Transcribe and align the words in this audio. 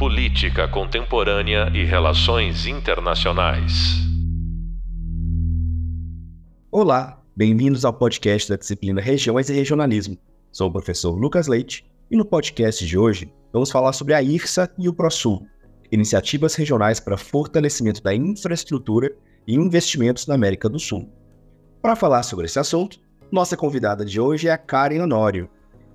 Política 0.00 0.66
Contemporânea 0.66 1.70
e 1.74 1.84
Relações 1.84 2.64
Internacionais. 2.64 3.98
Olá, 6.72 7.22
bem-vindos 7.36 7.84
ao 7.84 7.92
podcast 7.92 8.48
da 8.48 8.56
disciplina 8.56 8.98
Regiões 8.98 9.50
e 9.50 9.52
Regionalismo. 9.52 10.16
Sou 10.50 10.70
o 10.70 10.72
professor 10.72 11.10
Lucas 11.10 11.48
Leite 11.48 11.84
e 12.10 12.16
no 12.16 12.24
podcast 12.24 12.86
de 12.86 12.96
hoje 12.96 13.30
vamos 13.52 13.70
falar 13.70 13.92
sobre 13.92 14.14
a 14.14 14.22
IRSA 14.22 14.72
e 14.78 14.88
o 14.88 14.94
ProSul, 14.94 15.46
iniciativas 15.92 16.54
regionais 16.54 16.98
para 16.98 17.18
fortalecimento 17.18 18.02
da 18.02 18.14
infraestrutura 18.14 19.14
e 19.46 19.54
investimentos 19.54 20.26
na 20.26 20.34
América 20.34 20.66
do 20.66 20.78
Sul. 20.78 21.12
Para 21.82 21.94
falar 21.94 22.22
sobre 22.22 22.46
esse 22.46 22.58
assunto, 22.58 22.98
nossa 23.30 23.54
convidada 23.54 24.02
de 24.02 24.18
hoje 24.18 24.48
é 24.48 24.50
a 24.50 24.56
Karen 24.56 25.02
Honório. 25.02 25.50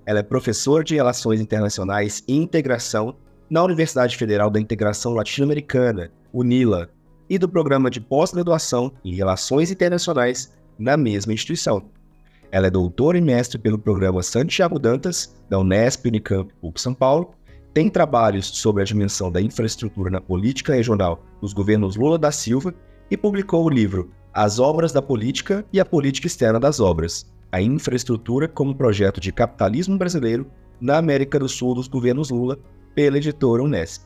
Ela 0.06 0.20
é 0.20 0.22
professora 0.22 0.84
de 0.84 0.94
Relações 0.94 1.40
Internacionais 1.40 2.22
e 2.28 2.36
Integração 2.36 3.16
na 3.48 3.62
Universidade 3.62 4.16
Federal 4.16 4.50
da 4.50 4.60
Integração 4.60 5.12
Latino-Americana, 5.12 6.10
UNILA, 6.32 6.90
e 7.28 7.38
do 7.38 7.48
Programa 7.48 7.90
de 7.90 8.00
Pós-Graduação 8.00 8.92
em 9.04 9.14
Relações 9.14 9.70
Internacionais 9.70 10.52
na 10.78 10.96
mesma 10.96 11.32
instituição. 11.32 11.82
Ela 12.50 12.68
é 12.68 12.70
doutora 12.70 13.18
e 13.18 13.20
mestre 13.20 13.58
pelo 13.58 13.78
programa 13.78 14.22
Santiago 14.22 14.78
Dantas, 14.78 15.34
da 15.48 15.58
Unesp 15.58 16.06
Unicamp 16.06 16.52
PUC 16.60 16.80
São 16.80 16.94
Paulo, 16.94 17.34
tem 17.74 17.90
trabalhos 17.90 18.46
sobre 18.46 18.82
a 18.82 18.86
dimensão 18.86 19.30
da 19.30 19.40
infraestrutura 19.40 20.08
na 20.08 20.20
política 20.20 20.74
regional 20.74 21.22
dos 21.40 21.52
governos 21.52 21.96
Lula 21.96 22.18
da 22.18 22.32
Silva 22.32 22.74
e 23.10 23.16
publicou 23.16 23.64
o 23.64 23.68
livro 23.68 24.10
As 24.32 24.58
Obras 24.58 24.92
da 24.92 25.02
Política 25.02 25.64
e 25.72 25.78
a 25.78 25.84
Política 25.84 26.26
Externa 26.26 26.58
das 26.58 26.80
Obras, 26.80 27.30
a 27.52 27.60
infraestrutura 27.60 28.48
como 28.48 28.74
projeto 28.74 29.20
de 29.20 29.30
capitalismo 29.30 29.98
brasileiro 29.98 30.46
na 30.80 30.96
América 30.96 31.38
do 31.38 31.48
Sul 31.48 31.74
dos 31.74 31.88
governos 31.88 32.30
Lula, 32.30 32.58
pela 32.96 33.18
editora 33.18 33.62
Unesp. 33.62 34.02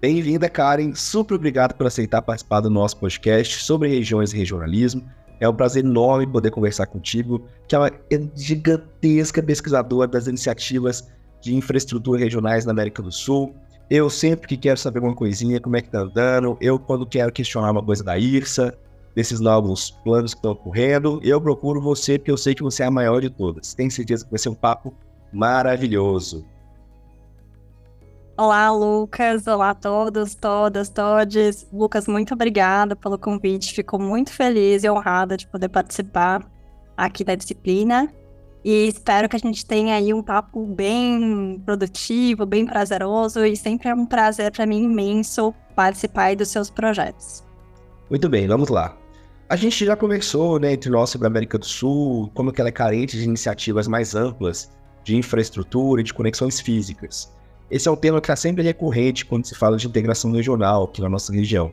Bem-vinda, 0.00 0.50
Karen. 0.50 0.92
Super 0.92 1.36
obrigado 1.36 1.74
por 1.74 1.86
aceitar 1.86 2.20
participar 2.20 2.58
do 2.58 2.68
nosso 2.68 2.96
podcast 2.96 3.62
sobre 3.62 3.88
regiões 3.88 4.32
e 4.32 4.36
regionalismo. 4.36 5.08
É 5.38 5.48
um 5.48 5.54
prazer 5.54 5.84
enorme 5.84 6.26
poder 6.26 6.50
conversar 6.50 6.86
contigo, 6.86 7.46
que 7.68 7.76
é 7.76 7.78
uma 7.78 7.92
gigantesca 8.34 9.40
pesquisadora 9.40 10.08
das 10.08 10.26
iniciativas 10.26 11.08
de 11.40 11.54
infraestrutura 11.54 12.18
regionais 12.18 12.66
na 12.66 12.72
América 12.72 13.00
do 13.00 13.12
Sul. 13.12 13.54
Eu 13.88 14.10
sempre 14.10 14.48
que 14.48 14.56
quero 14.56 14.78
saber 14.78 14.98
uma 14.98 15.14
coisinha, 15.14 15.60
como 15.60 15.76
é 15.76 15.80
que 15.80 15.90
tá 15.90 16.00
andando, 16.00 16.58
eu 16.60 16.80
quando 16.80 17.06
quero 17.06 17.30
questionar 17.30 17.70
uma 17.70 17.84
coisa 17.84 18.02
da 18.02 18.18
IRSA, 18.18 18.76
desses 19.14 19.38
novos 19.38 19.90
planos 20.02 20.34
que 20.34 20.38
estão 20.38 20.52
ocorrendo, 20.52 21.20
eu 21.22 21.40
procuro 21.40 21.80
você 21.80 22.18
porque 22.18 22.32
eu 22.32 22.36
sei 22.36 22.52
que 22.52 22.62
você 22.64 22.82
é 22.82 22.86
a 22.86 22.90
maior 22.90 23.20
de 23.20 23.30
todas. 23.30 23.74
Tenho 23.74 23.92
certeza 23.92 24.24
que 24.24 24.30
vai 24.32 24.38
ser 24.40 24.48
um 24.48 24.54
papo 24.54 24.92
maravilhoso. 25.32 26.44
Olá, 28.34 28.70
Lucas. 28.70 29.46
Olá 29.46 29.70
a 29.70 29.74
todos, 29.74 30.34
todas, 30.34 30.88
todes. 30.88 31.66
Lucas, 31.70 32.08
muito 32.08 32.32
obrigada 32.32 32.96
pelo 32.96 33.18
convite. 33.18 33.74
Fico 33.74 33.98
muito 33.98 34.32
feliz 34.32 34.82
e 34.82 34.90
honrada 34.90 35.36
de 35.36 35.46
poder 35.46 35.68
participar 35.68 36.42
aqui 36.96 37.24
da 37.24 37.34
disciplina. 37.34 38.10
E 38.64 38.88
espero 38.88 39.28
que 39.28 39.36
a 39.36 39.38
gente 39.38 39.66
tenha 39.66 39.96
aí 39.96 40.14
um 40.14 40.22
papo 40.22 40.64
bem 40.64 41.60
produtivo, 41.62 42.46
bem 42.46 42.64
prazeroso. 42.64 43.44
E 43.44 43.54
sempre 43.54 43.90
é 43.90 43.94
um 43.94 44.06
prazer 44.06 44.50
para 44.50 44.64
mim 44.64 44.84
imenso 44.84 45.52
participar 45.76 46.34
dos 46.34 46.48
seus 46.48 46.70
projetos. 46.70 47.44
Muito 48.08 48.30
bem, 48.30 48.48
vamos 48.48 48.70
lá. 48.70 48.96
A 49.46 49.56
gente 49.56 49.84
já 49.84 49.94
conversou 49.94 50.58
né, 50.58 50.72
entre 50.72 50.88
nós 50.88 51.10
sobre 51.10 51.26
a 51.26 51.30
América 51.30 51.58
do 51.58 51.66
Sul, 51.66 52.30
como 52.32 52.50
que 52.50 52.62
ela 52.62 52.70
é 52.70 52.72
carente 52.72 53.18
de 53.18 53.24
iniciativas 53.24 53.86
mais 53.86 54.14
amplas 54.14 54.70
de 55.04 55.16
infraestrutura 55.16 56.00
e 56.00 56.04
de 56.04 56.14
conexões 56.14 56.60
físicas. 56.60 57.30
Esse 57.72 57.88
é 57.88 57.90
um 57.90 57.96
tema 57.96 58.20
que 58.20 58.26
está 58.26 58.36
sempre 58.36 58.62
recorrente 58.62 59.24
quando 59.24 59.46
se 59.46 59.54
fala 59.54 59.78
de 59.78 59.86
integração 59.86 60.30
regional 60.30 60.84
aqui 60.84 61.00
na 61.00 61.08
nossa 61.08 61.32
região. 61.32 61.72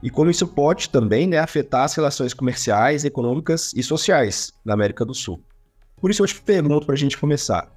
E 0.00 0.08
como 0.08 0.30
isso 0.30 0.46
pode 0.46 0.88
também 0.88 1.26
né, 1.26 1.38
afetar 1.38 1.82
as 1.82 1.96
relações 1.96 2.32
comerciais, 2.32 3.04
econômicas 3.04 3.72
e 3.74 3.82
sociais 3.82 4.52
na 4.64 4.74
América 4.74 5.04
do 5.04 5.12
Sul. 5.12 5.42
Por 6.00 6.12
isso 6.12 6.22
eu 6.22 6.28
te 6.28 6.40
pergunto 6.40 6.86
para 6.86 6.94
a 6.94 6.98
gente 6.98 7.18
começar. 7.18 7.68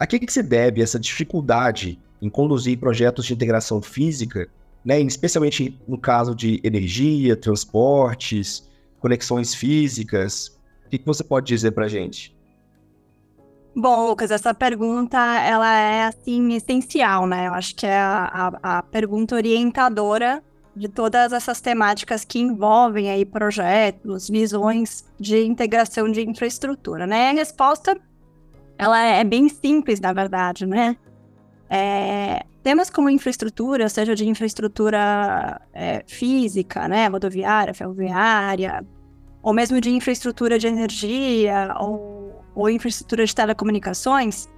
A 0.00 0.04
que, 0.04 0.18
que 0.18 0.32
se 0.32 0.42
deve 0.42 0.82
essa 0.82 0.98
dificuldade 0.98 1.96
em 2.20 2.28
conduzir 2.28 2.76
projetos 2.76 3.24
de 3.24 3.34
integração 3.34 3.80
física, 3.80 4.48
né, 4.84 4.98
especialmente 4.98 5.80
no 5.86 5.98
caso 5.98 6.34
de 6.34 6.60
energia, 6.64 7.36
transportes, 7.36 8.68
conexões 8.98 9.54
físicas? 9.54 10.58
O 10.84 10.88
que, 10.88 10.98
que 10.98 11.06
você 11.06 11.22
pode 11.22 11.46
dizer 11.46 11.70
para 11.70 11.84
a 11.84 11.88
gente? 11.88 12.35
Bom, 13.78 14.06
Lucas, 14.06 14.30
essa 14.30 14.54
pergunta 14.54 15.18
ela 15.18 15.70
é 15.78 16.04
assim 16.04 16.54
essencial, 16.54 17.26
né? 17.26 17.46
Eu 17.46 17.52
acho 17.52 17.74
que 17.74 17.84
é 17.84 17.98
a, 17.98 18.50
a, 18.62 18.78
a, 18.78 18.82
pergunta 18.82 19.34
orientadora 19.34 20.42
de 20.74 20.88
todas 20.88 21.30
essas 21.30 21.60
temáticas 21.60 22.24
que 22.24 22.38
envolvem 22.38 23.10
aí 23.10 23.26
projetos, 23.26 24.30
visões 24.30 25.04
de 25.20 25.44
integração 25.44 26.10
de 26.10 26.22
infraestrutura, 26.22 27.06
né? 27.06 27.28
A 27.28 27.32
resposta 27.34 28.00
ela 28.78 28.98
é 28.98 29.22
bem 29.22 29.46
simples, 29.46 30.00
na 30.00 30.14
verdade, 30.14 30.64
né? 30.64 30.96
É, 31.68 32.46
temas 32.62 32.88
como 32.88 33.10
infraestrutura, 33.10 33.90
seja 33.90 34.14
de 34.14 34.26
infraestrutura 34.26 35.60
é, 35.74 36.02
física, 36.06 36.88
né, 36.88 37.08
rodoviária, 37.08 37.74
ferroviária, 37.74 38.82
ou 39.46 39.54
mesmo 39.54 39.80
de 39.80 39.90
infraestrutura 39.90 40.58
de 40.58 40.66
energia, 40.66 41.72
ou 41.78 42.16
ou 42.56 42.70
infraestrutura 42.70 43.24
de 43.24 43.34
telecomunicações, 43.34 44.48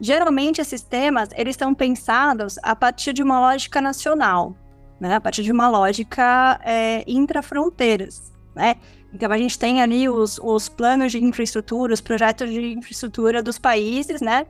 geralmente 0.00 0.60
esses 0.60 0.80
temas 0.80 1.28
eles 1.34 1.56
são 1.56 1.74
pensados 1.74 2.56
a 2.62 2.74
partir 2.74 3.12
de 3.12 3.22
uma 3.22 3.40
lógica 3.40 3.82
nacional, 3.82 4.56
né? 5.00 5.16
a 5.16 5.20
partir 5.20 5.42
de 5.42 5.50
uma 5.50 5.68
lógica 5.68 6.60
é, 6.64 7.02
intrafronteiras. 7.06 8.32
Né? 8.54 8.76
Então 9.12 9.30
a 9.32 9.36
gente 9.36 9.58
tem 9.58 9.82
ali 9.82 10.08
os, 10.08 10.38
os 10.38 10.68
planos 10.68 11.10
de 11.10 11.22
infraestrutura, 11.22 11.92
os 11.92 12.00
projetos 12.00 12.48
de 12.48 12.74
infraestrutura 12.74 13.42
dos 13.42 13.58
países, 13.58 14.20
né? 14.20 14.46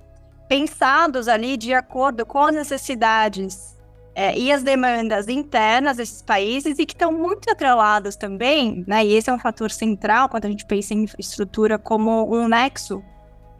pensados 0.46 1.28
ali 1.28 1.56
de 1.56 1.72
acordo 1.72 2.26
com 2.26 2.40
as 2.40 2.54
necessidades 2.54 3.77
é, 4.18 4.36
e 4.36 4.50
as 4.50 4.64
demandas 4.64 5.28
internas 5.28 5.96
desses 5.96 6.20
países 6.22 6.76
e 6.80 6.84
que 6.84 6.92
estão 6.92 7.12
muito 7.12 7.48
atrelados 7.48 8.16
também, 8.16 8.82
né? 8.84 9.06
E 9.06 9.14
esse 9.14 9.30
é 9.30 9.32
um 9.32 9.38
fator 9.38 9.70
central 9.70 10.28
quando 10.28 10.46
a 10.46 10.48
gente 10.48 10.66
pensa 10.66 10.92
em 10.92 11.04
infraestrutura 11.04 11.78
como 11.78 12.28
um 12.28 12.48
nexo 12.48 13.00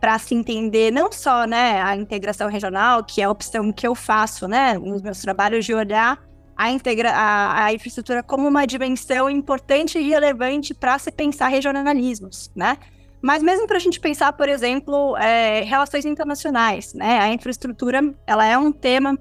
para 0.00 0.18
se 0.18 0.34
entender 0.34 0.90
não 0.90 1.12
só, 1.12 1.44
né, 1.46 1.80
a 1.80 1.94
integração 1.94 2.48
regional, 2.48 3.04
que 3.04 3.20
é 3.20 3.24
a 3.24 3.30
opção 3.30 3.72
que 3.72 3.86
eu 3.86 3.94
faço, 3.94 4.48
né, 4.48 4.76
nos 4.76 5.00
meus 5.00 5.20
trabalhos 5.20 5.64
de 5.64 5.72
olhar 5.72 6.20
a, 6.56 6.70
integra 6.72 7.12
a, 7.12 7.66
a 7.66 7.72
infraestrutura 7.72 8.20
como 8.20 8.48
uma 8.48 8.66
dimensão 8.66 9.30
importante 9.30 9.96
e 9.96 10.08
relevante 10.08 10.74
para 10.74 10.98
se 10.98 11.12
pensar 11.12 11.46
regionalismos, 11.46 12.50
né? 12.56 12.78
Mas 13.22 13.44
mesmo 13.44 13.68
para 13.68 13.76
a 13.76 13.80
gente 13.80 14.00
pensar, 14.00 14.32
por 14.32 14.48
exemplo, 14.48 15.16
é, 15.18 15.62
relações 15.62 16.04
internacionais, 16.04 16.94
né? 16.94 17.20
A 17.20 17.32
infraestrutura, 17.32 18.12
ela 18.26 18.44
é 18.44 18.58
um 18.58 18.72
tema 18.72 19.16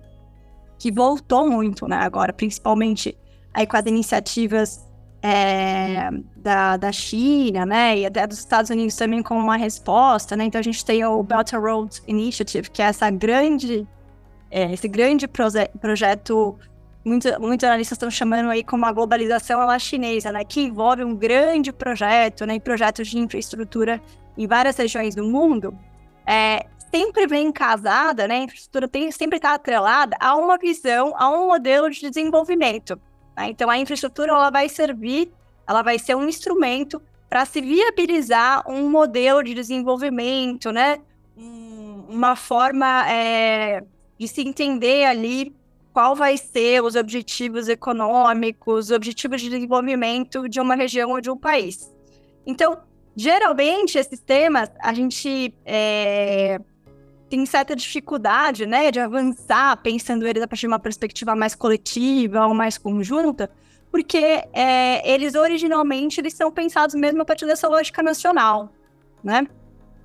que 0.77 0.91
voltou 0.91 1.49
muito, 1.49 1.88
né, 1.88 1.97
agora, 1.97 2.31
principalmente 2.31 3.17
aí 3.53 3.65
com 3.65 3.77
as 3.77 3.85
iniciativas 3.85 4.85
é, 5.21 6.09
da, 6.35 6.77
da 6.77 6.91
China, 6.91 7.65
né, 7.65 7.97
e 7.97 8.05
até 8.05 8.25
dos 8.27 8.38
Estados 8.39 8.69
Unidos 8.69 8.95
também 8.95 9.23
como 9.23 9.39
uma 9.39 9.57
resposta, 9.57 10.35
né, 10.35 10.45
então 10.45 10.59
a 10.59 10.63
gente 10.63 10.85
tem 10.85 11.03
o 11.03 11.23
Belt 11.23 11.53
and 11.53 11.59
Road 11.59 12.01
Initiative, 12.07 12.69
que 12.69 12.81
é 12.81 12.85
essa 12.85 13.09
grande, 13.09 13.88
é, 14.51 14.71
esse 14.71 14.88
grande 14.88 15.27
proje 15.27 15.67
projeto, 15.81 16.57
muitos, 17.03 17.38
muitos 17.39 17.63
analistas 17.63 17.95
estão 17.95 18.11
chamando 18.11 18.49
aí 18.49 18.63
como 18.63 18.85
a 18.85 18.91
globalização 18.91 19.59
chinesa, 19.79 20.31
né, 20.31 20.44
que 20.44 20.61
envolve 20.61 21.03
um 21.03 21.15
grande 21.15 21.73
projeto, 21.73 22.45
né, 22.45 22.59
projetos 22.59 23.07
de 23.07 23.17
infraestrutura 23.17 23.99
em 24.38 24.45
várias 24.45 24.77
regiões 24.77 25.15
do 25.15 25.23
mundo, 25.23 25.75
é, 26.27 26.65
sempre 26.91 27.27
vem 27.27 27.51
casada, 27.51 28.27
né? 28.27 28.35
A 28.35 28.43
infraestrutura 28.43 28.87
tem, 28.87 29.11
sempre 29.11 29.37
está 29.37 29.53
atrelada 29.53 30.15
a 30.19 30.35
uma 30.35 30.57
visão, 30.57 31.13
a 31.15 31.29
um 31.29 31.47
modelo 31.47 31.89
de 31.89 32.01
desenvolvimento. 32.01 33.00
Né? 33.35 33.50
Então, 33.50 33.69
a 33.69 33.77
infraestrutura 33.77 34.31
ela 34.31 34.50
vai 34.50 34.67
servir, 34.69 35.31
ela 35.67 35.81
vai 35.81 36.00
ser 36.00 36.15
um 36.15 36.27
instrumento 36.27 37.01
para 37.29 37.45
se 37.45 37.62
viabilizar 37.62 38.63
um 38.69 38.89
modelo 38.89 39.44
de 39.44 39.53
desenvolvimento, 39.53 40.71
né? 40.71 41.00
Um, 41.38 42.06
uma 42.09 42.35
forma 42.35 43.09
é, 43.12 43.83
de 44.17 44.27
se 44.27 44.41
entender 44.41 45.06
ali 45.06 45.53
qual 45.94 46.15
vai 46.15 46.38
ser 46.38 46.83
os 46.83 46.95
objetivos 46.95 47.67
econômicos, 47.67 48.85
os 48.85 48.91
objetivos 48.91 49.41
de 49.41 49.50
desenvolvimento 49.50 50.47
de 50.47 50.59
uma 50.59 50.75
região 50.75 51.12
ou 51.12 51.19
de 51.19 51.29
um 51.29 51.38
país. 51.38 51.91
Então, 52.45 52.77
geralmente, 53.15 53.97
esses 53.97 54.19
temas, 54.21 54.69
a 54.79 54.94
gente 54.94 55.53
é, 55.65 56.62
tem 57.29 57.45
certa 57.45 57.75
dificuldade, 57.75 58.65
né, 58.65 58.91
de 58.91 59.00
avançar 59.00 59.77
pensando 59.77 60.25
eles 60.27 60.41
a 60.41 60.47
partir 60.47 60.62
de 60.62 60.68
uma 60.68 60.79
perspectiva 60.79 61.35
mais 61.35 61.56
coletiva 61.56 62.45
ou 62.47 62.53
mais 62.53 62.77
conjunta, 62.77 63.50
porque 63.91 64.44
é, 64.53 65.09
eles 65.09 65.35
originalmente 65.35 66.19
eles 66.19 66.33
são 66.33 66.51
pensados 66.51 66.95
mesmo 66.95 67.21
a 67.21 67.25
partir 67.25 67.45
dessa 67.45 67.68
lógica 67.68 68.01
nacional, 68.03 68.71
né, 69.24 69.47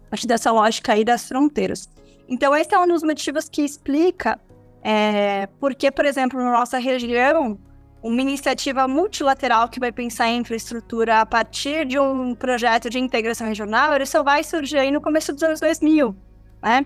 a 0.06 0.10
partir 0.10 0.26
dessa 0.26 0.50
lógica 0.50 0.92
aí 0.92 1.04
das 1.04 1.28
fronteiras. 1.28 1.88
Então 2.28 2.54
esse 2.56 2.74
é 2.74 2.78
um 2.78 2.86
dos 2.86 3.02
motivos 3.02 3.48
que 3.48 3.62
explica 3.62 4.40
É, 4.84 5.46
porque, 5.60 5.92
por 5.92 6.04
exemplo, 6.04 6.42
na 6.42 6.50
nossa 6.50 6.76
região, 6.76 7.56
uma 8.02 8.20
iniciativa 8.20 8.88
multilateral 8.88 9.68
que 9.68 9.78
vai 9.78 9.92
pensar 9.92 10.26
em 10.26 10.40
infraestrutura 10.40 11.20
a 11.20 11.26
partir 11.26 11.86
de 11.86 12.00
um 12.00 12.34
projeto 12.34 12.90
de 12.90 12.98
integração 12.98 13.46
regional, 13.46 13.94
ele 13.94 14.06
só 14.06 14.24
vai 14.24 14.42
surgir 14.42 14.78
aí 14.78 14.90
no 14.90 15.00
começo 15.00 15.32
dos 15.32 15.42
anos 15.44 15.60
2000, 15.60 16.16
né? 16.60 16.84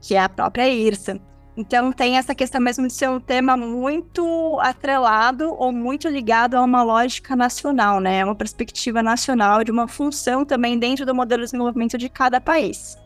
Que 0.00 0.14
é 0.14 0.20
a 0.20 0.28
própria 0.28 0.68
IRSA. 0.68 1.20
Então 1.56 1.92
tem 1.92 2.16
essa 2.16 2.34
questão 2.34 2.60
mesmo 2.60 2.86
de 2.86 2.92
ser 2.92 3.08
um 3.08 3.20
tema 3.20 3.56
muito 3.56 4.58
atrelado 4.60 5.52
ou 5.58 5.72
muito 5.72 6.08
ligado 6.08 6.54
a 6.54 6.62
uma 6.62 6.82
lógica 6.82 7.36
nacional, 7.36 8.00
né? 8.00 8.24
Uma 8.24 8.34
perspectiva 8.34 9.02
nacional 9.02 9.62
de 9.62 9.70
uma 9.70 9.86
função 9.86 10.44
também 10.44 10.78
dentro 10.78 11.04
do 11.04 11.14
modelo 11.14 11.42
de 11.42 11.50
desenvolvimento 11.50 11.98
de 11.98 12.08
cada 12.08 12.40
país. 12.40 12.96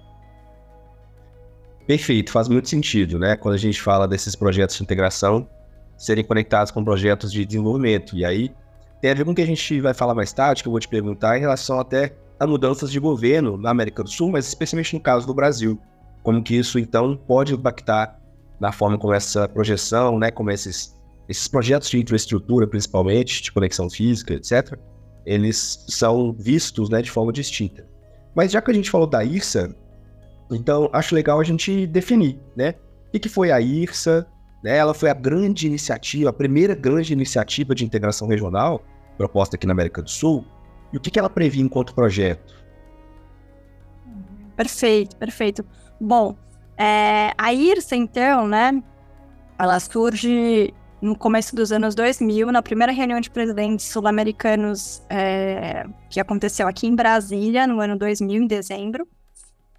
Perfeito, 1.86 2.30
faz 2.30 2.48
muito 2.48 2.68
sentido, 2.68 3.18
né? 3.18 3.36
Quando 3.36 3.54
a 3.54 3.58
gente 3.58 3.80
fala 3.80 4.06
desses 4.06 4.36
projetos 4.36 4.76
de 4.76 4.82
integração, 4.82 5.48
serem 5.96 6.24
conectados 6.24 6.70
com 6.70 6.84
projetos 6.84 7.32
de 7.32 7.44
desenvolvimento. 7.44 8.16
E 8.16 8.24
aí 8.24 8.52
tem 9.00 9.10
a 9.10 9.14
ver 9.14 9.24
com 9.24 9.32
o 9.32 9.34
que 9.34 9.42
a 9.42 9.46
gente 9.46 9.80
vai 9.80 9.92
falar 9.92 10.14
mais 10.14 10.32
tarde, 10.32 10.62
que 10.62 10.68
eu 10.68 10.72
vou 10.72 10.80
te 10.80 10.88
perguntar 10.88 11.36
em 11.36 11.40
relação 11.40 11.78
até 11.80 12.14
a 12.38 12.46
mudanças 12.46 12.90
de 12.90 12.98
governo 12.98 13.56
na 13.56 13.70
América 13.70 14.02
do 14.02 14.08
Sul, 14.08 14.30
mas 14.30 14.46
especialmente 14.46 14.94
no 14.94 15.00
caso 15.00 15.26
do 15.26 15.34
Brasil. 15.34 15.78
Como 16.24 16.42
que 16.42 16.56
isso, 16.56 16.78
então, 16.78 17.16
pode 17.16 17.54
impactar 17.54 18.18
na 18.58 18.72
forma 18.72 18.98
como 18.98 19.12
essa 19.12 19.46
projeção, 19.46 20.18
né, 20.18 20.30
como 20.30 20.50
esses, 20.50 20.98
esses 21.28 21.46
projetos 21.46 21.90
de 21.90 22.00
infraestrutura, 22.00 22.66
principalmente, 22.66 23.42
de 23.42 23.52
conexão 23.52 23.90
física, 23.90 24.34
etc., 24.34 24.76
eles 25.26 25.84
são 25.88 26.32
vistos 26.32 26.88
né, 26.88 27.02
de 27.02 27.10
forma 27.10 27.32
distinta. 27.32 27.86
Mas 28.34 28.50
já 28.50 28.60
que 28.60 28.70
a 28.70 28.74
gente 28.74 28.90
falou 28.90 29.06
da 29.06 29.22
IRSA, 29.22 29.76
então 30.50 30.88
acho 30.92 31.14
legal 31.14 31.40
a 31.40 31.44
gente 31.44 31.86
definir, 31.86 32.40
né? 32.56 32.74
O 33.14 33.18
que 33.18 33.28
foi 33.28 33.50
a 33.50 33.60
IRSA, 33.60 34.26
né? 34.62 34.76
Ela 34.76 34.92
foi 34.92 35.10
a 35.10 35.14
grande 35.14 35.66
iniciativa, 35.66 36.30
a 36.30 36.32
primeira 36.32 36.74
grande 36.74 37.12
iniciativa 37.12 37.74
de 37.74 37.84
integração 37.84 38.26
regional 38.26 38.82
proposta 39.16 39.56
aqui 39.56 39.66
na 39.66 39.72
América 39.72 40.02
do 40.02 40.10
Sul. 40.10 40.44
E 40.92 40.96
o 40.96 41.00
que, 41.00 41.10
que 41.10 41.18
ela 41.18 41.30
previa 41.30 41.62
enquanto 41.62 41.94
projeto? 41.94 42.64
Perfeito, 44.56 45.16
perfeito. 45.16 45.64
Bom, 46.04 46.36
é, 46.76 47.32
a 47.38 47.54
IRSA, 47.54 47.96
então, 47.96 48.46
né? 48.46 48.82
Ela 49.58 49.80
surge 49.80 50.74
no 51.00 51.16
começo 51.16 51.56
dos 51.56 51.72
anos 51.72 51.94
2000, 51.94 52.52
na 52.52 52.62
primeira 52.62 52.92
reunião 52.92 53.18
de 53.20 53.30
presidentes 53.30 53.86
sul-americanos 53.86 55.02
é, 55.08 55.86
que 56.10 56.20
aconteceu 56.20 56.68
aqui 56.68 56.86
em 56.86 56.94
Brasília, 56.94 57.66
no 57.66 57.80
ano 57.80 57.96
2000, 57.96 58.42
em 58.42 58.46
dezembro. 58.46 59.08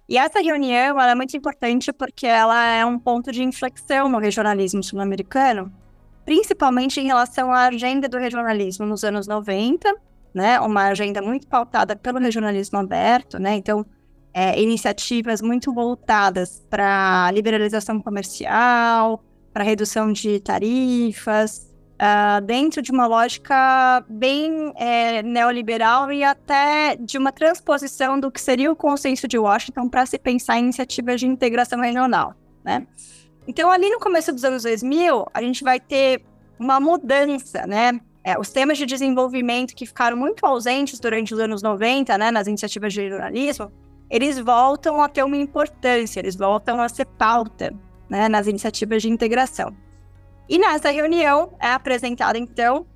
E 0.08 0.18
essa 0.18 0.40
reunião 0.40 1.00
é 1.00 1.14
muito 1.14 1.36
importante 1.36 1.92
porque 1.92 2.26
ela 2.26 2.66
é 2.66 2.84
um 2.84 2.98
ponto 2.98 3.30
de 3.30 3.44
inflexão 3.44 4.08
no 4.08 4.18
regionalismo 4.18 4.82
sul-americano, 4.82 5.72
principalmente 6.24 6.98
em 7.00 7.06
relação 7.06 7.52
à 7.52 7.66
agenda 7.66 8.08
do 8.08 8.18
regionalismo 8.18 8.84
nos 8.84 9.04
anos 9.04 9.28
90, 9.28 9.94
né? 10.34 10.58
Uma 10.58 10.88
agenda 10.88 11.22
muito 11.22 11.46
pautada 11.46 11.94
pelo 11.94 12.18
regionalismo 12.18 12.80
aberto, 12.80 13.38
né? 13.38 13.54
Então, 13.54 13.86
é, 14.36 14.60
iniciativas 14.60 15.40
muito 15.40 15.72
voltadas 15.72 16.62
para 16.68 17.30
liberalização 17.32 17.98
comercial, 18.02 19.24
para 19.50 19.64
redução 19.64 20.12
de 20.12 20.38
tarifas, 20.40 21.74
uh, 21.94 22.44
dentro 22.44 22.82
de 22.82 22.92
uma 22.92 23.06
lógica 23.06 24.04
bem 24.06 24.74
é, 24.76 25.22
neoliberal 25.22 26.12
e 26.12 26.22
até 26.22 26.96
de 26.96 27.16
uma 27.16 27.32
transposição 27.32 28.20
do 28.20 28.30
que 28.30 28.38
seria 28.38 28.70
o 28.70 28.76
consenso 28.76 29.26
de 29.26 29.38
Washington 29.38 29.88
para 29.88 30.04
se 30.04 30.18
pensar 30.18 30.58
em 30.58 30.64
iniciativas 30.64 31.18
de 31.18 31.26
integração 31.26 31.80
regional, 31.80 32.34
né? 32.62 32.86
Então, 33.48 33.70
ali 33.70 33.88
no 33.88 33.98
começo 33.98 34.34
dos 34.34 34.44
anos 34.44 34.64
2000, 34.64 35.28
a 35.32 35.40
gente 35.40 35.64
vai 35.64 35.80
ter 35.80 36.22
uma 36.58 36.78
mudança, 36.78 37.66
né? 37.66 37.98
É, 38.22 38.38
os 38.38 38.50
temas 38.50 38.76
de 38.76 38.84
desenvolvimento 38.84 39.74
que 39.74 39.86
ficaram 39.86 40.14
muito 40.14 40.44
ausentes 40.44 41.00
durante 41.00 41.32
os 41.32 41.40
anos 41.40 41.62
90, 41.62 42.18
né, 42.18 42.30
nas 42.30 42.48
iniciativas 42.48 42.92
de 42.92 43.08
jornalismo, 43.08 43.72
eles 44.08 44.38
voltam 44.38 45.02
a 45.02 45.08
ter 45.08 45.22
uma 45.22 45.36
importância, 45.36 46.20
eles 46.20 46.36
voltam 46.36 46.80
a 46.80 46.88
ser 46.88 47.06
pauta, 47.06 47.74
né, 48.08 48.28
nas 48.28 48.46
iniciativas 48.46 49.02
de 49.02 49.10
integração. 49.10 49.74
E 50.48 50.58
nessa 50.58 50.90
reunião 50.90 51.52
é 51.60 51.68
apresentada, 51.68 52.38
então, 52.38 52.86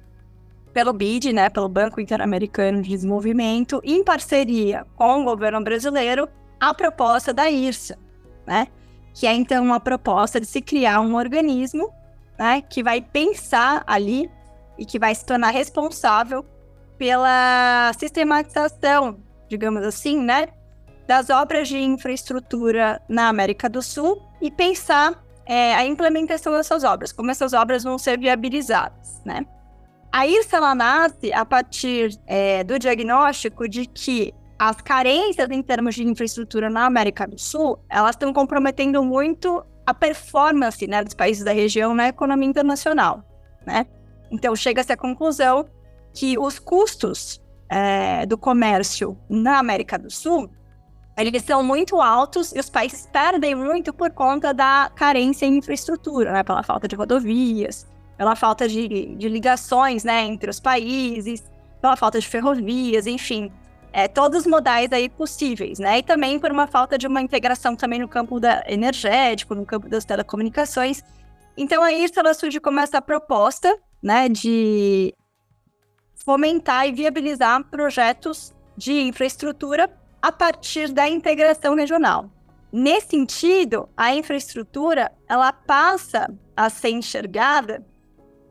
pelo 0.73 0.93
BID, 0.93 1.33
né, 1.33 1.51
pelo 1.51 1.69
Banco 1.69 2.01
Interamericano 2.01 2.81
de 2.81 2.91
Desenvolvimento, 2.91 3.81
em 3.83 4.05
parceria 4.05 4.87
com 4.97 5.21
o 5.21 5.25
governo 5.25 5.63
brasileiro, 5.63 6.29
a 6.61 6.73
proposta 6.73 7.33
da 7.33 7.51
IRSA, 7.51 7.99
né, 8.47 8.69
que 9.13 9.27
é 9.27 9.35
então 9.35 9.65
uma 9.65 9.81
proposta 9.81 10.41
de 10.41 10.47
se 10.47 10.61
criar 10.61 11.01
um 11.01 11.17
organismo, 11.17 11.93
né, 12.39 12.63
que 12.63 12.83
vai 12.83 13.03
pensar 13.03 13.83
ali 13.87 14.31
e 14.79 14.85
que 14.87 14.99
vai 14.99 15.15
se 15.15 15.25
tornar 15.25 15.51
responsável 15.51 16.45
pela 16.97 17.93
sistematização, 17.99 19.19
digamos 19.49 19.83
assim, 19.83 20.23
né, 20.23 20.49
das 21.11 21.29
obras 21.29 21.67
de 21.67 21.77
infraestrutura 21.77 23.03
na 23.09 23.27
América 23.27 23.69
do 23.69 23.83
Sul 23.83 24.23
e 24.41 24.49
pensar 24.49 25.21
é, 25.45 25.75
a 25.75 25.85
implementação 25.85 26.53
dessas 26.53 26.85
obras, 26.85 27.11
como 27.13 27.33
essas 27.33 27.53
obras 27.53 27.83
vão 27.83 27.99
ser 27.99 28.17
viabilizadas, 28.17 29.21
né? 29.25 29.45
A 30.13 30.25
IRSA 30.25 30.59
ela 30.59 30.73
nasce 30.73 31.33
a 31.33 31.45
partir 31.45 32.17
é, 32.29 32.63
do 32.63 32.79
diagnóstico 32.79 33.69
de 33.69 33.87
que 33.87 34.33
as 34.57 34.77
carências 34.77 35.51
em 35.51 35.61
termos 35.61 35.97
de 35.97 36.05
infraestrutura 36.05 36.71
na 36.71 36.87
América 36.87 37.27
do 37.27 37.41
Sul, 37.41 37.81
elas 37.89 38.11
estão 38.15 38.33
comprometendo 38.33 39.03
muito 39.03 39.65
a 39.85 39.93
performance 39.93 40.87
né, 40.87 41.03
dos 41.03 41.15
países 41.15 41.43
da 41.43 41.51
região 41.53 41.93
na 41.93 42.07
economia 42.07 42.49
internacional, 42.49 43.25
né? 43.67 43.85
Então, 44.31 44.55
chega-se 44.55 44.93
à 44.93 44.97
conclusão 44.97 45.69
que 46.15 46.39
os 46.39 46.61
custos 46.61 47.43
é, 47.69 48.25
do 48.27 48.39
comércio 48.39 49.19
na 49.29 49.59
América 49.59 49.99
do 49.99 50.09
Sul 50.09 50.49
eles 51.17 51.43
são 51.43 51.63
muito 51.63 52.01
altos 52.01 52.53
e 52.53 52.59
os 52.59 52.71
países 52.71 53.07
perdem 53.13 53.55
muito 53.55 53.93
por 53.93 54.11
conta 54.11 54.55
da 54.55 54.91
carência 54.95 55.45
em 55.45 55.59
infraestrutura, 55.59 56.33
né? 56.33 56.43
Pela 56.43 56.63
falta 56.63 56.89
de 56.89 56.97
rodovias, 56.97 57.87
pela 58.17 58.37
falta 58.37 58.69
de, 58.69 59.15
de 59.17 59.29
ligações, 59.29 60.05
né, 60.05 60.25
entre 60.25 60.51
os 60.51 60.61
países, 60.61 61.43
pela 61.81 61.97
falta 61.97 62.21
de 62.21 62.29
ferrovias, 62.29 63.07
enfim. 63.07 63.51
É, 63.93 64.07
todos 64.07 64.41
os 64.41 64.47
modais 64.47 64.93
aí 64.93 65.09
possíveis, 65.09 65.79
né? 65.79 65.99
E 65.99 66.03
também 66.03 66.39
por 66.39 66.53
uma 66.53 66.67
falta 66.67 66.97
de 66.97 67.07
uma 67.07 67.21
integração 67.21 67.75
também 67.75 67.99
no 67.99 68.09
campo 68.09 68.39
da 68.39 68.63
energético, 68.69 69.55
no 69.55 69.67
campo 69.67 69.89
das 69.89 70.05
telecomunicações. 70.05 71.03
Então 71.57 71.83
aí 71.83 72.07
ela 72.17 72.33
surge 72.35 72.61
como 72.61 72.79
essa 72.79 73.03
proposta, 73.03 73.77
né, 74.03 74.29
de 74.29 75.13
fomentar 76.15 76.87
e 76.87 76.93
viabilizar 76.93 77.63
projetos 77.65 78.55
de 78.77 79.03
infraestrutura 79.03 79.91
a 80.21 80.31
partir 80.31 80.93
da 80.93 81.09
integração 81.09 81.75
regional. 81.75 82.31
Nesse 82.73 83.09
sentido, 83.09 83.89
a 83.97 84.15
infraestrutura 84.15 85.11
ela 85.29 85.53
passa 85.53 86.33
a 86.57 86.71
ser 86.71 86.91
enxergada 86.91 87.85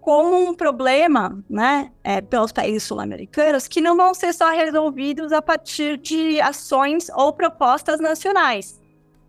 como 0.02 0.36
um 0.36 0.54
problema, 0.54 1.44
né, 1.50 1.92
é, 2.04 2.20
pelos 2.22 2.52
países 2.52 2.84
sul-americanos 2.84 3.68
que 3.68 3.82
não 3.82 3.96
vão 3.96 4.14
ser 4.14 4.34
só 4.34 4.50
resolvidos 4.50 5.32
a 5.32 5.42
partir 5.42 5.98
de 5.98 6.40
ações 6.42 7.10
ou 7.10 7.32
propostas 7.32 8.00
nacionais, 8.00 8.82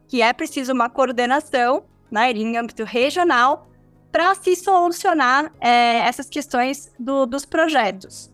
que 0.09 0.23
é 0.23 0.33
preciso 0.33 0.73
uma 0.73 0.89
coordenação, 0.89 1.85
né, 2.11 2.31
em 2.33 2.57
âmbito 2.57 2.85
regional 2.85 3.69
para 4.11 4.35
se 4.35 4.57
solucionar 4.57 5.53
é, 5.61 5.99
essas 5.99 6.29
questões 6.29 6.93
do, 6.99 7.27
dos 7.27 7.45
projetos. 7.45 8.30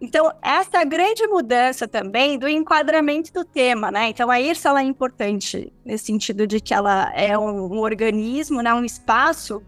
Então, 0.00 0.32
essa 0.40 0.80
a 0.80 0.84
grande 0.84 1.26
mudança 1.26 1.86
também 1.86 2.38
do 2.38 2.48
enquadramento 2.48 3.32
do 3.32 3.44
tema, 3.44 3.90
né? 3.90 4.08
Então, 4.08 4.30
a 4.30 4.40
IRSA 4.40 4.70
é 4.80 4.82
importante 4.82 5.70
nesse 5.84 6.06
sentido 6.06 6.46
de 6.46 6.58
que 6.58 6.72
ela 6.72 7.12
é 7.14 7.36
um, 7.36 7.74
um 7.74 7.78
organismo, 7.80 8.62
né? 8.62 8.72
um 8.72 8.84
espaço 8.84 9.62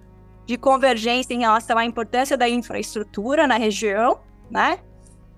de 0.46 0.56
convergência 0.56 1.34
em 1.34 1.40
relação 1.40 1.76
à 1.76 1.84
importância 1.84 2.36
da 2.36 2.48
infraestrutura 2.48 3.46
na 3.46 3.56
região, 3.56 4.20
né? 4.50 4.78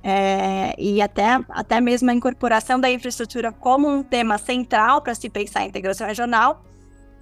É, 0.06 0.74
e 0.78 1.00
até, 1.00 1.40
até 1.48 1.80
mesmo 1.80 2.10
a 2.10 2.14
incorporação 2.14 2.78
da 2.78 2.90
infraestrutura 2.90 3.50
como 3.50 3.88
um 3.88 4.02
tema 4.02 4.36
central 4.36 5.00
para 5.00 5.14
se 5.14 5.30
pensar 5.30 5.64
em 5.64 5.68
integração 5.68 6.06
regional, 6.06 6.62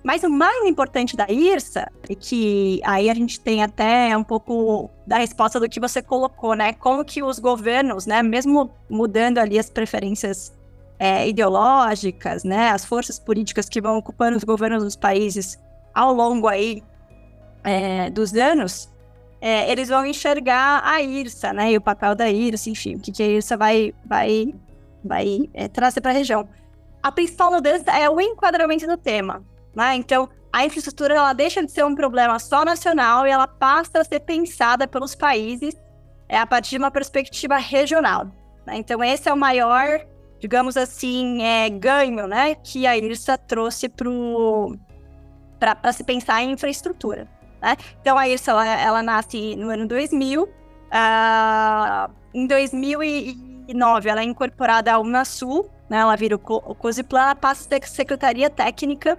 mas 0.02 0.24
o 0.24 0.30
mais 0.30 0.66
importante 0.66 1.16
da 1.16 1.30
IRSA, 1.30 1.90
e 2.08 2.16
que 2.16 2.80
aí 2.84 3.08
a 3.08 3.14
gente 3.14 3.38
tem 3.38 3.62
até 3.62 4.16
um 4.16 4.24
pouco 4.24 4.90
da 5.06 5.18
resposta 5.18 5.60
do 5.60 5.68
que 5.68 5.78
você 5.78 6.02
colocou, 6.02 6.54
né? 6.54 6.72
Como 6.72 7.04
que 7.04 7.22
os 7.22 7.38
governos, 7.38 8.04
né, 8.06 8.22
mesmo 8.22 8.70
mudando 8.90 9.38
ali 9.38 9.58
as 9.58 9.70
preferências 9.70 10.52
é, 10.98 11.28
ideológicas, 11.28 12.44
né, 12.44 12.70
as 12.70 12.84
forças 12.84 13.18
políticas 13.18 13.68
que 13.68 13.80
vão 13.80 13.96
ocupando 13.96 14.36
os 14.36 14.44
governos 14.44 14.84
dos 14.84 14.96
países 14.96 15.58
ao 15.94 16.12
longo 16.12 16.48
aí 16.48 16.82
é, 17.64 18.10
dos 18.10 18.32
anos, 18.34 18.88
é, 19.40 19.70
eles 19.70 19.88
vão 19.88 20.06
enxergar 20.06 20.80
a 20.84 21.00
IRSA, 21.02 21.52
né, 21.52 21.72
e 21.72 21.76
o 21.76 21.80
papel 21.80 22.14
da 22.14 22.28
IRSA, 22.30 22.70
enfim, 22.70 22.96
o 22.96 23.00
que, 23.00 23.10
que 23.10 23.22
a 23.22 23.26
IRSA 23.26 23.56
vai, 23.56 23.94
vai, 24.04 24.54
vai 25.04 25.50
é, 25.54 25.68
trazer 25.68 26.00
para 26.00 26.12
a 26.12 26.14
região. 26.14 26.48
A 27.02 27.10
principal 27.10 27.50
mudança 27.50 27.90
é 27.90 28.08
o 28.08 28.20
enquadramento 28.20 28.86
do 28.86 28.96
tema. 28.96 29.44
Né? 29.74 29.96
Então, 29.96 30.28
a 30.52 30.66
infraestrutura 30.66 31.14
ela 31.14 31.32
deixa 31.32 31.64
de 31.64 31.72
ser 31.72 31.84
um 31.84 31.94
problema 31.94 32.38
só 32.38 32.64
nacional 32.64 33.26
e 33.26 33.30
ela 33.30 33.48
passa 33.48 34.00
a 34.00 34.04
ser 34.04 34.20
pensada 34.20 34.86
pelos 34.86 35.14
países 35.14 35.74
é, 36.28 36.38
a 36.38 36.46
partir 36.46 36.70
de 36.70 36.78
uma 36.78 36.90
perspectiva 36.90 37.56
regional. 37.56 38.26
Né? 38.66 38.76
Então, 38.76 39.02
esse 39.02 39.28
é 39.28 39.32
o 39.32 39.36
maior, 39.36 40.04
digamos 40.38 40.76
assim, 40.76 41.42
é, 41.42 41.70
ganho 41.70 42.26
né, 42.26 42.54
que 42.56 42.86
a 42.86 42.96
IRSA 42.96 43.38
trouxe 43.38 43.90
para 45.58 45.92
se 45.92 46.04
pensar 46.04 46.42
em 46.42 46.52
infraestrutura. 46.52 47.26
Né? 47.60 47.76
Então, 48.00 48.18
a 48.18 48.28
IRSA 48.28 48.50
ela, 48.50 48.66
ela 48.66 49.02
nasce 49.02 49.56
no 49.56 49.70
ano 49.70 49.86
2000. 49.86 50.42
Uh, 50.42 50.48
ah, 50.90 52.10
em 52.34 52.46
2009, 52.46 54.10
ela 54.10 54.20
é 54.20 54.24
incorporada 54.24 54.92
ao 54.92 55.02
Unasul, 55.02 55.70
né? 55.88 55.98
ela 55.98 56.14
vira 56.16 56.36
o, 56.36 56.38
o 56.38 56.74
COSIPLAN, 56.74 57.36
passa 57.36 57.64
a 57.64 57.80
ser 57.80 57.88
Secretaria 57.88 58.50
Técnica 58.50 59.18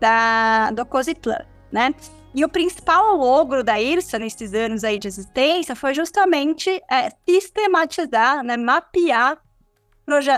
da, 0.00 0.70
do 0.70 0.84
COSIPLAN, 0.86 1.44
né? 1.72 1.94
E 2.34 2.44
o 2.44 2.48
principal 2.48 3.16
logro 3.16 3.64
da 3.64 3.80
IRSA 3.80 4.18
nesses 4.18 4.52
anos 4.52 4.84
aí 4.84 4.98
de 4.98 5.08
existência 5.08 5.74
foi 5.74 5.94
justamente 5.94 6.68
é, 6.90 7.10
sistematizar, 7.26 8.44
né, 8.44 8.58
mapear 8.58 9.38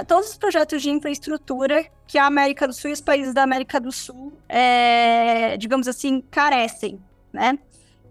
todos 0.06 0.30
os 0.30 0.38
projetos 0.38 0.80
de 0.80 0.90
infraestrutura 0.90 1.84
que 2.06 2.16
a 2.16 2.24
América 2.24 2.66
do 2.66 2.72
Sul 2.72 2.90
e 2.90 2.92
os 2.92 3.00
países 3.00 3.34
da 3.34 3.42
América 3.42 3.78
do 3.78 3.92
Sul, 3.92 4.32
é, 4.48 5.56
digamos 5.58 5.86
assim, 5.86 6.22
carecem, 6.30 6.98
né? 7.32 7.58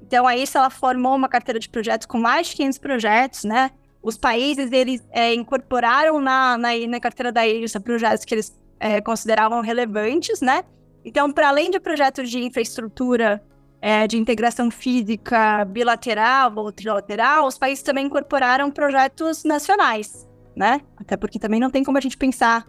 Então, 0.01 0.27
a 0.27 0.35
IRSA 0.37 0.59
ela 0.59 0.69
formou 0.69 1.15
uma 1.15 1.27
carteira 1.27 1.59
de 1.59 1.67
projetos 1.67 2.05
com 2.05 2.19
mais 2.19 2.47
de 2.47 2.57
500 2.57 2.77
projetos, 2.77 3.43
né? 3.43 3.71
Os 4.03 4.17
países, 4.17 4.71
eles 4.71 5.03
é, 5.11 5.33
incorporaram 5.33 6.21
na, 6.21 6.57
na, 6.57 6.69
na, 6.87 6.99
carteira 6.99 7.31
da 7.31 7.45
IRSA 7.47 7.79
projetos 7.79 8.23
que 8.23 8.35
eles 8.35 8.55
é, 8.79 9.01
consideravam 9.01 9.61
relevantes, 9.61 10.39
né? 10.41 10.63
Então, 11.07 11.31
para 11.31 11.47
além 11.47 11.71
de 11.71 11.79
projetos 11.79 12.29
de 12.29 12.43
infraestrutura 12.43 13.41
é, 13.81 14.05
de 14.05 14.17
integração 14.17 14.69
física 14.69 15.63
bilateral 15.63 16.53
ou 16.57 16.69
trilateral, 16.69 17.47
os 17.47 17.57
países 17.57 17.81
também 17.81 18.07
incorporaram 18.07 18.69
projetos 18.69 19.45
nacionais, 19.45 20.27
né? 20.53 20.81
Até 20.97 21.15
porque 21.15 21.39
também 21.39 21.61
não 21.61 21.69
tem 21.69 21.81
como 21.81 21.97
a 21.97 22.01
gente 22.01 22.17
pensar 22.17 22.67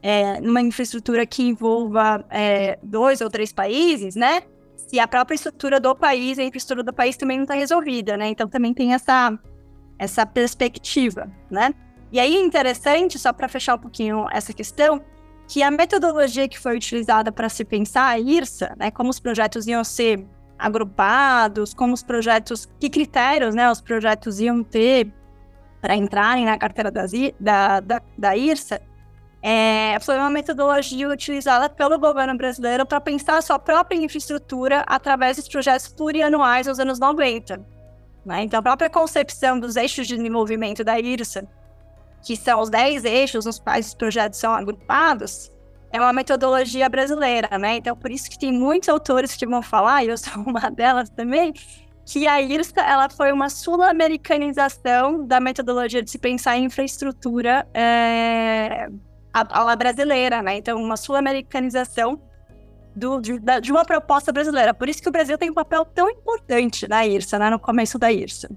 é, 0.00 0.40
numa 0.40 0.60
infraestrutura 0.60 1.26
que 1.26 1.42
envolva 1.42 2.24
é, 2.30 2.78
dois 2.80 3.20
ou 3.20 3.28
três 3.28 3.52
países, 3.52 4.14
né? 4.14 4.42
Se 4.76 5.00
a 5.00 5.08
própria 5.08 5.34
estrutura 5.34 5.80
do 5.80 5.96
país, 5.96 6.38
a 6.38 6.44
infraestrutura 6.44 6.84
do 6.84 6.92
país 6.92 7.16
também 7.16 7.38
não 7.38 7.44
está 7.44 7.54
resolvida, 7.54 8.16
né? 8.16 8.28
Então 8.28 8.46
também 8.46 8.72
tem 8.72 8.94
essa, 8.94 9.36
essa 9.98 10.24
perspectiva, 10.24 11.28
né? 11.50 11.74
E 12.12 12.20
aí, 12.20 12.36
interessante, 12.36 13.18
só 13.18 13.32
para 13.32 13.48
fechar 13.48 13.74
um 13.74 13.78
pouquinho 13.78 14.28
essa 14.30 14.52
questão, 14.52 15.02
que 15.48 15.62
a 15.62 15.70
metodologia 15.70 16.48
que 16.48 16.58
foi 16.58 16.76
utilizada 16.76 17.30
para 17.30 17.48
se 17.48 17.64
pensar 17.64 18.08
a 18.08 18.18
IRSA, 18.18 18.74
né, 18.78 18.90
como 18.90 19.10
os 19.10 19.20
projetos 19.20 19.66
iam 19.66 19.84
ser 19.84 20.26
agrupados, 20.58 21.74
como 21.74 21.92
os 21.92 22.02
projetos, 22.02 22.68
que 22.80 22.88
critérios 22.88 23.54
né, 23.54 23.70
os 23.70 23.80
projetos 23.80 24.40
iam 24.40 24.62
ter 24.62 25.12
para 25.80 25.94
entrarem 25.94 26.46
na 26.46 26.56
carteira 26.56 26.90
das, 26.90 27.12
da, 27.38 27.80
da, 27.80 28.00
da 28.16 28.36
IRSA, 28.36 28.80
é, 29.42 29.98
foi 30.00 30.16
uma 30.16 30.30
metodologia 30.30 31.06
utilizada 31.06 31.68
pelo 31.68 31.98
governo 31.98 32.34
brasileiro 32.34 32.86
para 32.86 32.98
pensar 32.98 33.36
a 33.36 33.42
sua 33.42 33.58
própria 33.58 33.98
infraestrutura 33.98 34.82
através 34.86 35.36
dos 35.36 35.46
projetos 35.46 35.88
plurianuais 35.88 36.66
dos 36.66 36.80
anos 36.80 36.98
90. 36.98 37.60
Né? 38.24 38.44
Então, 38.44 38.60
a 38.60 38.62
própria 38.62 38.88
concepção 38.88 39.60
dos 39.60 39.76
eixos 39.76 40.06
de 40.06 40.16
desenvolvimento 40.16 40.82
da 40.82 40.98
IRSA 40.98 41.46
que 42.24 42.36
são 42.36 42.60
os 42.60 42.70
10 42.70 43.04
eixos 43.04 43.44
nos 43.44 43.58
quais 43.58 43.88
os 43.88 43.94
projetos 43.94 44.38
são 44.38 44.52
agrupados, 44.52 45.52
é 45.92 46.00
uma 46.00 46.12
metodologia 46.12 46.88
brasileira, 46.88 47.56
né? 47.58 47.76
Então, 47.76 47.96
por 47.96 48.10
isso 48.10 48.28
que 48.28 48.38
tem 48.38 48.50
muitos 48.50 48.88
autores 48.88 49.36
que 49.36 49.46
vão 49.46 49.62
falar, 49.62 50.02
e 50.02 50.08
eu 50.08 50.18
sou 50.18 50.42
uma 50.42 50.70
delas 50.70 51.08
também, 51.10 51.52
que 52.04 52.26
a 52.26 52.40
IRSA 52.40 52.80
ela 52.80 53.08
foi 53.08 53.30
uma 53.30 53.48
sul-americanização 53.48 55.24
da 55.24 55.38
metodologia 55.38 56.02
de 56.02 56.10
se 56.10 56.18
pensar 56.18 56.56
em 56.56 56.64
infraestrutura 56.64 57.66
é, 57.72 58.88
a, 59.32 59.72
a 59.72 59.76
brasileira, 59.76 60.42
né? 60.42 60.56
Então, 60.56 60.82
uma 60.82 60.96
sul-americanização 60.96 62.20
de, 62.96 63.38
de, 63.60 63.72
uma 63.72 63.84
proposta 63.84 64.32
brasileira. 64.32 64.72
Por 64.72 64.88
isso 64.88 65.02
que 65.02 65.08
o 65.08 65.12
Brasil 65.12 65.36
tem 65.36 65.50
um 65.50 65.54
papel 65.54 65.84
tão 65.84 66.08
importante 66.10 66.88
na 66.88 67.06
IRSA, 67.06 67.38
né? 67.38 67.50
No 67.50 67.58
começo 67.58 67.98
da 67.98 68.10
IRSA. 68.10 68.48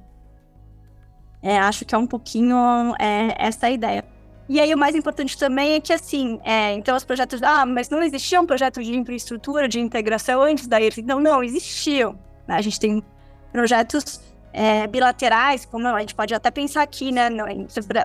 É, 1.42 1.58
acho 1.60 1.86
que 1.86 1.94
é 1.94 1.98
um 1.98 2.08
pouquinho 2.08 2.56
é, 3.00 3.36
essa 3.38 3.68
a 3.68 3.72
ideia. 3.72 4.04
E 4.50 4.60
aí 4.60 4.74
o 4.74 4.78
mais 4.78 4.96
importante 4.96 5.38
também 5.38 5.74
é 5.74 5.80
que, 5.80 5.92
assim, 5.92 6.40
é, 6.44 6.74
então 6.74 6.96
os 6.96 7.04
projetos, 7.04 7.44
ah, 7.44 7.66
mas 7.66 7.90
não 7.90 8.02
existiam 8.02 8.46
projetos 8.46 8.86
de 8.86 8.96
infraestrutura, 8.96 9.68
de 9.68 9.80
integração 9.80 10.42
antes 10.42 10.68
da 10.68 10.80
IRF. 10.80 11.02
Não, 11.02 11.20
não, 11.20 11.44
existiam. 11.44 12.18
A 12.48 12.62
gente 12.62 12.80
tem 12.80 13.04
projetos 13.52 14.22
é, 14.54 14.88
bilaterais, 14.88 15.66
como 15.66 15.88
a 15.88 16.00
gente 16.00 16.16
pode 16.16 16.34
até 16.34 16.50
pensar 16.50 16.82
aqui, 16.82 17.12
né, 17.12 17.30
no 17.30 17.46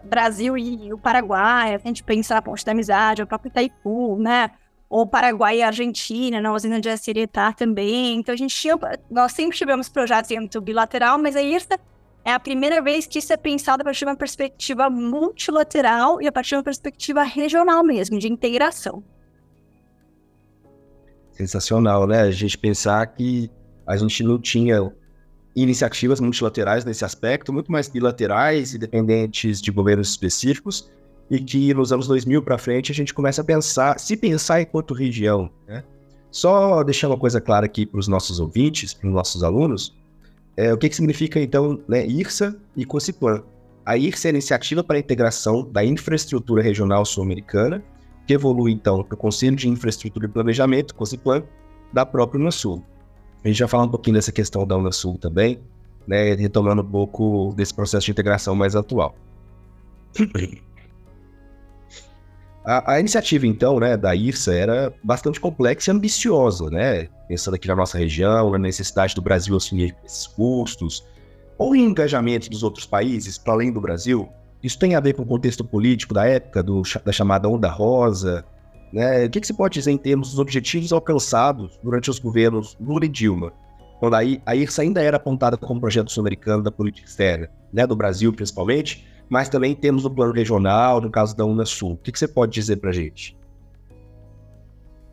Brasil 0.05 0.59
e 0.59 0.93
o 0.93 0.99
Paraguai, 0.99 1.75
a 1.75 1.79
gente 1.79 2.03
pensa 2.03 2.35
na 2.35 2.43
Ponte 2.43 2.65
da 2.65 2.73
Amizade, 2.73 3.23
o 3.23 3.27
próprio 3.27 3.49
Itaipu, 3.49 4.19
né, 4.19 4.51
ou 4.89 5.07
Paraguai 5.07 5.59
e 5.59 5.63
Argentina, 5.63 6.41
na 6.41 6.53
usina 6.53 6.81
de 6.81 6.91
Acerietá 6.91 7.53
também. 7.53 8.17
Então 8.19 8.35
a 8.35 8.37
gente 8.37 8.55
tinha, 8.55 8.79
nós 9.11 9.33
sempre 9.33 9.57
tivemos 9.57 9.89
projetos 9.89 10.31
em 10.31 10.39
âmbito 10.39 10.61
bilateral, 10.61 11.19
mas 11.19 11.37
a 11.37 11.43
IRSA 11.43 11.79
é 12.25 12.33
a 12.33 12.39
primeira 12.39 12.81
vez 12.81 13.07
que 13.07 13.19
isso 13.19 13.33
é 13.33 13.37
pensado 13.37 13.83
a 13.83 13.85
partir 13.85 14.01
de 14.01 14.05
uma 14.07 14.17
perspectiva 14.17 14.89
multilateral 14.89 16.21
e 16.23 16.27
a 16.27 16.33
partir 16.33 16.51
de 16.51 16.57
uma 16.57 16.63
perspectiva 16.63 17.23
regional 17.23 17.83
mesmo, 17.83 18.19
de 18.19 18.29
integração. 18.29 19.03
Sensacional, 21.33 22.07
né? 22.07 22.23
A 22.23 22.31
gente 22.31 22.57
pensar 22.57 23.05
que 23.07 23.51
a 23.87 23.97
gente 23.97 24.23
não 24.23 24.39
tinha 24.39 24.93
iniciativas 25.55 26.21
multilaterais 26.21 26.85
nesse 26.85 27.05
aspecto, 27.05 27.53
muito 27.53 27.71
mais 27.71 27.89
bilaterais 27.89 28.75
e 28.75 28.79
dependentes 28.79 29.61
de 29.61 29.71
governos 29.71 30.11
específicos, 30.11 30.91
e 31.31 31.41
que 31.41 31.75
nos 31.75 31.93
anos 31.93 32.07
2000 32.07 32.43
para 32.43 32.59
frente 32.59 32.93
a 32.93 32.95
gente 32.95 33.13
começa 33.13 33.41
a 33.41 33.45
pensar, 33.45 33.99
se 33.99 34.17
pensar 34.17 34.61
enquanto 34.61 34.95
região, 34.95 35.51
né? 35.67 35.83
Só 36.31 36.83
deixar 36.83 37.09
uma 37.09 37.19
coisa 37.19 37.41
clara 37.41 37.67
aqui 37.67 37.85
para 37.85 37.99
os 37.99 38.09
nossos 38.09 38.41
ouvintes, 38.41 38.95
para 38.95 39.09
os 39.09 39.15
nossos 39.15 39.43
alunos, 39.43 39.95
é, 40.57 40.73
o 40.73 40.79
que, 40.79 40.89
que 40.89 40.97
significa, 40.97 41.41
então, 41.41 41.81
né, 41.89 42.07
IRSA 42.07 42.57
e 42.77 42.85
COSIPLAN? 42.85 43.43
A 43.85 43.97
IRSA 43.97 44.29
é 44.29 44.31
a 44.31 44.33
Iniciativa 44.33 44.85
para 44.85 44.97
a 44.97 45.01
Integração 45.01 45.69
da 45.71 45.85
Infraestrutura 45.85 46.63
Regional 46.63 47.05
Sul-Americana, 47.05 47.83
que 48.27 48.35
evolui, 48.35 48.73
então, 48.73 49.03
para 49.03 49.15
o 49.15 49.19
Conselho 49.19 49.57
de 49.57 49.69
Infraestrutura 49.69 50.27
e 50.27 50.29
Planejamento, 50.29 50.95
COSIPLAN, 50.95 51.43
da 51.93 52.07
própria 52.07 52.41
Unasul. 52.41 52.83
A 53.45 53.49
gente 53.49 53.59
já 53.59 53.67
falou 53.67 53.87
um 53.87 53.91
pouquinho 53.91 54.15
dessa 54.15 54.31
questão 54.31 54.67
da 54.67 54.77
Unasul 54.77 55.19
também, 55.19 55.59
né, 56.07 56.35
retomando 56.35 56.83
um 56.83 56.89
pouco 56.89 57.53
desse 57.57 57.75
processo 57.75 58.07
de 58.07 58.13
integração 58.13 58.55
mais 58.55 58.77
atual. 58.77 59.15
A, 62.65 62.95
a, 62.95 63.01
iniciativa, 63.01 63.47
então, 63.47 63.81
né, 63.81 63.97
da 63.97 64.15
IRSA 64.15 64.55
era 64.55 64.95
bastante 65.03 65.41
complexa 65.41 65.91
e 65.91 65.95
ambiciosa, 65.95 66.71
né? 66.71 67.09
Pensando 67.27 67.55
aqui 67.55 67.67
na 67.67 67.75
nossa 67.75 67.99
região, 67.99 68.53
na 68.53 68.59
necessidade 68.59 69.15
do 69.15 69.23
Brasil 69.23 69.57
assumir 69.57 69.97
esses 70.05 70.29
custos, 70.29 71.05
ou 71.59 71.75
em 71.75 71.85
engajamento 71.85 72.49
dos 72.49 72.63
outros 72.63 72.87
países 72.87 73.37
para 73.37 73.55
além 73.55 73.73
do 73.73 73.81
Brasil. 73.81 74.29
Isso 74.63 74.79
tem 74.79 74.95
a 74.95 75.01
ver 75.01 75.15
com 75.15 75.23
o 75.23 75.27
contexto 75.27 75.65
político 75.65 76.15
da 76.15 76.25
época, 76.25 76.63
do, 76.63 76.83
da 77.05 77.11
chamada 77.11 77.49
Onda 77.49 77.69
Rosa, 77.69 78.45
né? 78.93 79.25
O 79.25 79.31
que, 79.31 79.41
que 79.41 79.47
se 79.47 79.55
pode 79.55 79.75
dizer 79.75 79.91
em 79.91 79.99
termos 79.99 80.31
dos 80.31 80.39
objetivos 80.39 80.93
alcançados 80.93 81.81
durante 81.83 82.11
os 82.11 82.21
governos 82.21 82.77
Lula 82.81 83.07
e 83.07 83.09
Dilma? 83.09 83.53
Quando 83.99 84.15
a, 84.15 84.21
a 84.47 84.57
IRSA 84.57 84.83
ainda 84.83 85.03
era 85.03 85.17
apontada 85.17 85.57
como 85.57 85.81
projeto 85.81 86.13
sul-americano 86.13 86.63
da 86.63 86.71
política 86.71 87.09
externa, 87.09 87.49
né, 87.73 87.87
do 87.87 87.97
Brasil 87.97 88.33
principalmente, 88.33 89.07
mas 89.33 89.49
também 89.49 89.75
temos 89.75 90.05
o 90.05 90.11
plano 90.11 90.31
regional, 90.31 91.01
no 91.01 91.11
caso 91.11 91.35
da 91.35 91.43
Unasul. 91.43 91.93
O 91.93 91.97
que, 91.97 92.13
que 92.13 92.19
você 92.19 92.29
pode 92.29 92.53
dizer 92.53 92.77
para 92.77 92.91
a 92.91 92.93
gente? 92.93 93.35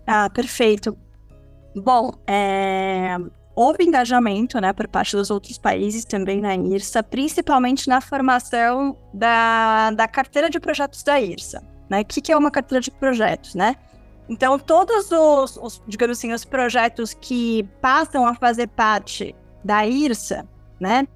Ah, 0.05 0.29
perfeito. 0.29 0.97
Bom, 1.73 2.11
é... 2.27 3.15
houve 3.55 3.85
engajamento 3.85 4.59
né, 4.59 4.73
por 4.73 4.89
parte 4.89 5.15
dos 5.15 5.31
outros 5.31 5.57
países 5.57 6.03
também 6.03 6.41
na 6.41 6.53
IRSA, 6.53 7.01
principalmente 7.01 7.87
na 7.87 8.01
formação 8.01 8.97
da, 9.13 9.91
da 9.91 10.05
carteira 10.05 10.49
de 10.49 10.59
projetos 10.59 11.01
da 11.01 11.17
IRSA. 11.21 11.63
Né? 11.89 12.01
O 12.01 12.05
que, 12.05 12.19
que 12.19 12.33
é 12.33 12.37
uma 12.37 12.51
carteira 12.51 12.81
de 12.81 12.91
projetos, 12.91 13.55
né? 13.55 13.77
Então, 14.27 14.59
todos 14.59 15.09
os, 15.13 15.55
os, 15.55 15.81
digamos 15.87 16.17
assim, 16.17 16.33
os 16.33 16.43
projetos 16.43 17.13
que 17.13 17.63
passam 17.81 18.25
a 18.25 18.35
fazer 18.35 18.67
parte 18.67 19.33
da 19.63 19.87
IRSA, 19.87 20.45
né? 20.77 21.07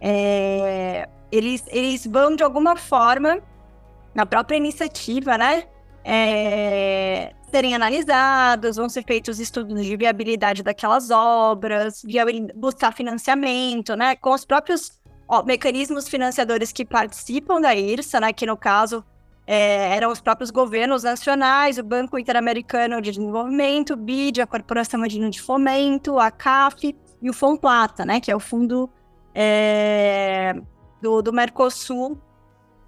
É, 0.00 1.08
eles, 1.30 1.64
eles 1.68 2.06
vão, 2.06 2.34
de 2.34 2.42
alguma 2.42 2.76
forma, 2.76 3.40
na 4.14 4.24
própria 4.24 4.56
iniciativa, 4.56 5.36
né? 5.36 5.64
É, 6.04 7.34
serem 7.50 7.74
analisados, 7.74 8.76
vão 8.76 8.88
ser 8.88 9.04
feitos 9.04 9.38
estudos 9.38 9.84
de 9.84 9.96
viabilidade 9.96 10.62
daquelas 10.62 11.10
obras, 11.10 12.02
buscar 12.54 12.92
financiamento, 12.92 13.94
né? 13.94 14.16
Com 14.16 14.32
os 14.32 14.44
próprios 14.44 14.92
ó, 15.26 15.42
mecanismos 15.42 16.08
financiadores 16.08 16.72
que 16.72 16.84
participam 16.84 17.60
da 17.60 17.74
IRSA, 17.74 18.20
né? 18.20 18.32
Que 18.32 18.46
no 18.46 18.56
caso 18.56 19.04
é, 19.46 19.96
eram 19.96 20.10
os 20.10 20.20
próprios 20.20 20.50
governos 20.50 21.02
nacionais, 21.02 21.78
o 21.78 21.82
Banco 21.82 22.18
Interamericano 22.18 23.00
de 23.00 23.10
Desenvolvimento, 23.10 23.94
o 23.94 23.96
BID, 23.96 24.42
a 24.42 24.46
Corporação 24.46 25.02
Andina 25.02 25.30
de 25.30 25.40
Fomento, 25.40 26.18
a 26.18 26.30
CAF 26.30 26.94
e 27.20 27.30
o 27.30 27.32
FONPLATA, 27.32 28.04
né, 28.04 28.20
que 28.20 28.30
é 28.30 28.36
o 28.36 28.40
Fundo 28.40 28.90
é, 29.40 30.52
do, 31.00 31.22
do 31.22 31.32
Mercosul 31.32 32.18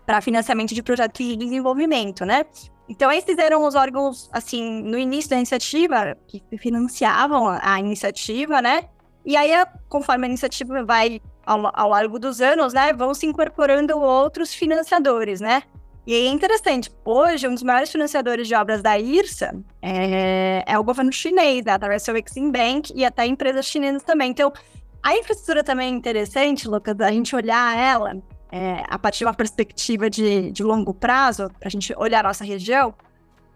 para 0.04 0.20
financiamento 0.20 0.74
de 0.74 0.82
projetos 0.82 1.24
de 1.24 1.36
desenvolvimento, 1.36 2.24
né? 2.24 2.44
Então, 2.88 3.12
esses 3.12 3.38
eram 3.38 3.64
os 3.64 3.76
órgãos, 3.76 4.28
assim, 4.32 4.82
no 4.82 4.98
início 4.98 5.30
da 5.30 5.36
iniciativa, 5.36 6.16
que 6.26 6.42
financiavam 6.58 7.46
a, 7.48 7.78
iniciativa, 7.78 8.60
né? 8.60 8.88
E 9.24 9.36
aí, 9.36 9.52
conforme 9.88 10.26
a 10.26 10.28
iniciativa 10.28 10.82
vai 10.84 11.20
ao, 11.46 11.70
ao 11.72 11.88
longo 11.88 12.18
dos 12.18 12.40
anos, 12.40 12.72
né, 12.72 12.92
vão 12.92 13.14
se 13.14 13.26
incorporando 13.26 13.96
outros 14.00 14.52
financiadores, 14.52 15.40
né? 15.40 15.62
E 16.04 16.14
é 16.14 16.26
interessante, 16.26 16.90
hoje, 17.04 17.46
um 17.46 17.54
dos 17.54 17.62
maiores 17.62 17.92
financiadores 17.92 18.48
de 18.48 18.54
obras 18.56 18.82
da 18.82 18.98
IRSA 18.98 19.54
é, 19.80 20.64
é 20.66 20.76
o 20.76 20.82
governo 20.82 21.12
chinês, 21.12 21.64
né, 21.64 21.72
através 21.72 22.02
do 22.02 22.16
Exim 22.16 22.50
Bank 22.50 22.92
e 22.92 23.04
até 23.04 23.24
empresas 23.24 23.66
chinesas 23.66 24.02
também. 24.02 24.30
Então, 24.30 24.52
a 25.02 25.16
infraestrutura 25.16 25.64
também 25.64 25.92
é 25.92 25.96
interessante, 25.96 26.68
Lucas, 26.68 26.98
a 27.00 27.10
gente 27.10 27.34
olhar 27.34 27.76
ela 27.76 28.22
é, 28.52 28.82
a 28.88 28.98
partir 28.98 29.20
de 29.20 29.24
uma 29.26 29.34
perspectiva 29.34 30.10
de, 30.10 30.50
de 30.50 30.62
longo 30.62 30.92
prazo, 30.92 31.50
para 31.58 31.68
a 31.68 31.70
gente 31.70 31.94
olhar 31.96 32.20
a 32.24 32.28
nossa 32.28 32.44
região, 32.44 32.94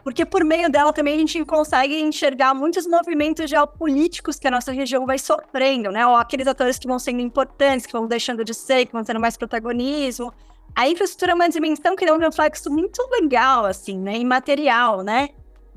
porque 0.03 0.25
por 0.25 0.45
meio 0.45 0.71
dela 0.71 0.93
também 0.93 1.15
a 1.15 1.19
gente 1.19 1.43
consegue 1.45 2.01
enxergar 2.01 2.55
muitos 2.55 2.87
movimentos 2.87 3.49
geopolíticos 3.49 4.39
que 4.39 4.47
a 4.47 4.51
nossa 4.51 4.71
região 4.71 5.07
vai 5.07 5.19
sofrendo, 5.19 5.91
né? 5.91 6.07
Ou 6.07 6.15
aqueles 6.15 6.47
atores 6.47 6.79
que 6.79 6.87
vão 6.87 6.99
sendo 6.99 7.21
importantes, 7.21 7.87
que 7.87 7.93
vão 7.93 8.07
deixando 8.07 8.45
de 8.45 8.53
ser, 8.53 8.85
que 8.85 8.93
vão 8.93 9.03
tendo 9.03 9.19
mais 9.19 9.37
protagonismo. 9.37 10.33
A 10.77 10.87
infraestrutura 10.89 11.33
é 11.33 11.35
uma 11.35 11.49
dimensão 11.49 11.97
que 11.97 12.05
dá 12.05 12.13
um 12.13 12.19
reflexo 12.19 12.71
muito 12.71 13.01
legal, 13.19 13.65
assim, 13.65 13.99
né? 13.99 14.19
Imaterial, 14.19 15.03
né? 15.03 15.31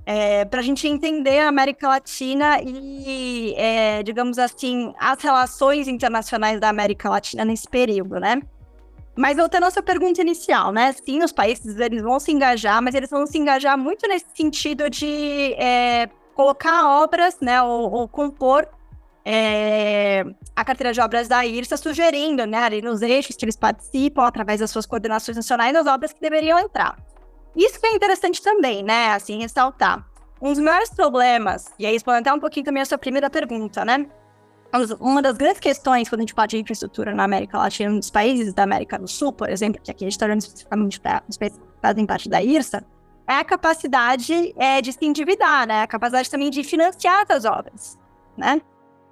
É, 0.10 0.46
para 0.46 0.62
a 0.62 0.64
gente 0.64 0.88
entender 0.88 1.40
a 1.40 1.50
América 1.50 1.86
Latina 1.86 2.62
e, 2.64 3.54
é, 3.58 4.02
digamos 4.04 4.40
assim, 4.40 4.94
as 4.98 5.22
relações 5.22 5.86
internacionais 5.86 6.62
da 6.62 6.70
América 6.70 7.10
Latina 7.10 7.44
nesse 7.44 7.68
período, 7.68 8.18
né? 8.18 8.42
Mas 9.18 9.36
voltando 9.36 9.66
à 9.66 9.70
sua 9.70 9.84
pergunta 9.84 10.22
inicial, 10.22 10.72
né? 10.72 10.94
Sim, 10.94 11.22
os 11.26 11.34
países 11.34 11.78
eles 11.78 12.02
vão 12.02 12.22
se 12.22 12.32
engajar, 12.32 12.82
mas 12.82 12.96
eles 12.96 13.10
vão 13.10 13.28
se 13.28 13.38
engajar 13.38 13.78
muito 13.78 14.08
nesse 14.08 14.28
sentido 14.34 14.90
de 14.90 15.54
é, 15.58 16.08
colocar 16.34 16.88
obras, 17.02 17.36
né? 17.42 17.62
Ou, 17.62 17.92
ou 17.92 18.08
compor 18.08 18.66
é, 19.26 20.24
a 20.56 20.64
carteira 20.64 20.94
de 20.94 21.02
obras 21.02 21.28
da 21.28 21.46
IRSA, 21.46 21.76
sugerindo, 21.76 22.46
né? 22.46 22.60
Ali 22.60 22.82
nos 22.82 23.02
eixos 23.02 23.36
que 23.36 23.44
eles 23.44 23.58
participam, 23.58 24.26
através 24.26 24.62
das 24.62 24.72
suas 24.72 24.86
coordenações 24.86 25.36
nacionais, 25.36 25.76
as 25.76 25.86
obras 25.86 26.14
que 26.14 26.22
deveriam 26.22 26.58
entrar. 26.58 26.96
Isso 27.58 27.80
que 27.80 27.88
é 27.88 27.94
interessante 27.96 28.42
também, 28.42 28.84
né? 28.84 29.10
Assim, 29.10 29.42
ressaltar. 29.42 30.08
Um 30.40 30.54
dos 30.54 30.60
maiores 30.60 30.92
problemas, 30.92 31.74
e 31.80 31.86
aí 31.86 31.94
respondendo 31.94 32.22
até 32.22 32.34
um 32.34 32.40
pouquinho 32.40 32.64
também 32.64 32.84
a 32.84 32.86
sua 32.86 32.98
primeira 32.98 33.30
pergunta, 33.30 33.84
né? 33.84 34.08
uma 35.00 35.22
das 35.22 35.38
grandes 35.38 35.60
questões 35.60 36.10
quando 36.10 36.20
a 36.20 36.24
gente 36.24 36.34
fala 36.34 36.48
de 36.48 36.58
infraestrutura 36.58 37.16
na 37.16 37.24
América 37.24 37.58
Latina, 37.58 37.90
nos 37.90 38.12
países 38.12 38.54
da 38.54 38.64
América 38.64 39.00
do 39.00 39.08
Sul, 39.08 39.32
por 39.32 39.50
exemplo, 39.50 39.82
que 39.82 39.90
aqui 39.90 40.04
a 40.04 40.06
gente 40.06 40.14
está 40.14 40.26
olhando 40.26 40.42
especificamente 40.42 41.00
para 41.00 41.24
os 41.28 41.38
países 41.38 41.58
que 41.58 41.66
fazem 41.82 42.06
parte 42.06 42.30
da 42.30 42.44
IRSA, 42.44 42.86
é 43.28 43.34
a 43.34 43.44
capacidade 43.44 44.54
é, 44.58 44.82
de 44.82 44.94
se 44.94 45.06
endividar, 45.06 45.68
né? 45.68 45.82
A 45.82 45.88
capacidade 45.88 46.30
também 46.30 46.50
de 46.50 46.64
financiar 46.64 47.24
essas 47.24 47.46
obras, 47.46 47.98
né? 48.38 48.62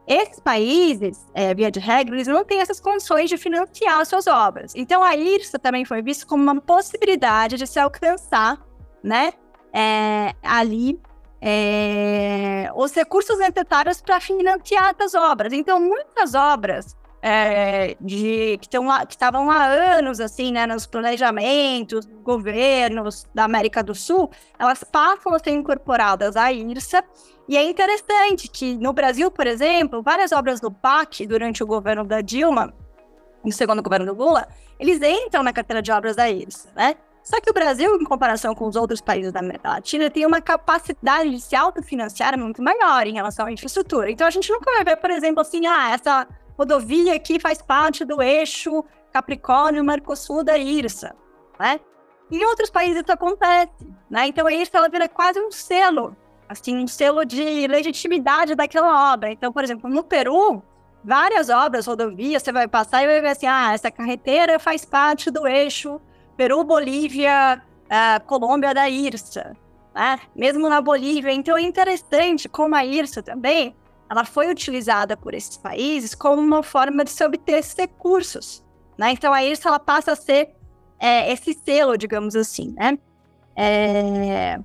Esses 0.07 0.39
países, 0.39 1.25
é, 1.33 1.53
via 1.53 1.71
de 1.71 1.79
regra, 1.79 2.15
eles 2.15 2.27
não 2.27 2.45
têm 2.45 2.62
essas 2.62 2.79
condições 2.79 3.29
de 3.29 3.38
financiar 3.38 4.00
as 4.00 4.07
suas 4.07 4.27
obras. 4.27 4.74
Então, 4.75 5.03
a 5.03 5.15
IRSA 5.15 5.57
também 5.57 5.83
foi 5.83 6.01
vista 6.01 6.25
como 6.25 6.43
uma 6.43 6.62
possibilidade 6.62 7.57
de 7.57 7.65
se 7.65 7.79
alcançar, 7.79 8.63
né? 9.03 9.33
É, 9.74 10.33
ali 10.43 11.00
é, 11.41 12.69
os 12.75 12.93
recursos 12.93 13.38
necessários 13.38 14.01
para 14.01 14.19
financiar 14.19 14.95
as 15.00 15.13
obras. 15.13 15.53
Então, 15.53 15.79
muitas 15.79 16.33
obras 16.33 16.95
é, 17.27 17.98
de, 18.00 18.60
que 18.62 18.70
estavam 19.10 19.50
há 19.50 19.66
anos 19.66 20.20
assim, 20.20 20.51
né, 20.51 20.68
nos 20.68 20.85
planejamentos, 20.85 22.05
governos 22.22 23.25
da 23.33 23.46
América 23.46 23.81
do 23.81 23.96
Sul, 23.96 24.29
elas 24.59 24.83
passam 24.83 25.33
a 25.33 25.40
ser 25.40 25.50
incorporadas 25.50 26.35
à 26.35 26.53
IRSA. 26.53 27.03
E 27.50 27.57
é 27.57 27.64
interessante 27.64 28.48
que 28.48 28.75
no 28.75 28.94
Brasil, 28.94 29.31
por 29.31 29.48
exemplo, 29.48 30.03
várias 30.03 30.31
obras 30.31 30.59
do 30.59 30.70
PAC 30.70 31.25
durante 31.25 31.64
o 31.64 31.68
governo 31.68 32.03
da 32.03 32.22
Dilma, 32.22 32.72
no 33.44 33.51
segundo 33.51 33.81
governo 33.81 34.05
do 34.05 34.14
Lula, 34.14 34.48
eles 34.79 35.01
entram 35.01 35.42
na 35.42 35.51
carteira 35.51 35.81
de 35.81 35.92
obras 35.92 36.16
da 36.16 36.29
IRSA, 36.29 36.70
né? 36.75 36.96
Só 37.24 37.42
que 37.42 37.50
o 37.50 37.53
Brasil, 37.53 37.96
em 37.96 38.03
comparação 38.03 38.53
com 38.53 38.68
os 38.68 38.75
outros 38.75 39.01
países 39.01 39.31
da 39.31 39.40
América 39.40 39.70
Latina, 39.70 40.11
tem 40.11 40.27
uma 40.27 40.42
capacidade 40.42 41.31
de 41.31 41.42
se 41.42 41.55
autofinanciar 41.55 42.38
muito 42.38 42.61
maior 42.61 43.07
em 43.07 43.14
relação 43.16 43.48
à 43.48 43.51
infraestrutura. 43.51 44.11
Então 44.11 44.27
a 44.27 44.29
gente 44.29 44.51
nunca 44.51 44.72
vai 44.72 44.83
ver, 44.83 44.98
por 44.98 45.09
exemplo, 45.09 45.42
assim, 45.42 45.66
ah, 45.66 45.92
essa 45.92 46.27
rodovia 46.57 47.15
aqui 47.15 47.39
faz 47.39 47.61
parte 47.61 48.03
do 48.05 48.22
eixo 48.22 48.83
Capricórnio-Mercosul 49.11 50.44
da 50.44 50.57
IRSA, 50.57 51.15
né? 51.59 51.79
Em 52.31 52.44
outros 52.46 52.70
países 52.70 53.03
isso 53.03 53.11
acontece, 53.11 53.87
né? 54.09 54.27
Então 54.27 54.48
a 54.48 54.53
IRSA 54.53 54.77
ela 54.77 54.89
vira 54.89 55.07
quase 55.07 55.39
um 55.39 55.51
selo, 55.51 56.15
assim, 56.50 56.77
um 56.77 56.87
selo 56.87 57.24
de 57.24 57.68
legitimidade 57.68 58.55
daquela 58.55 59.13
obra. 59.13 59.31
Então, 59.31 59.53
por 59.53 59.63
exemplo, 59.63 59.89
no 59.89 60.03
Peru, 60.03 60.61
várias 61.03 61.50
obras, 61.50 61.85
rodovias, 61.85 62.41
você 62.41 62.51
vai 62.51 62.68
passar 62.68 63.03
e 63.03 63.07
vai 63.07 63.22
ver 63.22 63.29
assim, 63.29 63.46
ah, 63.46 63.74
essa 63.74 63.91
carreteira 63.91 64.57
faz 64.59 64.83
parte 64.83 65.29
do 65.29 65.48
eixo 65.48 66.01
Peru, 66.35 66.63
Bolívia, 66.63 67.61
uh, 67.85 68.25
Colômbia 68.25 68.74
da 68.74 68.89
IRSA, 68.89 69.55
né? 69.94 70.20
Mesmo 70.35 70.68
na 70.68 70.81
Bolívia. 70.81 71.31
Então 71.31 71.57
é 71.57 71.61
interessante 71.61 72.50
como 72.50 72.75
a 72.75 72.83
IRSA 72.83 73.22
também, 73.22 73.75
ela 74.09 74.25
foi 74.25 74.50
utilizada 74.51 75.18
por 75.18 75.33
esses 75.33 75.57
países 75.57 76.13
como 76.13 76.41
uma 76.41 76.61
forma 76.63 77.03
de 77.03 77.11
se 77.11 77.25
obter 77.25 77.59
esses 77.59 77.75
recursos, 77.75 78.63
né? 78.98 79.11
Então 79.11 79.33
a 79.33 79.44
IRSA 79.44 79.70
ela 79.70 79.79
passa 79.79 80.11
a 80.11 80.15
ser 80.15 80.55
é, 81.00 81.31
esse 81.31 81.53
selo, 81.53 81.98
digamos 81.98 82.35
assim, 82.35 82.74
né? 82.77 82.98
É, 83.55 84.59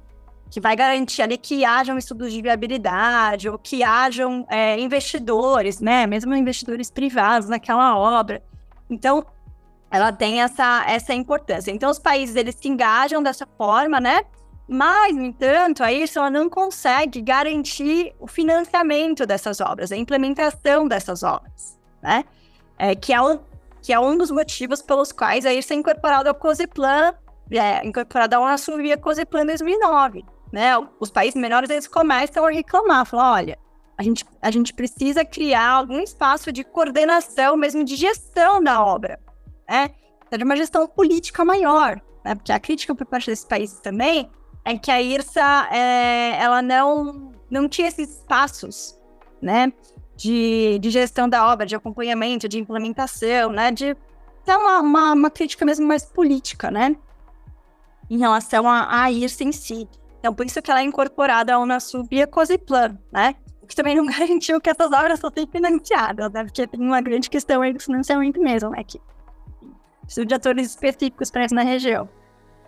que 0.50 0.60
vai 0.60 0.74
garantir 0.74 1.22
ali 1.22 1.38
que 1.38 1.64
hajam 1.64 1.96
estudos 1.96 2.32
de 2.32 2.42
viabilidade 2.42 3.48
ou 3.48 3.56
que 3.56 3.84
hajam 3.84 4.44
é, 4.48 4.78
investidores, 4.80 5.80
né? 5.80 6.06
Mesmo 6.06 6.34
investidores 6.34 6.90
privados 6.90 7.48
naquela 7.48 7.96
obra. 7.96 8.42
Então, 8.88 9.24
ela 9.90 10.12
tem 10.12 10.42
essa, 10.42 10.84
essa 10.88 11.14
importância. 11.14 11.70
Então, 11.70 11.88
os 11.90 11.98
países, 11.98 12.34
eles 12.34 12.56
se 12.56 12.68
engajam 12.68 13.22
dessa 13.22 13.46
forma, 13.56 14.00
né? 14.00 14.22
Mas, 14.72 15.16
no 15.16 15.24
entanto, 15.24 15.82
a 15.82 15.90
IRSA 15.90 16.30
não 16.30 16.48
consegue 16.48 17.20
garantir 17.20 18.14
o 18.20 18.28
financiamento 18.28 19.26
dessas 19.26 19.60
obras, 19.60 19.90
a 19.90 19.96
implementação 19.96 20.86
dessas 20.86 21.24
obras, 21.24 21.76
né? 22.00 22.24
É, 22.78 22.94
que, 22.94 23.12
é 23.12 23.20
um, 23.20 23.40
que 23.82 23.92
é 23.92 23.98
um 23.98 24.16
dos 24.16 24.30
motivos 24.30 24.80
pelos 24.80 25.10
quais 25.10 25.44
a 25.44 25.52
IRSA 25.52 25.74
é 25.74 25.76
incorporada 25.76 26.30
ao 26.30 26.36
COSEPLAN, 26.36 27.12
é, 27.50 27.84
incorporada 27.84 28.36
ao 28.36 28.46
via 28.76 28.96
COSEPLAN 28.96 29.46
2009, 29.46 30.24
né? 30.52 30.78
Os 31.00 31.10
países 31.10 31.34
menores, 31.34 31.68
eles 31.68 31.88
começam 31.88 32.44
a 32.44 32.50
reclamar, 32.52 33.04
falar, 33.04 33.32
olha, 33.32 33.58
a 33.98 34.04
gente, 34.04 34.24
a 34.40 34.52
gente 34.52 34.72
precisa 34.72 35.24
criar 35.24 35.68
algum 35.68 35.98
espaço 35.98 36.52
de 36.52 36.62
coordenação, 36.62 37.56
mesmo 37.56 37.82
de 37.82 37.96
gestão 37.96 38.62
da 38.62 38.84
obra, 38.84 39.18
né? 39.68 39.90
De 40.30 40.44
uma 40.44 40.54
gestão 40.54 40.86
política 40.86 41.44
maior, 41.44 42.00
né? 42.24 42.36
Porque 42.36 42.52
a 42.52 42.60
crítica 42.60 42.94
por 42.94 43.04
parte 43.04 43.26
desse 43.26 43.48
país 43.48 43.72
também 43.80 44.30
é 44.64 44.76
que 44.76 44.90
a 44.90 45.00
IRSA, 45.00 45.68
é, 45.70 46.42
ela 46.42 46.62
não, 46.62 47.32
não 47.50 47.68
tinha 47.68 47.88
esses 47.88 48.18
espaços, 48.18 48.98
né? 49.40 49.72
De, 50.16 50.78
de 50.78 50.90
gestão 50.90 51.28
da 51.28 51.50
obra, 51.50 51.66
de 51.66 51.74
acompanhamento, 51.74 52.48
de 52.48 52.58
implementação, 52.58 53.50
né? 53.50 53.70
De 53.70 53.96
uma, 54.46 54.80
uma, 54.80 55.12
uma 55.12 55.30
crítica 55.30 55.64
mesmo 55.64 55.86
mais 55.86 56.04
política, 56.04 56.70
né? 56.70 56.96
Em 58.08 58.18
relação 58.18 58.68
à, 58.68 59.10
IRSA 59.10 59.44
em 59.44 59.52
si. 59.52 59.88
Então, 60.18 60.34
por 60.34 60.44
isso 60.44 60.60
que 60.60 60.70
ela 60.70 60.80
é 60.80 60.84
incorporada 60.84 61.54
ao 61.54 61.62
Unasul 61.62 62.04
via 62.04 62.26
COSIPLAN, 62.26 62.98
né? 63.10 63.34
O 63.62 63.66
que 63.66 63.74
também 63.74 63.96
não 63.96 64.04
garantiu 64.06 64.60
que 64.60 64.68
essas 64.68 64.92
obras 64.92 65.20
fossem 65.20 65.46
financiadas, 65.46 66.30
né? 66.32 66.44
Porque 66.44 66.66
tem 66.66 66.80
uma 66.80 67.00
grande 67.00 67.30
questão 67.30 67.62
aí 67.62 67.72
do 67.72 67.80
financiamento 67.80 68.40
mesmo, 68.40 68.70
né? 68.70 68.84
Que 68.84 69.00
Preciso 70.10 70.26
de 70.26 70.34
atores 70.34 70.70
específicos 70.70 71.30
para 71.30 71.44
isso 71.44 71.54
na 71.54 71.62
região. 71.62 72.08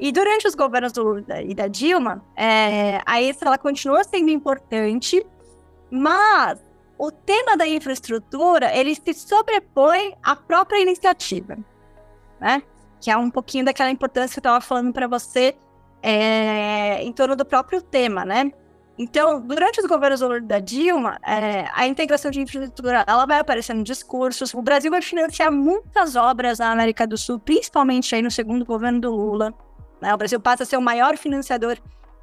E 0.03 0.11
durante 0.11 0.49
os 0.49 0.57
governos 0.57 0.91
do 0.91 1.01
Lula 1.01 1.43
e 1.43 1.55
da 1.55 1.69
Dilma, 1.69 2.25
é, 2.35 3.01
a 3.07 3.23
ISA 3.23 3.45
ela 3.47 3.57
continua 3.57 4.03
sendo 4.03 4.31
importante, 4.31 5.25
mas 5.89 6.59
o 6.99 7.13
tema 7.13 7.57
da 7.57 7.69
infraestrutura 7.69 8.77
ele 8.77 8.97
se 8.97 9.15
sobrepõe 9.15 10.17
à 10.21 10.35
própria 10.35 10.81
iniciativa, 10.83 11.57
né? 12.41 12.65
Que 13.01 13.13
é 13.13 13.17
um 13.17 13.31
pouquinho 13.31 13.65
daquela 13.65 13.93
importância 13.93 14.33
que 14.33 14.45
eu 14.45 14.51
estava 14.51 14.61
falando 14.61 14.93
para 14.93 15.07
você 15.07 15.55
é, 16.03 17.01
em 17.05 17.13
torno 17.13 17.37
do 17.37 17.45
próprio 17.45 17.81
tema, 17.81 18.25
né? 18.25 18.51
Então, 18.99 19.41
durante 19.41 19.81
os 19.81 19.87
governos 19.87 20.21
da 20.43 20.59
Dilma, 20.59 21.17
é, 21.25 21.69
a 21.73 21.87
integração 21.87 22.33
de 22.33 22.41
infraestrutura 22.41 23.05
ela 23.07 23.25
vai 23.25 23.39
aparecendo 23.39 23.79
em 23.79 23.85
discursos. 23.85 24.53
O 24.53 24.63
Brasil 24.63 24.91
vai 24.91 25.01
financiar 25.01 25.53
muitas 25.53 26.17
obras 26.17 26.59
na 26.59 26.73
América 26.73 27.07
do 27.07 27.17
Sul, 27.17 27.39
principalmente 27.39 28.13
aí 28.17 28.21
no 28.21 28.33
segundo 28.33 28.65
governo 28.65 29.01
do 29.01 29.15
Lula. 29.15 29.55
Né? 30.03 30.13
O 30.13 30.19
Brasil 30.19 30.41
passa 30.41 30.65
a 30.65 30.67
ser 30.67 30.77
o 30.77 30.83
maior 30.83 31.17
financiador 31.17 31.79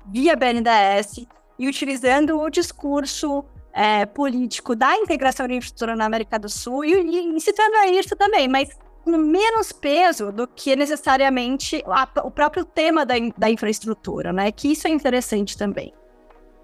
via 0.05 0.35
BNDES 0.35 1.25
e 1.57 1.67
utilizando 1.67 2.37
o 2.37 2.49
discurso 2.49 3.45
é, 3.73 4.05
político 4.05 4.75
da 4.75 4.95
integração 4.97 5.47
de 5.47 5.55
infraestrutura 5.55 5.95
na 5.95 6.05
América 6.05 6.37
do 6.37 6.49
Sul 6.49 6.83
e, 6.83 7.35
e 7.35 7.39
citando 7.39 7.75
a 7.77 7.87
IRSA 7.87 8.17
também, 8.17 8.49
mas 8.49 8.77
com 9.03 9.11
menos 9.11 9.71
peso 9.71 10.29
do 10.31 10.45
que 10.45 10.75
necessariamente 10.75 11.81
a, 11.87 12.07
o 12.25 12.29
próprio 12.29 12.65
tema 12.65 13.05
da, 13.05 13.13
da 13.37 13.49
infraestrutura, 13.49 14.33
né? 14.33 14.51
Que 14.51 14.73
isso 14.73 14.85
é 14.87 14.91
interessante 14.91 15.57
também, 15.57 15.93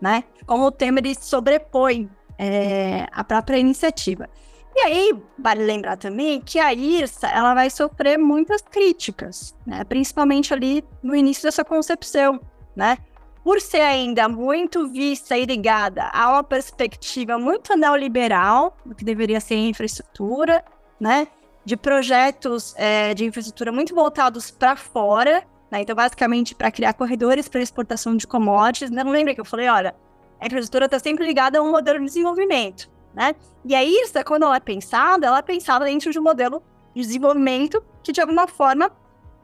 né? 0.01 0.25
Como 0.45 0.65
o 0.65 0.71
tema 0.71 0.99
ele 0.99 1.15
sobrepõe 1.15 2.09
é, 2.37 3.07
a 3.11 3.23
própria 3.23 3.57
iniciativa. 3.57 4.29
E 4.75 4.79
aí, 4.79 5.13
vale 5.39 5.63
lembrar 5.63 5.95
também 5.95 6.41
que 6.41 6.59
a 6.59 6.73
IRSA 6.73 7.29
ela 7.29 7.53
vai 7.53 7.69
sofrer 7.69 8.17
muitas 8.17 8.61
críticas, 8.61 9.55
né? 9.65 9.85
principalmente 9.85 10.53
ali 10.53 10.83
no 11.01 11.15
início 11.15 11.43
dessa 11.43 11.63
concepção, 11.63 12.41
né? 12.75 12.97
Por 13.41 13.61
ser 13.61 13.81
ainda 13.81 14.27
muito 14.27 14.89
vista 14.89 15.37
e 15.37 15.45
ligada 15.45 16.09
a 16.11 16.29
uma 16.29 16.43
perspectiva 16.43 17.37
muito 17.37 17.77
neoliberal, 17.77 18.75
do 18.85 18.93
que 18.93 19.05
deveria 19.05 19.39
ser 19.39 19.55
infraestrutura, 19.55 20.65
né? 20.99 21.27
De 21.63 21.77
projetos 21.77 22.75
é, 22.75 23.13
de 23.13 23.23
infraestrutura 23.23 23.71
muito 23.71 23.95
voltados 23.95 24.51
para 24.51 24.75
fora, 24.75 25.45
né? 25.71 25.81
Então, 25.81 25.95
basicamente, 25.95 26.53
para 26.53 26.69
criar 26.69 26.93
corredores 26.93 27.47
para 27.47 27.61
exportação 27.61 28.17
de 28.17 28.27
commodities. 28.27 28.91
Não 28.91 29.09
lembra 29.09 29.33
que 29.33 29.39
eu 29.39 29.45
falei, 29.45 29.69
olha, 29.69 29.95
a 30.39 30.47
infraestrutura 30.47 30.85
está 30.85 30.99
sempre 30.99 31.25
ligada 31.25 31.59
a 31.59 31.61
um 31.61 31.71
modelo 31.71 31.99
de 31.99 32.05
desenvolvimento, 32.05 32.89
né? 33.15 33.33
E 33.63 33.73
a 33.73 33.83
IRSA, 33.83 34.23
quando 34.23 34.43
ela 34.43 34.57
é 34.57 34.59
pensada, 34.59 35.27
ela 35.27 35.39
é 35.39 35.41
pensada 35.41 35.85
dentro 35.85 36.11
de 36.11 36.19
um 36.19 36.23
modelo 36.23 36.61
de 36.93 37.01
desenvolvimento 37.01 37.83
que, 38.03 38.11
de 38.11 38.21
alguma 38.21 38.47
forma, 38.47 38.91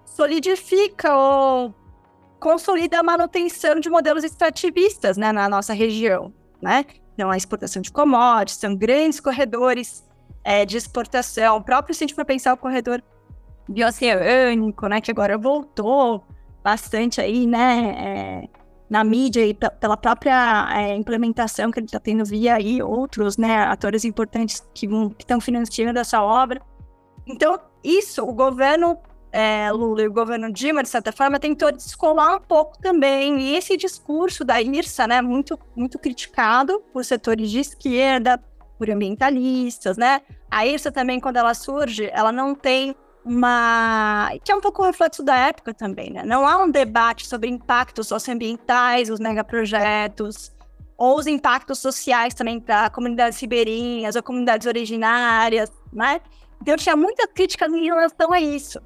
solidifica 0.06 1.16
ou 1.16 1.74
consolida 2.40 3.00
a 3.00 3.04
manutenção 3.04 3.80
de 3.80 3.90
modelos 3.90 4.24
extrativistas 4.24 5.16
né, 5.16 5.32
na 5.32 5.48
nossa 5.48 5.74
região, 5.74 6.34
né? 6.62 6.86
Então, 7.14 7.30
a 7.30 7.38
exportação 7.38 7.82
de 7.82 7.92
commodities, 7.92 8.58
são 8.58 8.76
grandes 8.76 9.20
corredores 9.20 10.04
é, 10.44 10.66
de 10.66 10.76
exportação. 10.76 11.58
O 11.58 11.64
próprio, 11.64 11.94
se 11.94 12.06
a 12.18 12.26
pensar 12.26 12.54
o 12.54 12.58
corredor 12.58 13.02
bioceânico, 13.70 14.88
né, 14.88 15.00
que 15.00 15.12
agora 15.12 15.38
voltou 15.38 16.24
bastante 16.64 17.22
aí, 17.22 17.46
né, 17.46 17.94
é, 17.98 18.61
na 18.92 19.06
mídia 19.06 19.46
e 19.46 19.54
pela 19.54 19.96
própria 19.96 20.68
é, 20.76 20.94
implementação 20.98 21.72
que 21.72 21.80
ele 21.80 21.86
está 21.86 21.98
tendo 21.98 22.26
via 22.26 22.56
aí 22.56 22.84
outros, 22.84 23.38
né, 23.38 23.60
atores 23.64 24.04
importantes 24.04 24.62
que 24.74 24.86
estão 25.18 25.40
financiando 25.40 25.98
essa 25.98 26.22
obra. 26.22 26.62
Então, 27.26 27.58
isso, 27.82 28.22
o 28.22 28.34
governo 28.34 28.98
é, 29.32 29.72
Lula 29.72 30.02
e 30.02 30.08
o 30.10 30.12
governo 30.12 30.52
Dilma, 30.52 30.84
de 30.84 30.90
certa 30.90 31.14
forma, 31.14 31.40
tentou 31.40 31.72
descolar 31.72 32.36
um 32.36 32.42
pouco 32.42 32.78
também. 32.80 33.40
E 33.40 33.56
esse 33.56 33.78
discurso 33.78 34.44
da 34.44 34.62
IRSA, 34.62 35.08
né, 35.08 35.22
muito, 35.22 35.58
muito 35.74 35.98
criticado 35.98 36.84
por 36.92 37.06
setores 37.06 37.50
de 37.50 37.62
esquerda, 37.62 38.44
por 38.78 38.90
ambientalistas, 38.90 39.96
né? 39.96 40.20
A 40.50 40.66
IRSA 40.66 40.92
também, 40.92 41.18
quando 41.18 41.38
ela 41.38 41.54
surge, 41.54 42.10
ela 42.12 42.34
não 42.34 42.54
tem 42.54 42.94
uma. 43.24 44.32
que 44.44 44.52
é 44.52 44.56
um 44.56 44.62
pouco 44.62 44.82
o 44.82 44.86
reflexo 44.86 45.24
da 45.24 45.36
época 45.36 45.74
também, 45.74 46.12
né? 46.12 46.24
Não 46.24 46.48
há 46.48 46.58
um 46.58 46.70
debate 46.70 47.28
sobre 47.28 47.50
impactos 47.50 48.08
socioambientais, 48.08 49.10
os 49.10 49.20
megaprojetos, 49.20 50.52
ou 50.98 51.18
os 51.18 51.28
impactos 51.28 51.80
sociais 51.80 52.34
também 52.34 52.60
para 52.60 52.90
comunidades 52.90 53.40
ribeirinhas 53.40 54.16
ou 54.16 54.24
comunidades 54.24 54.68
originárias, 54.68 55.72
né? 55.92 56.22
Então 56.62 56.76
tinha 56.76 56.96
muita 56.96 57.28
crítica 57.28 57.66
em 57.66 57.86
relação 57.86 58.32
a 58.32 58.40
isso. 58.40 58.80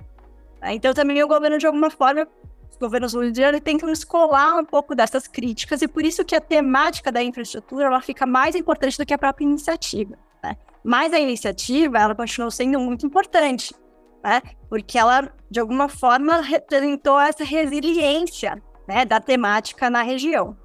Né? 0.62 0.76
Então 0.76 0.93
também 0.93 1.21
o 1.21 1.28
governo, 1.28 1.58
de 1.58 1.67
alguma 1.67 1.89
forma, 1.89 2.28
os 2.71 2.78
governos 2.78 3.13
tem 3.13 3.60
tentam 3.62 3.89
escolar 3.89 4.58
um 4.58 4.65
pouco 4.65 4.95
dessas 4.95 5.28
críticas, 5.28 5.82
e 5.82 5.88
por 5.88 6.06
isso 6.06 6.24
que 6.24 6.36
a 6.36 6.41
temática 6.41 7.12
da 7.12 7.21
infraestrutura 7.21 7.88
ela 7.88 8.02
fica 8.02 8.26
mais 8.26 8.56
importante 8.56 8.98
do 8.98 9.06
que 9.06 9.13
a 9.13 9.17
própria 9.17 9.45
iniciativa. 9.45 10.17
Né? 10.43 10.56
Mas 10.84 11.13
a 11.13 11.19
iniciativa, 11.19 11.98
ela 11.98 12.15
continuou 12.15 12.52
sendo 12.52 12.80
muito 12.80 13.06
importante 13.06 13.74
né? 14.26 14.42
Porque 14.68 14.98
ela, 14.98 15.32
de 15.52 15.60
alguma 15.60 15.88
forma, 15.88 16.42
representou 16.42 17.20
essa 17.20 17.44
resiliência 17.44 18.60
né, 18.88 19.06
da 19.06 19.20
temática 19.20 19.88
na 19.88 20.02
região. 20.02 20.58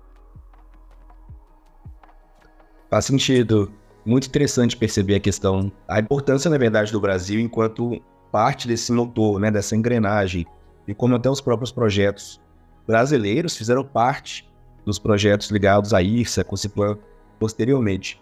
Faz 2.89 3.05
sentido. 3.05 3.71
Muito 4.05 4.27
interessante 4.27 4.79
perceber 4.79 5.17
a 5.17 5.21
questão, 5.21 5.71
a 5.87 6.01
importância, 6.01 6.51
na 6.51 6.57
verdade, 6.57 6.91
do 6.91 6.99
Brasil 6.99 7.39
enquanto 7.39 8.03
parte 8.33 8.67
desse 8.67 8.91
motor, 8.93 9.39
né, 9.39 9.51
dessa 9.51 9.77
engrenagem, 9.77 10.47
e 10.89 10.95
como 10.95 11.15
até 11.15 11.29
os 11.29 11.41
próprios 11.41 11.71
projetos 11.71 12.41
brasileiros 12.87 13.55
fizeram 13.57 13.85
parte 13.85 14.49
dos 14.87 14.99
projetos 14.99 15.51
ligados 15.51 15.93
à 15.93 16.01
IRSA, 16.01 16.43
com 16.43 16.55
o 16.55 16.59
Ciplan 16.59 16.97
posteriormente. 17.39 18.21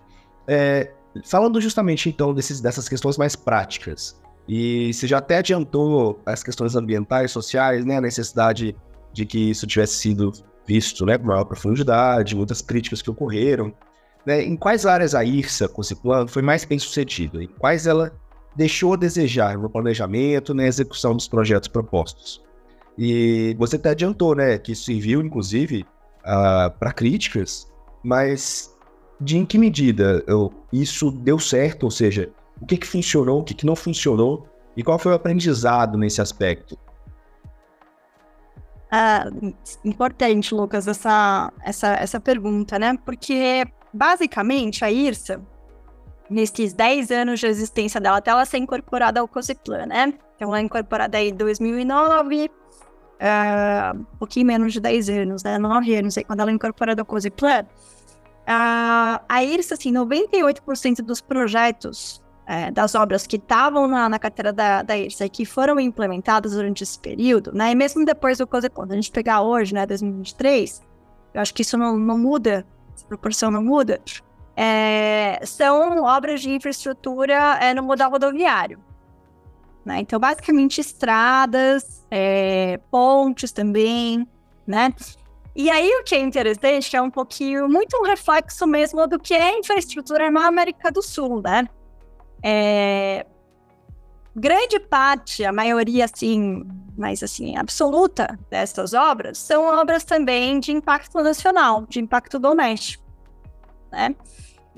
É, 0.48 0.92
falando 1.24 1.61
justamente 1.61 2.09
então 2.09 2.35
desses, 2.35 2.61
dessas 2.61 2.88
questões 2.88 3.16
mais 3.16 3.37
práticas, 3.37 4.20
e 4.48 4.92
você 4.94 5.06
já 5.06 5.18
até 5.18 5.38
adiantou 5.38 6.20
as 6.24 6.42
questões 6.42 6.74
ambientais, 6.74 7.30
sociais, 7.30 7.84
né? 7.84 7.98
A 7.98 8.00
necessidade 8.00 8.74
de 9.12 9.26
que 9.26 9.50
isso 9.50 9.66
tivesse 9.66 9.96
sido 9.96 10.32
visto 10.66 11.04
né, 11.04 11.18
com 11.18 11.26
maior 11.26 11.44
profundidade, 11.44 12.37
muitas 12.37 12.62
críticas 12.62 13.02
que 13.02 13.11
ocorreram. 13.11 13.72
Né? 14.24 14.42
Em 14.42 14.56
quais 14.56 14.87
áreas 14.87 15.14
a 15.14 15.24
IRSA, 15.24 15.68
com 15.68 15.80
esse 15.80 15.94
plano, 15.94 16.28
foi 16.28 16.42
mais 16.42 16.64
bem 16.64 16.78
sucedida? 16.78 17.42
Em 17.42 17.46
quais 17.46 17.87
ela 17.87 18.12
deixou 18.56 18.94
a 18.94 18.96
desejar 18.96 19.56
no 19.56 19.70
planejamento 19.70 20.54
na 20.54 20.66
execução 20.66 21.14
dos 21.14 21.28
projetos 21.28 21.68
propostos? 21.68 22.42
E 22.96 23.54
você 23.58 23.76
até 23.76 23.90
adiantou 23.90 24.34
né, 24.34 24.58
que 24.58 24.72
isso 24.72 24.84
serviu, 24.84 25.22
inclusive, 25.22 25.87
uh, 26.24 26.70
para 26.78 26.92
críticas, 26.92 27.66
mas 28.02 28.74
de 29.20 29.38
em 29.38 29.46
que 29.46 29.56
medida 29.56 30.24
isso 30.72 31.11
deu 31.11 31.38
certo? 31.38 31.84
Ou 31.84 31.90
seja, 31.90 32.30
o 32.61 32.66
que, 32.66 32.77
que 32.77 32.87
funcionou, 32.87 33.40
o 33.40 33.44
que, 33.44 33.55
que 33.55 33.66
não 33.66 33.77
funcionou 33.77 34.47
e 34.77 34.83
qual 34.83 34.99
foi 34.99 35.12
o 35.12 35.14
aprendizado 35.14 35.99
nesse 35.99 36.21
aspecto? 36.21 36.79
É 38.90 39.25
importante, 39.85 40.55
Lucas, 40.55 40.88
essa, 40.88 41.53
essa, 41.62 41.88
essa 41.94 42.21
pergunta, 42.21 42.79
né? 42.79 42.97
Porque, 43.05 43.66
basicamente, 43.92 44.85
a 44.85 44.90
IRSA, 44.90 45.42
nesses 46.31 46.73
10 46.73 47.11
anos 47.11 47.40
de 47.40 47.47
existência 47.47 48.01
dela, 48.01 48.18
até 48.18 48.31
ela 48.31 48.44
ser 48.47 48.59
incorporada 48.59 49.21
ao 49.21 49.29
COSIPLAN, 49.29 49.87
né? 49.87 50.14
Então, 50.37 50.49
ela 50.49 50.59
é 50.59 50.62
incorporada 50.62 51.18
aí 51.18 51.31
em 51.31 51.35
2009, 51.35 52.51
é, 53.18 53.92
um 53.94 54.05
pouquinho 54.18 54.47
menos 54.47 54.73
de 54.73 54.81
10 54.81 55.09
anos, 55.11 55.42
né? 55.42 55.59
9 55.59 55.94
anos 55.97 56.16
aí, 56.16 56.25
quando 56.25 56.40
ela 56.40 56.51
é 56.51 56.55
incorporada 56.55 57.03
ao 57.03 57.07
COSIPLAN. 57.07 57.64
Uh, 58.49 59.21
a 59.29 59.44
IRSA, 59.44 59.75
assim, 59.75 59.92
98% 59.92 61.03
dos 61.03 61.21
projetos 61.21 62.23
é, 62.48 62.70
das 62.70 62.94
obras 62.94 63.26
que 63.26 63.37
estavam 63.37 63.87
na, 63.87 64.08
na, 64.08 64.18
carteira 64.18 64.50
da, 64.54 64.80
da 64.80 64.96
IRSA 64.96 65.28
que 65.28 65.44
foram 65.44 65.78
implementadas 65.78 66.52
durante 66.52 66.82
esse 66.82 66.98
período, 66.98 67.52
né? 67.52 67.72
E 67.72 67.74
mesmo 67.74 68.06
depois 68.06 68.38
do 68.38 68.46
quando 68.46 68.92
a 68.92 68.94
gente 68.94 69.11
pegar 69.11 69.42
hoje, 69.42 69.74
né, 69.74 69.84
2023, 69.84 70.82
eu 71.34 71.42
acho 71.42 71.52
que 71.52 71.61
isso 71.61 71.76
não, 71.76 71.98
não 71.98 72.16
muda, 72.16 72.66
essa 72.96 73.04
proporção 73.06 73.50
não 73.50 73.62
muda, 73.62 74.00
é, 74.56 75.38
são 75.44 76.02
obras 76.02 76.40
de 76.40 76.50
infraestrutura 76.50 77.34
é, 77.61 77.74
no 77.74 77.82
modal 77.82 78.11
rodoviário. 78.11 78.82
Né? 79.84 80.00
Então, 80.00 80.18
basicamente, 80.18 80.80
estradas, 80.80 82.06
é, 82.11 82.80
pontes 82.90 83.52
também, 83.52 84.26
né? 84.66 84.94
E 85.54 85.68
aí, 85.68 85.90
o 86.00 86.02
que 86.02 86.14
é 86.14 86.20
interessante, 86.20 86.88
que 86.88 86.96
é 86.96 87.02
um 87.02 87.11
pouquinho, 87.11 87.68
muito 87.68 87.94
um 87.98 88.04
reflexo 88.04 88.66
mesmo 88.66 89.06
do 89.06 89.18
que 89.18 89.34
é 89.34 89.58
infraestrutura 89.58 90.30
na 90.30 90.46
América 90.46 90.90
do 90.90 91.02
Sul, 91.02 91.42
né? 91.42 91.68
É, 92.42 93.27
grande 94.35 94.79
parte, 94.79 95.44
a 95.44 95.53
maioria, 95.53 96.05
assim, 96.05 96.64
mas 96.96 97.22
assim, 97.22 97.57
absoluta 97.57 98.38
dessas 98.51 98.94
obras, 98.94 99.38
são 99.38 99.64
obras 99.64 100.05
também 100.05 100.61
de 100.61 100.72
impacto 100.72 101.20
nacional, 101.22 101.87
de 101.87 102.01
impacto 102.01 102.38
doméstico, 102.38 103.05
né? 103.90 104.14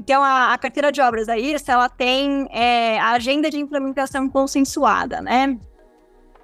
Então, 0.01 0.23
a, 0.23 0.55
a 0.55 0.59
carteira 0.59 0.91
de 0.91 1.01
obras 1.03 1.27
da 1.27 1.37
IRSA, 1.37 1.73
ela 1.73 1.89
tem 1.89 2.49
é, 2.51 2.99
a 2.99 3.11
agenda 3.11 3.51
de 3.51 3.59
implementação 3.59 4.31
consensuada, 4.31 5.21
né? 5.21 5.59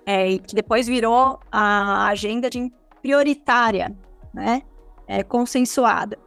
É, 0.05 0.37
que 0.39 0.55
depois 0.55 0.87
virou 0.87 1.41
a 1.51 2.09
agenda 2.09 2.51
de 2.51 2.71
prioritária, 3.01 3.97
né? 4.33 4.63
É, 5.09 5.23
consensuada. 5.23 6.19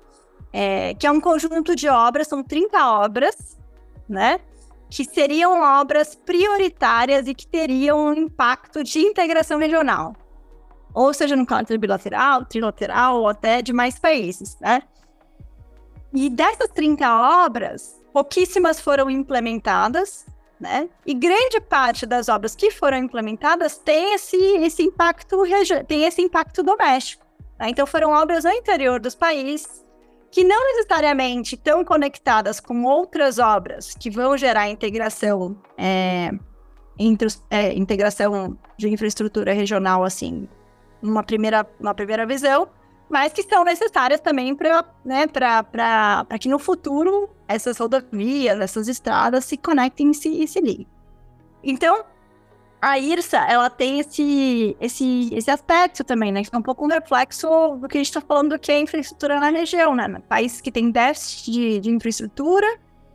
É, 0.52 0.96
que 0.96 1.06
é 1.06 1.12
um 1.12 1.22
conjunto 1.22 1.76
de 1.76 1.88
obras, 1.88 2.28
são 2.28 2.44
30 2.44 2.92
obras, 3.00 3.60
né? 4.08 4.40
Que 4.90 5.06
seriam 5.06 5.62
obras 5.62 6.16
prioritárias 6.16 7.28
e 7.28 7.34
que 7.36 7.46
teriam 7.46 8.08
um 8.08 8.14
impacto 8.14 8.84
de 8.84 9.00
integração 9.00 9.60
regional. 9.60 10.16
Ou 10.94 11.14
seja, 11.14 11.36
no 11.36 11.46
caráter 11.46 11.78
bilateral, 11.78 12.46
trilateral 12.46 13.20
ou 13.20 13.28
até 13.28 13.62
de 13.62 13.72
mais 13.72 14.00
países, 14.00 14.58
né? 14.60 14.82
E 16.12 16.30
dessas 16.30 16.70
30 16.70 17.46
obras, 17.46 18.02
pouquíssimas 18.12 18.80
foram 18.80 19.10
implementadas, 19.10 20.26
né? 20.60 20.90
E 21.06 21.14
grande 21.14 21.62
parte 21.62 22.08
das 22.08 22.28
obras 22.28 22.56
que 22.56 22.72
foram 22.72 22.98
implementadas 22.98 23.78
tem 23.78 24.16
esse, 24.16 24.36
esse 24.36 24.82
impacto 24.82 25.44
tem 25.88 26.06
esse 26.06 26.22
impacto 26.22 26.64
doméstico. 26.64 27.24
Né? 27.60 27.70
Então 27.70 27.86
foram 27.86 28.12
obras 28.12 28.44
no 28.44 28.52
interior 28.52 29.00
dos 29.00 29.14
países 29.14 29.86
que 30.32 30.44
não 30.44 30.64
necessariamente 30.68 31.56
estão 31.56 31.84
conectadas 31.84 32.60
com 32.60 32.84
outras 32.84 33.40
obras 33.40 33.96
que 34.00 34.10
vão 34.10 34.38
gerar 34.38 34.70
integração 34.70 35.58
é, 35.78 36.32
entre 36.98 37.28
é, 37.50 37.74
integração 37.74 38.58
de 38.78 38.90
infraestrutura 38.90 39.54
regional 39.54 40.04
assim, 40.04 40.48
numa 41.02 41.24
primeira, 41.24 41.66
uma 41.80 41.94
primeira 41.94 42.26
visão, 42.26 42.68
mas 43.10 43.34
que 43.34 43.42
são 43.44 43.64
necessárias 43.64 44.20
também 44.20 44.56
para 44.56 44.86
né, 45.04 45.26
que 46.40 46.48
no 46.48 46.60
futuro 46.60 47.30
essas 47.48 47.78
rodovias, 47.78 48.60
essas 48.60 48.88
estradas 48.88 49.46
se 49.46 49.58
conectem 49.58 50.12
e 50.12 50.14
se, 50.14 50.44
e 50.44 50.48
se 50.48 50.62
liguem. 50.62 50.88
Então, 51.64 52.06
a 52.82 52.98
IRSA, 52.98 53.40
ela 53.40 53.70
tem 53.70 54.00
esse, 54.00 54.76
esse, 54.80 55.30
esse 55.34 55.52
aspecto 55.52 56.04
também, 56.04 56.32
né? 56.32 56.44
Que 56.44 56.54
é 56.54 56.58
um 56.58 56.62
pouco 56.62 56.86
um 56.86 56.88
reflexo 56.88 57.48
do 57.76 57.88
que 57.88 57.98
a 57.98 58.00
gente 58.00 58.08
está 58.08 58.22
falando 58.22 58.58
que 58.58 58.72
é 58.72 58.80
infraestrutura 58.80 59.40
na 59.40 59.50
região, 59.50 59.94
né? 59.96 60.22
Países 60.28 60.62
que 60.62 60.72
têm 60.72 60.90
déficit 60.90 61.52
de, 61.52 61.80
de 61.80 61.90
infraestrutura 61.90 62.66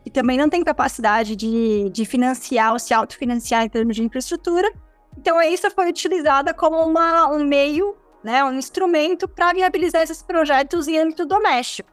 e 0.05 0.11
também 0.11 0.37
não 0.37 0.51
têm 0.51 0.63
capacidade 0.63 1.35
de, 1.35 1.89
de 1.91 2.05
financiar 2.05 2.73
ou 2.73 2.79
se 2.79 2.93
autofinanciar 2.93 3.65
em 3.65 3.69
termos 3.69 3.97
de 3.97 4.03
infraestrutura. 4.03 4.71
Então, 5.17 5.39
a 5.39 5.47
IRSA 5.47 5.71
foi 5.71 5.89
utilizada 5.89 6.53
como 6.53 6.77
uma, 6.85 7.29
um 7.31 7.45
meio 7.45 7.97
né, 8.23 8.43
um 8.43 8.55
instrumento 8.55 9.29
para 9.29 9.53
viabilizar 9.53 10.03
esses 10.03 10.23
projetos 10.23 10.89
em 10.89 10.99
âmbito 10.99 11.27
doméstico, 11.27 11.91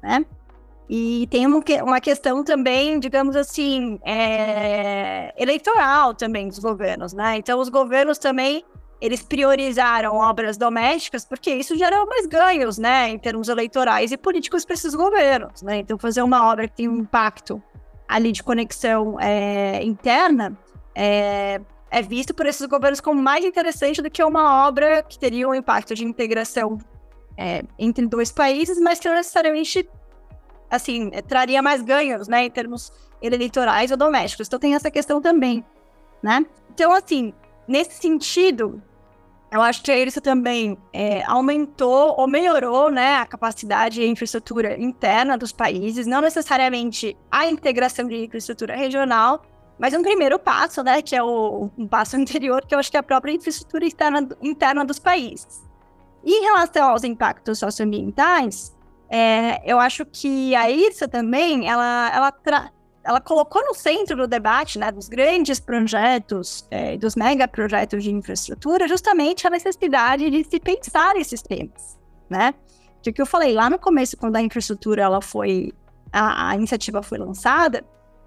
né? 0.00 0.24
E 0.88 1.26
tem 1.30 1.46
uma, 1.46 2.00
questão 2.00 2.44
também, 2.44 2.98
digamos 3.00 3.36
assim, 3.36 3.98
é, 4.04 5.32
eleitoral 5.36 6.14
também 6.14 6.48
dos 6.48 6.58
governos, 6.58 7.12
né? 7.14 7.38
Então, 7.38 7.58
os 7.58 7.70
governos 7.70 8.18
também, 8.18 8.62
eles 9.00 9.22
priorizaram 9.22 10.16
obras 10.16 10.58
domésticas 10.58 11.24
porque 11.24 11.54
isso 11.54 11.76
gera 11.76 12.04
mais 12.04 12.26
ganhos, 12.26 12.76
né? 12.76 13.08
Em 13.08 13.18
termos 13.18 13.48
eleitorais 13.48 14.12
e 14.12 14.16
políticos 14.18 14.64
para 14.64 14.74
esses 14.74 14.94
governos, 14.94 15.62
né? 15.62 15.78
Então, 15.78 15.98
fazer 15.98 16.22
uma 16.22 16.50
obra 16.50 16.68
que 16.68 16.76
tem 16.76 16.88
um 16.88 16.98
impacto 16.98 17.62
ali 18.06 18.30
de 18.30 18.42
conexão 18.42 19.18
é, 19.18 19.82
interna 19.82 20.56
é, 20.94 21.60
é 21.90 22.02
visto 22.02 22.34
por 22.34 22.46
esses 22.46 22.66
governos 22.66 23.00
como 23.00 23.20
mais 23.20 23.44
interessante 23.44 24.02
do 24.02 24.10
que 24.10 24.22
uma 24.22 24.66
obra 24.66 25.02
que 25.02 25.18
teria 25.18 25.48
um 25.48 25.54
impacto 25.54 25.94
de 25.94 26.04
integração 26.04 26.78
é, 27.36 27.62
entre 27.78 28.06
dois 28.06 28.30
países, 28.30 28.80
mas 28.80 28.98
que 28.98 29.08
não 29.08 29.14
necessariamente, 29.14 29.88
assim, 30.74 31.10
é, 31.12 31.22
traria 31.22 31.62
mais 31.62 31.82
ganhos, 31.82 32.28
né, 32.28 32.44
em 32.44 32.50
termos 32.50 32.92
eleitorais 33.22 33.90
ou 33.90 33.96
domésticos. 33.96 34.46
Então 34.46 34.58
tem 34.58 34.74
essa 34.74 34.90
questão 34.90 35.20
também, 35.20 35.64
né? 36.22 36.44
Então, 36.72 36.92
assim, 36.92 37.32
nesse 37.66 38.00
sentido, 38.00 38.82
eu 39.54 39.62
acho 39.62 39.82
que 39.84 39.94
isso 39.94 40.20
também 40.20 40.76
é, 40.92 41.22
aumentou 41.24 42.16
ou 42.18 42.26
melhorou 42.26 42.90
né, 42.90 43.18
a 43.18 43.24
capacidade 43.24 44.02
e 44.02 44.08
infraestrutura 44.08 44.76
interna 44.82 45.38
dos 45.38 45.52
países, 45.52 46.06
não 46.06 46.20
necessariamente 46.20 47.16
a 47.30 47.46
integração 47.46 48.08
de 48.08 48.24
infraestrutura 48.24 48.74
regional, 48.74 49.42
mas 49.78 49.94
um 49.94 50.02
primeiro 50.02 50.40
passo, 50.40 50.82
né, 50.82 51.00
que 51.02 51.14
é 51.14 51.22
o 51.22 51.70
um 51.78 51.86
passo 51.86 52.16
anterior, 52.18 52.66
que 52.66 52.74
eu 52.74 52.80
acho 52.80 52.90
que 52.90 52.96
é 52.96 53.00
a 53.00 53.02
própria 53.02 53.32
infraestrutura 53.32 53.86
interna, 53.86 54.28
interna 54.42 54.84
dos 54.84 54.98
países. 54.98 55.62
E 56.24 56.32
em 56.32 56.42
relação 56.42 56.88
aos 56.88 57.04
impactos 57.04 57.60
socioambientais, 57.60 58.73
é, 59.16 59.62
eu 59.64 59.78
acho 59.78 60.04
que 60.04 60.56
a 60.56 60.68
IRSA 60.68 61.06
também, 61.06 61.68
ela, 61.68 62.10
ela, 62.12 62.72
ela 63.04 63.20
colocou 63.20 63.64
no 63.64 63.72
centro 63.72 64.16
do 64.16 64.26
debate, 64.26 64.76
né, 64.76 64.90
dos 64.90 65.08
grandes 65.08 65.60
projetos, 65.60 66.66
é, 66.68 66.96
dos 66.96 67.14
megaprojetos 67.14 68.02
de 68.02 68.10
infraestrutura, 68.10 68.88
justamente 68.88 69.46
a 69.46 69.50
necessidade 69.50 70.28
de 70.28 70.42
se 70.42 70.58
pensar 70.58 71.14
esses 71.14 71.40
temas, 71.42 71.96
né? 72.28 72.54
O 72.98 73.12
que 73.12 73.22
eu 73.22 73.26
falei 73.26 73.54
lá 73.54 73.70
no 73.70 73.78
começo, 73.78 74.16
quando 74.16 74.34
a 74.34 74.42
infraestrutura 74.42 75.02
ela 75.02 75.20
foi, 75.20 75.72
a, 76.12 76.48
a 76.48 76.56
iniciativa 76.56 77.00
foi 77.00 77.18
lançada, 77.18 77.84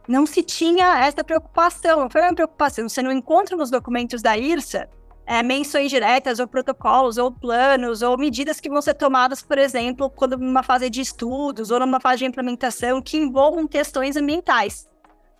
não 0.07 0.25
se 0.25 0.41
tinha 0.41 1.05
essa 1.05 1.21
preocupação, 1.21 2.09
foi 2.09 2.21
uma 2.21 2.33
preocupação. 2.33 2.87
Você 2.87 3.01
não 3.01 3.11
encontra 3.11 3.57
nos 3.57 3.69
documentos 3.69 4.21
da 4.21 4.37
IRSA 4.37 4.87
é, 5.27 5.43
menções 5.43 5.91
diretas, 5.91 6.39
ou 6.39 6.47
protocolos, 6.47 7.17
ou 7.17 7.29
planos, 7.29 8.01
ou 8.01 8.17
medidas 8.17 8.61
que 8.61 8.69
vão 8.69 8.81
ser 8.81 8.93
tomadas, 8.93 9.41
por 9.41 9.57
exemplo, 9.57 10.09
quando 10.09 10.37
numa 10.37 10.63
fase 10.63 10.89
de 10.89 11.01
estudos 11.01 11.69
ou 11.69 11.81
numa 11.81 11.99
fase 11.99 12.19
de 12.19 12.25
implementação 12.25 13.01
que 13.01 13.17
envolvam 13.17 13.67
questões 13.67 14.15
ambientais. 14.15 14.87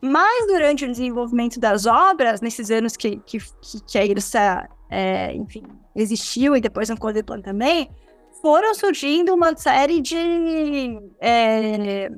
Mas 0.02 0.45
durante 0.45 0.84
o 0.84 0.91
desenvolvimento 0.91 1.58
das 1.58 1.86
obras, 1.86 2.41
nesses 2.41 2.69
anos 2.69 2.97
que, 2.97 3.17
que, 3.26 3.39
que 3.88 3.97
a 3.97 4.06
IRSA, 4.06 4.69
é, 4.89 5.34
enfim, 5.34 5.63
existiu 5.95 6.56
e 6.56 6.62
depois 6.62 6.89
no 6.89 6.97
Codeplan 6.97 7.41
também, 7.41 7.89
foram 8.41 8.76
surgindo 8.76 9.34
uma 9.34 9.56
série 9.56 10.02
de 10.02 11.00
é, 11.21 12.12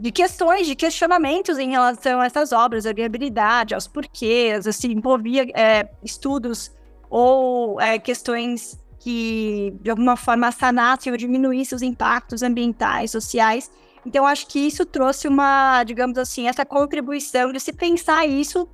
de 0.00 0.10
questões, 0.10 0.66
de 0.66 0.74
questionamentos 0.74 1.58
em 1.58 1.70
relação 1.70 2.20
a 2.20 2.24
essas 2.24 2.50
obras, 2.50 2.86
a 2.86 2.92
viabilidade, 2.94 3.74
aos 3.74 3.86
porquês, 3.86 4.66
assim, 4.66 4.92
envolvia 4.92 5.46
é, 5.54 5.86
estudos 6.02 6.72
ou 7.10 7.80
é, 7.80 7.98
questões 7.98 8.78
que, 9.00 9.74
de 9.82 9.90
alguma 9.90 10.16
forma, 10.16 10.52
sanassem 10.52 11.10
ou 11.10 11.18
diminuíssem 11.18 11.74
os 11.74 11.82
impactos 11.82 12.42
ambientais, 12.42 13.10
sociais. 13.10 13.70
Então, 14.06 14.26
acho 14.26 14.46
que 14.46 14.58
isso 14.60 14.86
trouxe 14.86 15.26
uma, 15.26 15.82
digamos 15.84 16.16
assim, 16.16 16.46
essa 16.46 16.64
contribuição 16.64 17.52
de 17.52 17.58
se 17.58 17.72
pensar 17.72 18.26
isso 18.26 18.68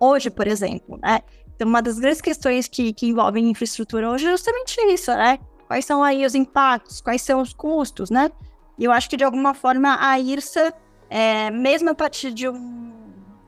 hoje, 0.00 0.30
por 0.30 0.46
exemplo, 0.46 0.98
né? 1.02 1.20
Então, 1.54 1.68
uma 1.68 1.82
das 1.82 1.98
grandes 1.98 2.20
questões 2.20 2.68
que, 2.68 2.92
que 2.92 3.08
envolvem 3.08 3.50
infraestrutura 3.50 4.08
hoje 4.10 4.26
é 4.26 4.30
justamente 4.30 4.80
isso, 4.92 5.10
né? 5.10 5.38
Quais 5.66 5.84
são 5.84 6.02
aí 6.02 6.24
os 6.24 6.34
impactos, 6.34 7.00
quais 7.00 7.20
são 7.20 7.40
os 7.40 7.52
custos, 7.52 8.10
né? 8.10 8.30
E 8.78 8.84
eu 8.84 8.92
acho 8.92 9.10
que, 9.10 9.16
de 9.16 9.24
alguma 9.24 9.54
forma, 9.54 9.98
a 10.00 10.18
IRSA, 10.18 10.72
é, 11.10 11.50
mesmo 11.50 11.90
a 11.90 11.94
partir 11.94 12.32
de 12.32 12.48
um, 12.48 12.92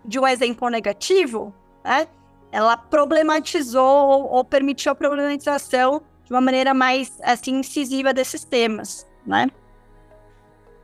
de 0.05 0.19
um 0.19 0.27
exemplo 0.27 0.69
negativo, 0.69 1.55
né, 1.85 2.09
ela 2.53 2.77
problematizou 2.77 4.29
ou, 4.31 4.45
permitiu 4.45 4.93
a 4.93 4.95
problematização 4.95 6.03
de 6.25 6.33
uma 6.33 6.41
maneira 6.41 6.75
mais 6.75 7.19
assim, 7.23 7.59
incisiva 7.59 8.13
desses 8.13 8.45
temas, 8.45 9.07
né? 9.27 9.49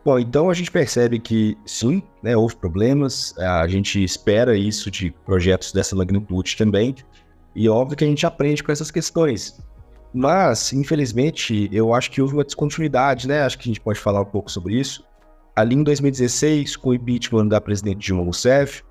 Bom, 0.05 0.19
então 0.19 0.49
a 0.49 0.55
gente 0.55 0.71
percebe 0.71 1.19
que 1.19 1.59
sim, 1.67 2.01
né, 2.23 2.37
houve 2.37 2.55
problemas, 2.55 3.37
a 3.39 3.67
gente 3.67 4.03
espera 4.03 4.57
isso 4.57 4.89
de 4.89 5.11
projetos 5.25 5.73
dessa 5.73 5.97
magnitude 5.97 6.57
também, 6.57 6.95
e 7.57 7.69
óbvio 7.69 7.97
que 7.97 8.05
a 8.05 8.07
gente 8.07 8.25
aprende 8.25 8.63
com 8.63 8.71
essas 8.71 8.91
questões. 8.91 9.59
Mas, 10.15 10.73
infelizmente, 10.73 11.69
eu 11.73 11.93
acho 11.93 12.11
que 12.11 12.23
houve 12.23 12.35
uma 12.35 12.45
descontinuidade, 12.45 13.27
né? 13.27 13.43
Acho 13.43 13.59
que 13.59 13.69
a 13.69 13.71
gente 13.73 13.81
pode 13.81 13.99
falar 13.99 14.21
um 14.21 14.27
pouco 14.27 14.51
sobre 14.51 14.79
isso. 14.79 15.05
Ali 15.55 15.75
em 15.75 15.83
2016, 15.83 16.77
com 16.77 16.91
o 16.91 16.95
impeachment 16.95 17.49
da 17.49 17.61
presidente 17.61 17.99
Dilma 17.99 18.23
Rousseff, 18.23 18.83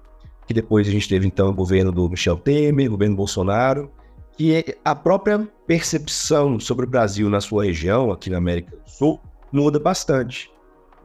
que 0.47 0.53
depois 0.53 0.87
a 0.87 0.91
gente 0.91 1.07
teve 1.07 1.25
então 1.27 1.49
o 1.49 1.53
governo 1.53 1.91
do 1.91 2.09
Michel 2.09 2.37
Temer, 2.37 2.87
o 2.87 2.91
governo 2.91 3.15
Bolsonaro, 3.15 3.91
que 4.37 4.77
a 4.83 4.93
própria 4.93 5.47
percepção 5.65 6.59
sobre 6.59 6.85
o 6.85 6.89
Brasil 6.89 7.29
na 7.29 7.41
sua 7.41 7.65
região, 7.65 8.11
aqui 8.11 8.29
na 8.29 8.37
América 8.37 8.75
do 8.75 8.89
Sul, 8.89 9.19
muda 9.51 9.79
bastante. 9.79 10.51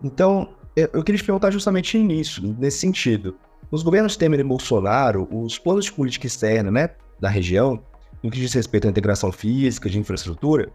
Então, 0.03 0.49
eu 0.75 1.03
queria 1.03 1.19
te 1.19 1.25
perguntar 1.25 1.51
justamente 1.51 1.99
nisso, 1.99 2.55
nesse 2.59 2.79
sentido. 2.79 3.37
Nos 3.71 3.83
governos 3.83 4.17
Temer 4.17 4.41
e 4.41 4.45
Bolsonaro, 4.45 5.29
os 5.31 5.59
planos 5.59 5.85
de 5.85 5.93
política 5.93 6.27
externa 6.27 6.71
né, 6.71 6.91
da 7.21 7.29
região 7.29 7.81
no 8.23 8.31
que 8.31 8.39
diz 8.39 8.53
respeito 8.53 8.87
à 8.87 8.91
integração 8.91 9.33
física, 9.33 9.89
de 9.89 9.99
infraestrutura, 9.99 10.71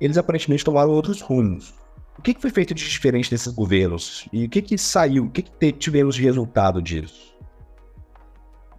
eles 0.00 0.18
aparentemente 0.18 0.64
tomaram 0.64 0.90
outros 0.90 1.20
rumos. 1.20 1.74
O 2.18 2.22
que, 2.22 2.34
que 2.34 2.40
foi 2.40 2.50
feito 2.50 2.74
de 2.74 2.88
diferente 2.88 3.30
desses 3.30 3.52
governos? 3.52 4.28
E 4.32 4.44
o 4.44 4.48
que, 4.48 4.60
que 4.60 4.76
saiu? 4.76 5.26
O 5.26 5.30
que, 5.30 5.42
que 5.42 5.72
tivemos 5.72 6.16
de 6.16 6.22
resultado 6.22 6.82
disso? 6.82 7.36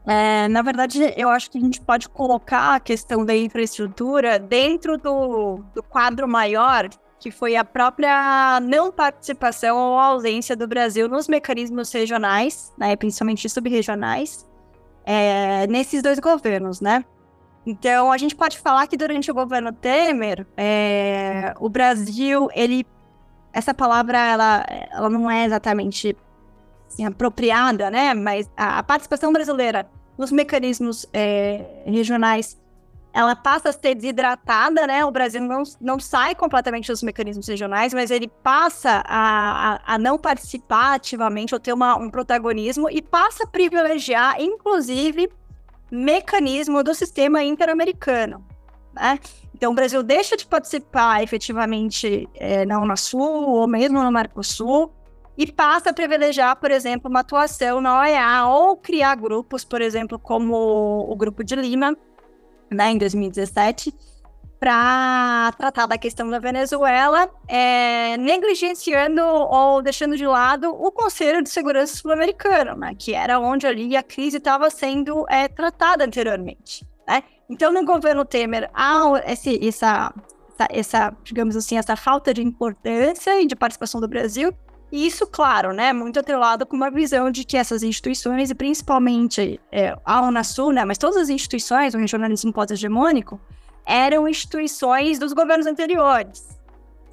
É, 0.06 0.48
na 0.48 0.62
verdade, 0.62 1.14
eu 1.16 1.30
acho 1.30 1.52
que 1.52 1.58
a 1.58 1.62
gente 1.62 1.82
pode 1.82 2.10
colocar 2.10 2.76
a 2.76 2.80
questão 2.80 3.26
da 3.26 3.36
infraestrutura 3.36 4.40
dentro 4.40 4.98
do, 4.98 5.64
do 5.74 5.84
quadro 5.84 6.28
maior, 6.28 6.90
que 7.20 7.30
foi 7.30 7.56
a 7.56 7.66
própria 7.66 8.60
não 8.62 8.92
participação 8.92 9.78
ou 9.78 10.00
ausência 10.00 10.56
do 10.56 10.68
Brasil 10.68 11.08
nos 11.10 11.28
mecanismos 11.28 11.92
regionais, 11.92 12.74
né, 12.78 12.96
principalmente 12.96 13.48
subregionais, 13.50 14.48
é, 15.06 15.68
nesses 15.68 16.02
dois 16.02 16.18
governos, 16.20 16.80
né? 16.80 17.04
Então, 17.66 18.12
a 18.12 18.18
gente 18.18 18.36
pode 18.36 18.58
falar 18.58 18.88
que 18.88 18.98
durante 18.98 19.30
o 19.30 19.34
governo 19.34 19.72
Temer, 19.72 20.48
é, 20.58 21.54
o 21.60 21.70
Brasil, 21.70 22.48
ele. 22.56 22.86
Essa 23.52 23.74
palavra, 23.74 24.18
ela, 24.18 24.66
ela 24.92 25.10
não 25.10 25.30
é 25.30 25.46
exatamente 25.46 26.16
assim, 26.90 27.06
apropriada, 27.06 27.90
né? 27.90 28.14
Mas 28.14 28.50
a, 28.58 28.80
a, 28.80 28.84
participação 28.84 29.32
brasileira 29.32 29.90
nos 30.18 30.32
mecanismos 30.32 31.06
é, 31.14 31.84
regionais 31.86 32.60
ela 33.12 33.36
passa 33.36 33.70
a 33.70 33.74
ser 33.74 33.96
desidratada, 33.96 34.86
né? 34.86 35.04
O 35.04 35.12
Brasil 35.12 35.42
não, 35.42 35.64
não 35.82 36.00
sai 36.00 36.36
completamente 36.36 36.92
dos 36.92 37.02
mecanismos 37.02 37.48
regionais, 37.48 37.94
mas 37.94 38.12
ele 38.12 38.28
passa 38.28 39.04
a, 39.06 39.74
a, 39.74 39.96
a 39.96 39.98
não 39.98 40.18
participar 40.18 40.94
ativamente 40.94 41.54
ou 41.54 41.60
ter 41.60 41.74
uma, 41.74 41.98
um 41.98 42.10
protagonismo 42.10 42.88
e 42.90 43.02
passa 43.02 43.46
a 43.46 43.48
privilegiar, 43.48 44.40
inclusive, 44.40 45.28
mecanismo 45.92 46.84
do 46.84 46.94
sistema 46.94 47.44
interamericano, 47.44 48.46
né? 48.94 49.18
Então, 49.56 49.72
o 49.72 49.76
Brasil 49.76 50.02
deixa 50.04 50.38
de 50.38 50.46
participar 50.46 51.22
efetivamente 51.22 52.30
é, 52.36 52.64
na 52.66 52.80
Unasul 52.80 53.50
ou 53.50 53.68
mesmo 53.68 54.02
no 54.02 54.12
Mercosul 54.12 54.94
e 55.40 55.50
passa 55.50 55.92
a 55.92 55.94
privilegiar, 55.94 56.58
por 56.58 56.70
exemplo, 56.70 57.10
uma 57.10 57.22
atuação 57.22 57.80
na 57.80 58.02
OEA 58.02 58.46
ou 58.46 58.76
criar 58.76 59.16
grupos, 59.16 59.64
por 59.64 59.82
exemplo, 59.82 60.20
como 60.20 60.54
o 61.10 61.16
Grupo 61.16 61.46
de 61.46 61.56
Lima, 61.56 61.98
né, 62.70 62.92
em 62.92 62.98
2017, 62.98 63.96
para 64.60 65.54
tratar 65.58 65.86
da 65.86 65.98
questão 65.98 66.30
da 66.30 66.40
Venezuela, 66.40 67.30
é, 67.48 68.18
negligenciando 68.18 69.22
ou 69.22 69.82
deixando 69.82 70.18
de 70.18 70.28
lado 70.28 70.72
o 70.72 70.92
Conselho 70.92 71.42
de 71.42 71.50
Segurança 71.50 71.96
Sul-Americano, 71.96 72.76
né, 72.76 72.94
que 73.00 73.14
era 73.14 73.40
onde 73.40 73.66
ali 73.66 73.96
a 73.96 74.04
crise 74.04 74.36
estava 74.36 74.70
sendo 74.70 75.26
é, 75.30 75.48
tratada 75.48 76.04
anteriormente. 76.04 76.86
Né? 77.08 77.24
Então, 77.50 77.72
no 77.72 77.86
governo 77.86 78.26
Temer, 78.26 78.70
há 78.74 79.04
esse, 79.26 79.58
essa, 79.66 80.14
essa, 80.52 80.68
essa, 80.70 81.18
digamos 81.24 81.56
assim, 81.56 81.78
essa 81.78 81.96
falta 81.96 82.34
de 82.34 82.44
importância 82.44 83.42
e 83.42 83.48
de 83.48 83.56
participação 83.56 84.02
do 84.02 84.08
Brasil, 84.10 84.54
e 84.92 85.06
isso, 85.06 85.28
claro, 85.28 85.74
né, 85.74 85.94
muito 85.94 86.20
atrelado 86.20 86.66
com 86.66 86.76
uma 86.76 86.90
visão 86.90 87.30
de 87.30 87.44
que 87.44 87.58
essas 87.58 87.84
instituições, 87.84 88.50
e 88.50 88.56
principalmente 88.56 89.60
é, 89.72 89.96
a 90.04 90.22
Unasul, 90.22 90.72
né, 90.72 90.84
mas 90.86 90.98
todas 90.98 91.18
as 91.18 91.30
instituições, 91.30 91.94
o 91.94 91.98
regionalismo 91.98 92.52
pós-hegemônico, 92.52 93.40
eram 93.86 94.28
instituições 94.28 95.20
dos 95.20 95.34
governos 95.34 95.66
anteriores, 95.66 96.60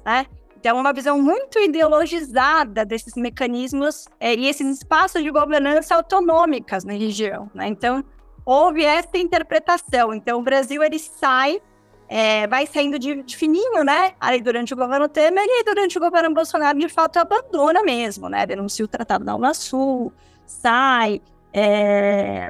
né? 0.05 0.25
Então, 0.59 0.79
uma 0.79 0.91
visão 0.91 1.21
muito 1.21 1.59
ideologizada 1.59 2.83
desses 2.83 3.13
mecanismos 3.15 4.07
é, 4.19 4.33
e 4.33 4.47
esses 4.47 4.77
espaços 4.77 5.23
de 5.23 5.29
governança 5.29 5.95
autonômicas 5.95 6.83
na 6.83 6.93
região, 6.93 7.49
né? 7.53 7.67
Então, 7.67 8.03
houve 8.43 8.83
essa 8.83 9.17
interpretação. 9.17 10.13
Então, 10.13 10.39
o 10.39 10.41
Brasil, 10.41 10.81
ele 10.81 10.97
sai 10.97 11.61
é, 12.09 12.47
vai 12.47 12.65
saindo 12.65 12.97
de, 12.97 13.21
de, 13.23 13.35
fininho, 13.35 13.83
né? 13.83 14.13
Aí 14.19 14.41
durante 14.41 14.73
o 14.73 14.77
governo 14.77 15.09
Temer 15.09 15.45
e 15.45 15.63
durante 15.63 15.97
o 15.97 16.01
governo 16.01 16.33
Bolsonaro, 16.33 16.79
de 16.79 16.87
fato, 16.87 17.17
abandona 17.17 17.83
mesmo, 17.83 18.29
né? 18.29 18.45
Denuncia 18.45 18.85
o 18.85 18.87
Tratado 18.87 19.25
da 19.25 19.35
Unasul, 19.35 20.13
sai. 20.45 21.21
É, 21.53 22.49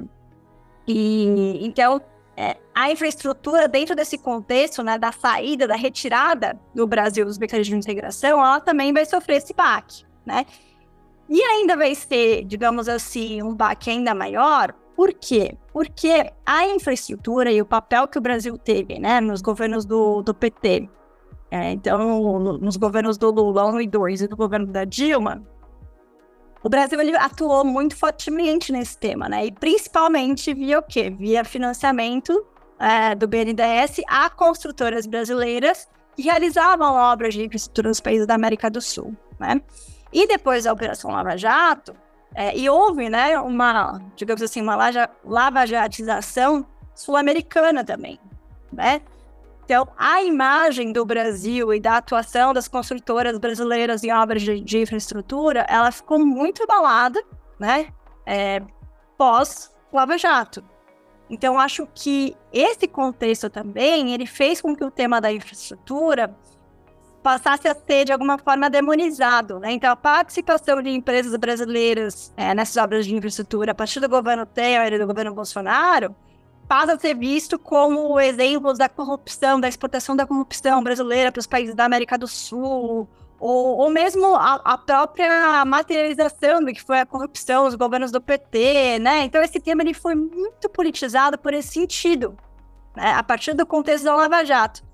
e 0.88 1.66
então 1.66 2.02
é, 2.36 2.56
a 2.74 2.92
infraestrutura 2.92 3.68
dentro 3.68 3.96
desse 3.96 4.18
contexto, 4.18 4.84
né, 4.84 4.98
da 4.98 5.12
saída, 5.12 5.68
da 5.68 5.76
retirada 5.76 6.60
do 6.74 6.86
Brasil 6.86 7.26
dos 7.26 7.40
mecanismos 7.40 7.84
de 7.84 7.92
integração, 7.92 8.40
ela 8.40 8.60
também 8.60 8.94
vai 8.94 9.06
sofrer 9.06 9.38
esse 9.38 9.54
baque, 9.56 10.06
né? 10.24 10.46
E 11.28 11.42
ainda 11.42 11.76
vai 11.76 11.96
ser, 11.96 12.46
digamos 12.46 12.88
assim, 12.88 13.42
um 13.42 13.56
baque 13.56 13.90
ainda 13.90 14.14
maior, 14.14 14.74
por 14.98 15.14
quê? 15.14 15.56
Porque 15.72 16.34
a 16.44 16.66
infraestrutura 16.66 17.52
e 17.52 17.62
o 17.62 17.66
papel 17.68 18.08
que 18.08 18.18
o 18.18 18.22
Brasil 18.22 18.58
teve 18.58 18.98
né, 18.98 19.22
nos 19.22 19.44
governos 19.44 19.86
do, 19.86 20.24
do 20.24 20.34
PT, 20.34 20.90
é, 21.52 21.72
então, 21.72 22.40
no, 22.40 22.58
nos 22.58 22.78
governos 22.78 23.16
do 23.16 23.30
Lula 23.30 23.68
1 23.68 23.82
e 23.82 23.88
2 23.88 24.22
e 24.24 24.28
do 24.28 24.36
governo 24.36 24.66
da 24.66 24.84
Dilma, 24.86 25.46
o 26.64 26.68
Brasil 26.68 27.00
ele 27.00 27.16
atuou 27.16 27.64
muito 27.64 27.96
fortemente 27.96 28.72
nesse 28.72 28.98
tema, 28.98 29.30
né? 29.30 29.46
E 29.46 29.52
principalmente 29.52 30.52
via 30.52 30.80
o 30.80 30.84
quê? 30.84 31.12
Via 31.12 31.46
financiamento 31.46 32.44
é, 32.80 33.14
do 33.14 33.28
BNDES 33.28 34.02
a 34.08 34.32
construtoras 34.32 35.06
brasileiras 35.06 35.88
que 36.16 36.24
realizavam 36.24 36.96
obras 36.96 37.36
de 37.36 37.46
infraestrutura 37.46 37.90
nos 37.90 38.02
países 38.02 38.26
da 38.26 38.34
América 38.34 38.68
do 38.68 38.82
Sul, 38.82 39.16
né? 39.40 39.62
E 40.12 40.26
depois 40.26 40.64
da 40.64 40.74
Operação 40.74 41.12
Lava 41.12 41.38
Jato, 41.38 41.96
é, 42.36 42.58
e 42.58 42.70
houve, 42.70 43.10
né, 43.10 43.40
uma, 43.40 44.02
digamos 44.16 44.42
assim, 44.42 44.62
uma 44.62 44.78
lavajatização 45.24 46.66
sul-americana 46.94 47.84
também, 47.84 48.20
né? 48.72 49.02
Então, 49.66 49.88
a 49.98 50.24
imagem 50.24 50.94
do 50.94 51.06
Brasil 51.06 51.74
e 51.74 51.80
da 51.80 51.98
atuação 51.98 52.54
das 52.54 52.70
construtoras 52.70 53.38
brasileiras 53.38 54.02
em 54.02 54.14
obras 54.14 54.42
de, 54.42 54.62
de 54.62 54.80
infraestrutura, 54.80 55.66
ela 55.68 55.92
ficou 55.92 56.20
muito 56.20 56.64
abalada, 56.64 57.22
né, 57.60 57.88
é, 58.26 58.62
pós 59.18 59.76
Lava 59.92 60.18
Jato. 60.18 60.64
Então, 61.30 61.60
acho 61.60 61.88
que 61.94 62.36
esse 62.54 62.88
contexto 62.88 63.50
também, 63.50 64.14
ele 64.14 64.26
fez 64.26 64.62
com 64.62 64.76
que 64.76 64.86
o 64.86 64.92
tema 64.92 65.20
da 65.20 65.32
infraestrutura 65.32 66.34
passasse 67.28 67.68
a 67.68 67.76
ser, 67.76 68.06
de 68.06 68.14
alguma 68.14 68.38
forma, 68.38 68.70
demonizado. 68.70 69.60
Né? 69.60 69.74
Então, 69.74 69.92
a 69.92 69.98
participação 69.98 70.82
de 70.82 70.92
empresas 70.92 71.36
brasileiras 71.36 72.32
é, 72.38 72.56
nessas 72.56 72.78
obras 72.82 73.06
de 73.06 73.14
infraestrutura, 73.14 73.74
a 73.74 73.76
partir 73.76 74.00
do 74.00 74.08
governo 74.08 74.46
Temer 74.46 74.94
e 74.94 74.98
do 74.98 75.06
governo 75.06 75.34
Bolsonaro, 75.34 76.16
passa 76.70 76.94
a 76.94 76.98
ser 76.98 77.18
visto 77.18 77.60
como 77.60 78.18
exemplos 78.18 78.78
da 78.78 78.88
corrupção, 78.88 79.60
da 79.60 79.68
exportação 79.68 80.16
da 80.16 80.26
corrupção 80.26 80.82
brasileira 80.82 81.30
para 81.30 81.42
os 81.42 81.48
países 81.48 81.76
da 81.76 81.84
América 81.84 82.18
do 82.18 82.30
Sul, 82.30 83.10
ou, 83.38 83.78
ou 83.78 83.90
mesmo 83.90 84.34
a, 84.34 84.62
a, 84.64 84.78
própria 84.78 85.66
materialização 85.66 86.64
do 86.64 86.72
que 86.72 86.82
foi 86.82 87.02
a 87.02 87.06
corrupção 87.06 87.66
dos 87.66 87.76
governos 87.76 88.10
do 88.10 88.22
PT, 88.22 89.00
né? 89.00 89.26
Então 89.26 89.44
esse 89.44 89.60
tema 89.60 89.82
ele 89.82 89.94
foi 89.94 90.16
muito 90.16 90.70
politizado 90.70 91.38
por 91.38 91.54
esse 91.54 91.74
sentido, 91.74 92.38
né? 92.96 93.12
a 93.12 93.22
partir 93.22 93.54
do 93.54 93.66
contexto 93.66 94.06
da 94.06 94.16
Lava 94.16 94.46
Jato. 94.46 94.87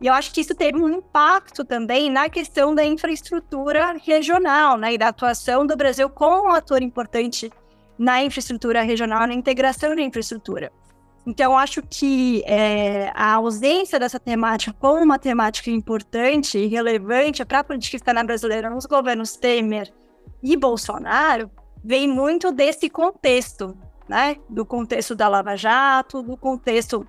E 0.00 0.06
eu 0.06 0.14
acho 0.14 0.32
que 0.32 0.40
isso 0.40 0.54
teve 0.54 0.78
um 0.78 0.88
impacto 0.88 1.64
também 1.64 2.10
na 2.10 2.28
questão 2.30 2.74
da 2.74 2.84
infraestrutura 2.84 3.94
regional, 4.02 4.78
né? 4.78 4.94
E 4.94 4.98
da 4.98 5.08
atuação 5.08 5.66
do 5.66 5.76
Brasil 5.76 6.08
como 6.08 6.48
um 6.48 6.52
ator 6.52 6.82
importante 6.82 7.52
na 7.98 8.22
infraestrutura 8.24 8.82
regional, 8.82 9.26
na 9.26 9.34
integração 9.34 9.94
da 9.94 10.00
infraestrutura. 10.00 10.72
Então, 11.26 11.52
eu 11.52 11.58
acho 11.58 11.82
que 11.82 12.42
é, 12.46 13.12
a 13.14 13.34
ausência 13.34 13.98
dessa 13.98 14.18
temática 14.18 14.74
como 14.80 15.04
uma 15.04 15.18
temática 15.18 15.70
importante 15.70 16.56
e 16.56 16.66
relevante 16.66 17.44
para 17.44 17.58
a 17.58 17.64
política 17.64 17.96
externa 17.96 18.24
brasileira 18.24 18.70
nos 18.70 18.86
governos 18.86 19.36
Temer 19.36 19.92
e 20.42 20.56
Bolsonaro 20.56 21.50
vem 21.84 22.08
muito 22.08 22.50
desse 22.50 22.88
contexto, 22.88 23.76
né? 24.08 24.36
Do 24.48 24.64
contexto 24.64 25.14
da 25.14 25.28
Lava 25.28 25.56
Jato, 25.56 26.22
do 26.22 26.38
contexto 26.38 27.06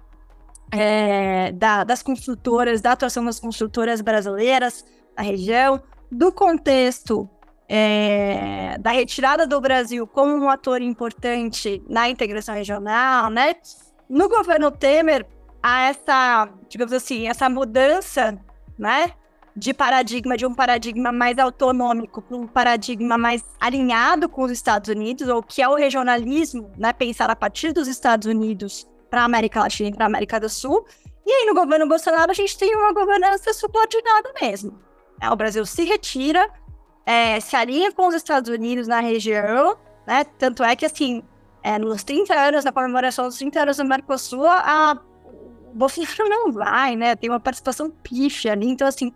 é, 0.72 1.52
da, 1.52 1.84
das 1.84 2.02
construtoras, 2.02 2.82
da 2.82 2.94
atuação 2.94 3.26
das 3.26 3.40
construtoras 3.40 4.02
brasileiras 4.02 4.86
na 5.18 5.24
região, 5.24 5.82
do 6.12 6.32
contexto 6.32 7.30
é, 7.68 8.78
da 8.80 8.92
retirada 8.92 9.48
do 9.48 9.60
Brasil 9.62 10.06
como 10.06 10.36
um 10.36 10.50
ator 10.50 10.82
importante 10.82 11.82
na 11.88 12.10
integração 12.10 12.54
regional, 12.54 13.30
né? 13.30 13.56
No 14.10 14.28
governo 14.28 14.70
Temer, 14.70 15.26
há 15.64 15.84
essa, 15.84 16.50
digamos 16.68 16.92
assim, 16.92 17.30
essa 17.30 17.50
mudança, 17.50 18.38
né? 18.78 19.14
De 19.56 19.74
paradigma, 19.74 20.36
de 20.36 20.46
um 20.46 20.54
paradigma 20.54 21.14
mais 21.14 21.38
autonômico 21.38 22.22
para 22.22 22.38
um 22.38 22.48
paradigma 22.48 23.18
mais 23.18 23.44
alinhado 23.60 24.28
com 24.28 24.44
os 24.44 24.52
Estados 24.52 24.90
Unidos, 24.90 25.30
ou 25.30 25.42
que 25.42 25.62
é 25.62 25.70
o 25.70 25.76
regionalismo, 25.76 26.72
né? 26.78 26.92
Pensar 26.92 27.30
a 27.30 27.36
partir 27.38 27.72
dos 27.72 27.88
Estados 27.88 28.28
Unidos 28.28 28.86
para 29.12 29.22
a 29.22 29.26
América 29.26 29.60
Latina 29.60 29.90
e 29.90 29.94
para 29.94 30.06
a 30.06 30.08
América 30.08 30.40
do 30.40 30.50
Sul. 30.50 30.86
E 31.28 31.32
aí, 31.32 31.46
no 31.46 31.54
governo 31.54 31.88
Bolsonaro, 31.88 32.32
a 32.32 32.34
gente 32.34 32.58
tem 32.58 32.74
uma 32.76 32.94
governança 32.94 33.54
subordinada 33.54 34.34
mesmo. 34.42 34.80
É, 35.22 35.30
o 35.30 35.36
Brasil 35.36 35.66
se 35.66 35.84
retira, 35.84 36.50
é, 37.06 37.40
se 37.40 37.56
alinha 37.56 37.92
com 37.92 38.08
os 38.08 38.16
Estados 38.16 38.50
Unidos 38.50 38.88
na 38.88 39.02
região, 39.02 39.78
né? 40.08 40.24
Tanto 40.24 40.64
é 40.64 40.76
que, 40.76 40.86
assim, 40.86 41.22
é, 41.62 41.78
nos 41.78 42.04
30 42.04 42.34
anos, 42.34 42.64
na 42.64 42.72
comemoração 42.72 43.26
dos 43.26 43.38
30 43.38 43.62
anos 43.62 43.78
do 43.78 43.86
Mercosul, 43.86 44.48
a, 44.48 45.00
Bolsonaro 45.74 46.30
não 46.30 46.52
vai, 46.52 46.96
né? 46.96 47.16
Tem 47.16 47.30
uma 47.30 47.40
participação 47.40 47.90
pífia 47.90 48.54
ali. 48.54 48.68
Então, 48.68 48.88
assim, 48.88 49.14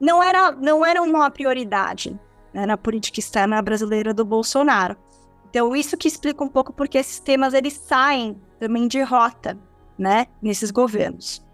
não 0.00 0.22
era, 0.22 0.50
não 0.52 0.84
era 0.84 1.00
uma 1.00 1.30
prioridade 1.30 2.18
né, 2.52 2.66
na 2.66 2.76
política 2.76 3.20
externa 3.20 3.62
brasileira 3.62 4.12
do 4.12 4.24
Bolsonaro. 4.24 4.96
Então, 5.50 5.74
isso 5.74 5.96
que 5.96 6.06
explica 6.06 6.44
um 6.44 6.48
pouco 6.48 6.72
porque 6.72 6.96
esses 6.96 7.18
temas 7.18 7.54
eles 7.54 7.72
saem 7.72 8.40
também 8.58 8.86
de 8.86 9.02
rota, 9.02 9.58
né, 9.98 10.26
nesses 10.40 10.70
governos. 10.70 11.44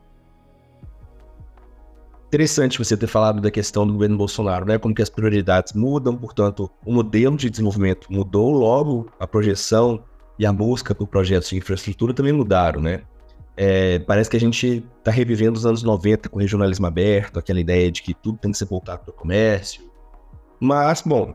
Interessante 2.28 2.78
você 2.78 2.96
ter 2.96 3.06
falado 3.06 3.40
da 3.40 3.50
questão 3.50 3.86
do 3.86 3.94
governo 3.94 4.18
Bolsonaro, 4.18 4.66
né? 4.66 4.78
Como 4.78 4.94
que 4.94 5.00
as 5.00 5.08
prioridades 5.08 5.72
mudam, 5.72 6.16
portanto, 6.16 6.70
o 6.84 6.92
modelo 6.92 7.36
de 7.36 7.48
desenvolvimento 7.48 8.12
mudou, 8.12 8.52
logo 8.52 9.08
a 9.18 9.26
projeção 9.26 10.04
e 10.38 10.44
a 10.44 10.52
busca 10.52 10.94
por 10.94 11.06
projetos 11.06 11.48
de 11.48 11.56
infraestrutura 11.56 12.12
também 12.12 12.32
mudaram, 12.32 12.82
né? 12.82 13.02
É, 13.56 14.00
parece 14.00 14.28
que 14.28 14.36
a 14.36 14.40
gente 14.40 14.84
está 14.98 15.10
revivendo 15.10 15.56
os 15.56 15.64
anos 15.64 15.82
90 15.82 16.28
com 16.28 16.38
regionalismo 16.38 16.86
aberto, 16.86 17.38
aquela 17.38 17.60
ideia 17.60 17.90
de 17.90 18.02
que 18.02 18.12
tudo 18.12 18.38
tem 18.38 18.50
que 18.52 18.58
ser 18.58 18.66
voltado 18.66 19.04
para 19.04 19.12
o 19.12 19.14
comércio. 19.14 19.82
Mas, 20.60 21.00
bom, 21.00 21.34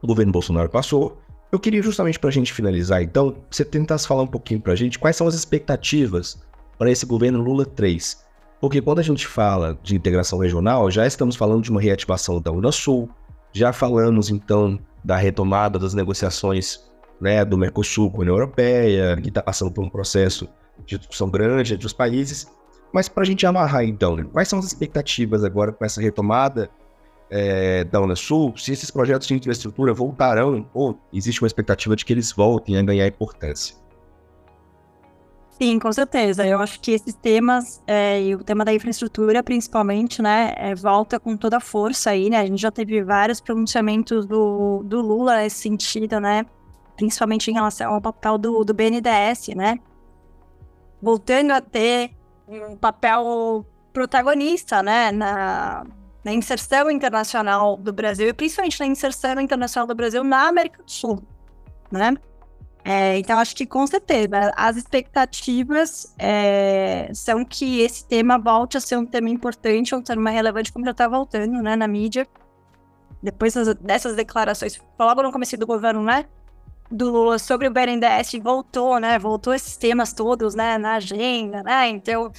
o 0.00 0.06
governo 0.06 0.32
Bolsonaro 0.32 0.70
passou, 0.70 1.20
eu 1.52 1.60
queria 1.60 1.82
justamente 1.82 2.18
para 2.18 2.30
a 2.30 2.32
gente 2.32 2.50
finalizar, 2.50 3.02
então, 3.02 3.36
você 3.50 3.62
tentasse 3.62 4.08
falar 4.08 4.22
um 4.22 4.26
pouquinho 4.26 4.58
para 4.58 4.72
a 4.72 4.76
gente 4.76 4.98
quais 4.98 5.14
são 5.14 5.26
as 5.26 5.34
expectativas 5.34 6.42
para 6.78 6.90
esse 6.90 7.04
governo 7.04 7.42
Lula 7.42 7.66
3? 7.66 8.24
Porque 8.58 8.80
quando 8.80 9.00
a 9.00 9.02
gente 9.02 9.26
fala 9.26 9.78
de 9.82 9.94
integração 9.94 10.38
regional, 10.38 10.90
já 10.90 11.06
estamos 11.06 11.36
falando 11.36 11.62
de 11.62 11.70
uma 11.70 11.80
reativação 11.80 12.40
da 12.40 12.50
Unasul, 12.50 13.10
já 13.52 13.70
falamos 13.70 14.30
então 14.30 14.78
da 15.04 15.16
retomada 15.16 15.78
das 15.78 15.92
negociações 15.92 16.90
né, 17.20 17.44
do 17.44 17.58
Mercosul 17.58 18.10
com 18.10 18.18
a 18.18 18.20
União 18.22 18.34
Europeia, 18.36 19.18
que 19.20 19.28
está 19.28 19.42
passando 19.42 19.70
por 19.70 19.84
um 19.84 19.90
processo 19.90 20.48
de 20.86 20.96
discussão 20.96 21.28
grande 21.28 21.74
entre 21.74 21.86
os 21.86 21.92
países. 21.92 22.46
Mas 22.94 23.10
para 23.10 23.24
a 23.24 23.26
gente 23.26 23.44
amarrar 23.44 23.84
então, 23.84 24.16
quais 24.32 24.48
são 24.48 24.58
as 24.58 24.64
expectativas 24.64 25.44
agora 25.44 25.70
com 25.70 25.84
essa 25.84 26.00
retomada 26.00 26.70
é, 27.32 27.84
da 27.84 28.00
Unasul? 28.00 28.54
Se 28.58 28.72
esses 28.72 28.90
projetos 28.90 29.26
de 29.26 29.34
infraestrutura 29.34 29.94
voltarão 29.94 30.68
ou 30.74 30.98
existe 31.12 31.42
uma 31.42 31.46
expectativa 31.46 31.96
de 31.96 32.04
que 32.04 32.12
eles 32.12 32.30
voltem 32.30 32.76
a 32.76 32.82
ganhar 32.82 33.06
importância? 33.06 33.74
Sim, 35.58 35.78
com 35.78 35.92
certeza. 35.92 36.46
Eu 36.46 36.58
acho 36.58 36.78
que 36.80 36.90
esses 36.90 37.14
temas, 37.14 37.82
é, 37.86 38.20
e 38.20 38.34
o 38.34 38.44
tema 38.44 38.64
da 38.64 38.74
infraestrutura, 38.74 39.42
principalmente, 39.42 40.20
né, 40.20 40.52
é, 40.56 40.74
volta 40.74 41.18
com 41.18 41.36
toda 41.36 41.56
a 41.56 41.60
força 41.60 42.10
aí, 42.10 42.28
né? 42.28 42.40
A 42.40 42.46
gente 42.46 42.60
já 42.60 42.70
teve 42.70 43.02
vários 43.02 43.40
pronunciamentos 43.40 44.26
do, 44.26 44.82
do 44.84 45.00
Lula 45.00 45.36
nesse 45.36 45.60
sentido, 45.60 46.20
né? 46.20 46.44
Principalmente 46.96 47.50
em 47.50 47.54
relação 47.54 47.94
ao 47.94 48.00
papel 48.00 48.36
do, 48.38 48.64
do 48.64 48.74
BNDES, 48.74 49.54
né? 49.56 49.78
Voltando 51.00 51.52
a 51.52 51.60
ter 51.60 52.10
um 52.48 52.76
papel 52.76 53.64
protagonista, 53.92 54.82
né, 54.82 55.12
na, 55.12 55.86
na 56.24 56.32
inserção 56.32 56.90
internacional 56.90 57.76
do 57.76 57.92
Brasil, 57.92 58.28
e 58.28 58.32
principalmente 58.32 58.78
na 58.78 58.86
inserção 58.86 59.40
internacional 59.40 59.86
do 59.86 59.94
Brasil 59.94 60.22
na 60.22 60.48
América 60.48 60.82
do 60.82 60.90
Sul, 60.90 61.22
né? 61.90 62.16
É, 62.84 63.16
então, 63.18 63.38
acho 63.38 63.54
que 63.54 63.64
com 63.64 63.86
certeza 63.86 64.52
as 64.56 64.76
expectativas 64.76 66.12
é, 66.18 67.08
são 67.14 67.44
que 67.44 67.80
esse 67.80 68.06
tema 68.06 68.38
volte 68.38 68.76
a 68.76 68.80
ser 68.80 68.96
um 68.96 69.06
tema 69.06 69.30
importante, 69.30 69.94
um 69.94 70.02
tema 70.02 70.30
relevante, 70.30 70.72
como 70.72 70.84
já 70.84 70.90
está 70.90 71.06
voltando 71.06 71.62
né, 71.62 71.76
na 71.76 71.86
mídia. 71.86 72.26
Depois 73.22 73.54
dessas 73.80 74.16
declarações, 74.16 74.80
logo 74.98 75.22
no 75.22 75.30
começo 75.30 75.56
do 75.56 75.66
governo, 75.66 76.02
né? 76.02 76.26
Do 76.90 77.10
Lula 77.10 77.38
sobre 77.38 77.68
o 77.68 77.70
BNDES, 77.70 78.32
voltou, 78.42 78.98
né? 78.98 79.16
Voltou 79.16 79.54
esses 79.54 79.76
temas 79.76 80.12
todos, 80.12 80.56
né? 80.56 80.76
Na 80.76 80.94
agenda, 80.94 81.62
né? 81.62 81.88
Então, 81.88 82.32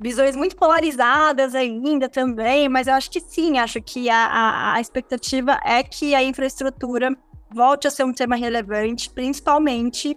visões 0.00 0.36
muito 0.36 0.56
polarizadas 0.56 1.54
ainda 1.54 2.08
também, 2.08 2.68
mas 2.68 2.86
eu 2.86 2.94
acho 2.94 3.10
que 3.10 3.20
sim, 3.20 3.58
acho 3.58 3.80
que 3.82 4.08
a, 4.08 4.26
a, 4.26 4.74
a 4.74 4.80
expectativa 4.80 5.58
é 5.64 5.82
que 5.82 6.14
a 6.14 6.22
infraestrutura 6.22 7.16
volte 7.50 7.88
a 7.88 7.90
ser 7.90 8.04
um 8.04 8.12
tema 8.12 8.36
relevante, 8.36 9.10
principalmente 9.10 10.16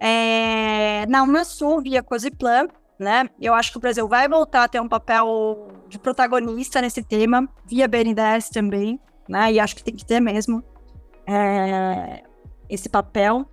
é, 0.00 1.06
na 1.06 1.22
Unasul 1.22 1.80
via 1.80 2.02
Cosiplan, 2.02 2.68
né? 2.98 3.28
Eu 3.40 3.54
acho 3.54 3.70
que 3.70 3.78
o 3.78 3.80
Brasil 3.80 4.08
vai 4.08 4.28
voltar 4.28 4.64
a 4.64 4.68
ter 4.68 4.80
um 4.80 4.88
papel 4.88 5.68
de 5.88 5.98
protagonista 5.98 6.80
nesse 6.80 7.02
tema, 7.02 7.48
via 7.64 7.86
BNDES 7.86 8.50
também, 8.50 9.00
né? 9.28 9.52
E 9.52 9.60
acho 9.60 9.76
que 9.76 9.84
tem 9.84 9.94
que 9.94 10.04
ter 10.04 10.20
mesmo 10.20 10.62
é, 11.26 12.22
esse 12.68 12.88
papel. 12.88 13.46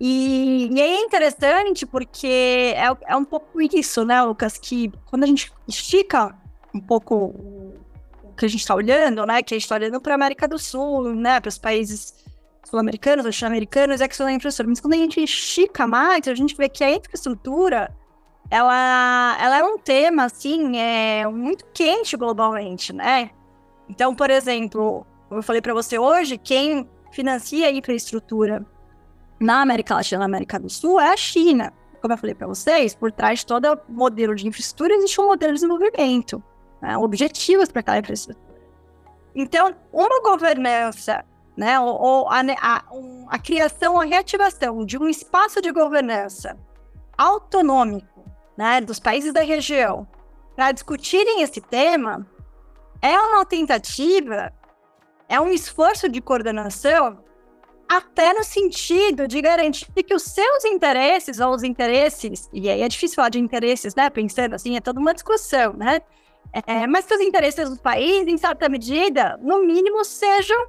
E, 0.00 0.70
e 0.72 0.80
é 0.80 1.00
interessante 1.02 1.84
porque 1.84 2.72
é, 2.74 2.86
é 3.06 3.16
um 3.16 3.24
pouco 3.24 3.60
isso, 3.60 4.02
né, 4.02 4.22
Lucas? 4.22 4.56
Que 4.56 4.90
quando 5.04 5.24
a 5.24 5.26
gente 5.26 5.52
estica 5.68 6.34
um 6.74 6.80
pouco 6.80 7.14
o 8.24 8.32
que 8.34 8.46
a 8.46 8.48
gente 8.48 8.60
está 8.60 8.74
olhando, 8.74 9.26
né? 9.26 9.42
Que 9.42 9.52
a 9.52 9.56
gente 9.56 9.64
está 9.64 9.74
olhando 9.74 10.00
para 10.00 10.14
a 10.14 10.16
América 10.16 10.48
do 10.48 10.58
Sul, 10.58 11.14
né? 11.14 11.38
Para 11.38 11.50
os 11.50 11.58
países 11.58 12.24
sul-americanos, 12.64 13.26
latino-americanos, 13.26 14.00
é 14.00 14.08
que 14.08 14.16
são 14.16 14.24
da 14.24 14.32
infraestrutura. 14.32 14.70
Mas 14.70 14.80
quando 14.80 14.94
a 14.94 14.96
gente 14.96 15.22
estica 15.22 15.86
mais, 15.86 16.26
a 16.26 16.34
gente 16.34 16.56
vê 16.56 16.68
que 16.68 16.82
a 16.82 16.90
infraestrutura, 16.90 17.94
ela, 18.50 19.36
ela 19.38 19.58
é 19.58 19.64
um 19.64 19.76
tema, 19.76 20.24
assim, 20.24 20.78
é 20.78 21.26
muito 21.26 21.66
quente 21.74 22.16
globalmente, 22.16 22.92
né? 22.92 23.30
Então, 23.86 24.14
por 24.14 24.30
exemplo, 24.30 25.06
eu 25.30 25.42
falei 25.42 25.60
para 25.60 25.74
você 25.74 25.98
hoje, 25.98 26.38
quem 26.38 26.88
financia 27.12 27.66
a 27.66 27.72
infraestrutura 27.72 28.64
na 29.40 29.62
América 29.62 29.94
Latina 29.94 30.20
na 30.20 30.26
América 30.26 30.58
do 30.58 30.68
Sul 30.68 31.00
é 31.00 31.12
a 31.12 31.16
China. 31.16 31.72
Como 32.00 32.12
eu 32.12 32.18
falei 32.18 32.34
para 32.34 32.46
vocês, 32.46 32.94
por 32.94 33.10
trás 33.12 33.40
de 33.40 33.46
todo 33.46 33.78
modelo 33.88 34.34
de 34.34 34.46
infraestrutura 34.46 34.94
existe 34.94 35.20
um 35.20 35.26
modelo 35.26 35.52
de 35.52 35.60
desenvolvimento, 35.60 36.42
né? 36.80 36.96
objetivos 36.96 37.70
para 37.70 37.80
aquela 37.80 37.98
infraestrutura. 37.98 38.50
Então, 39.34 39.74
uma 39.92 40.20
governança 40.22 41.24
né? 41.60 41.78
Ou, 41.78 42.00
ou 42.00 42.28
a, 42.30 42.40
a, 42.58 42.84
a, 43.28 43.38
criação, 43.38 44.00
a 44.00 44.04
reativação 44.04 44.82
de 44.82 44.96
um 44.96 45.06
espaço 45.06 45.60
de 45.60 45.70
governança 45.70 46.56
autonômico, 47.18 48.24
né, 48.56 48.80
dos 48.80 48.98
países 48.98 49.30
da 49.30 49.42
região, 49.42 50.08
para 50.56 50.72
discutirem 50.72 51.42
esse 51.42 51.60
tema, 51.60 52.26
é 53.02 53.18
uma 53.18 53.44
tentativa, 53.44 54.50
é 55.28 55.38
um 55.38 55.48
esforço 55.48 56.08
de 56.08 56.22
coordenação, 56.22 57.22
até 57.90 58.32
no 58.32 58.44
sentido 58.44 59.26
de 59.26 59.42
garantir 59.42 59.90
que 59.92 60.14
os 60.14 60.22
seus 60.22 60.64
interesses 60.64 61.40
ou 61.40 61.52
os 61.52 61.64
interesses, 61.64 62.48
e 62.52 62.70
aí 62.70 62.82
é 62.82 62.88
difícil 62.88 63.16
falar 63.16 63.30
de 63.30 63.40
interesses, 63.40 63.96
né? 63.96 64.08
Pensando 64.08 64.54
assim, 64.54 64.76
é 64.76 64.80
toda 64.80 65.00
uma 65.00 65.12
discussão, 65.12 65.72
né? 65.72 66.00
É, 66.52 66.86
mas 66.86 67.04
que 67.04 67.14
os 67.14 67.20
interesses 67.20 67.68
do 67.68 67.76
país, 67.76 68.28
em 68.28 68.38
certa 68.38 68.68
medida, 68.68 69.36
no 69.42 69.64
mínimo, 69.64 70.04
sejam 70.04 70.68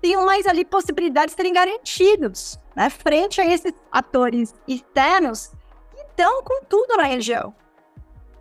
tenham 0.00 0.24
mais 0.24 0.46
ali 0.46 0.64
possibilidades 0.64 1.34
de 1.34 1.36
serem 1.36 1.52
garantidos, 1.52 2.58
né, 2.74 2.88
frente 2.88 3.40
a 3.40 3.44
esses 3.44 3.74
atores 3.90 4.54
externos 4.66 5.50
que 5.94 6.00
estão 6.02 6.42
com 6.44 6.64
tudo 6.64 6.96
na 6.96 7.02
região. 7.02 7.52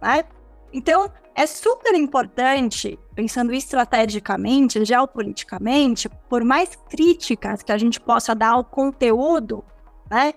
Né? 0.01 0.23
Então, 0.71 1.11
é 1.37 1.45
super 1.45 1.93
importante, 1.93 2.97
pensando 3.13 3.53
estrategicamente, 3.53 4.83
geopoliticamente, 4.83 6.09
por 6.27 6.43
mais 6.43 6.75
críticas 6.89 7.61
que 7.61 7.71
a 7.71 7.77
gente 7.77 7.99
possa 7.99 8.33
dar 8.33 8.53
ao 8.53 8.63
conteúdo, 8.63 9.63
né, 10.09 10.33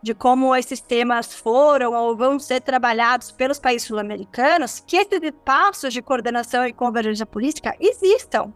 de 0.00 0.14
como 0.14 0.54
esses 0.54 0.80
temas 0.80 1.34
foram 1.34 1.92
ou 1.94 2.16
vão 2.16 2.38
ser 2.38 2.60
trabalhados 2.60 3.32
pelos 3.32 3.58
países 3.58 3.88
sul-americanos, 3.88 4.78
que 4.86 4.96
esses 4.96 5.20
espaços 5.20 5.92
de 5.92 6.00
coordenação 6.00 6.64
e 6.64 6.72
convergência 6.72 7.26
política 7.26 7.74
existam, 7.80 8.54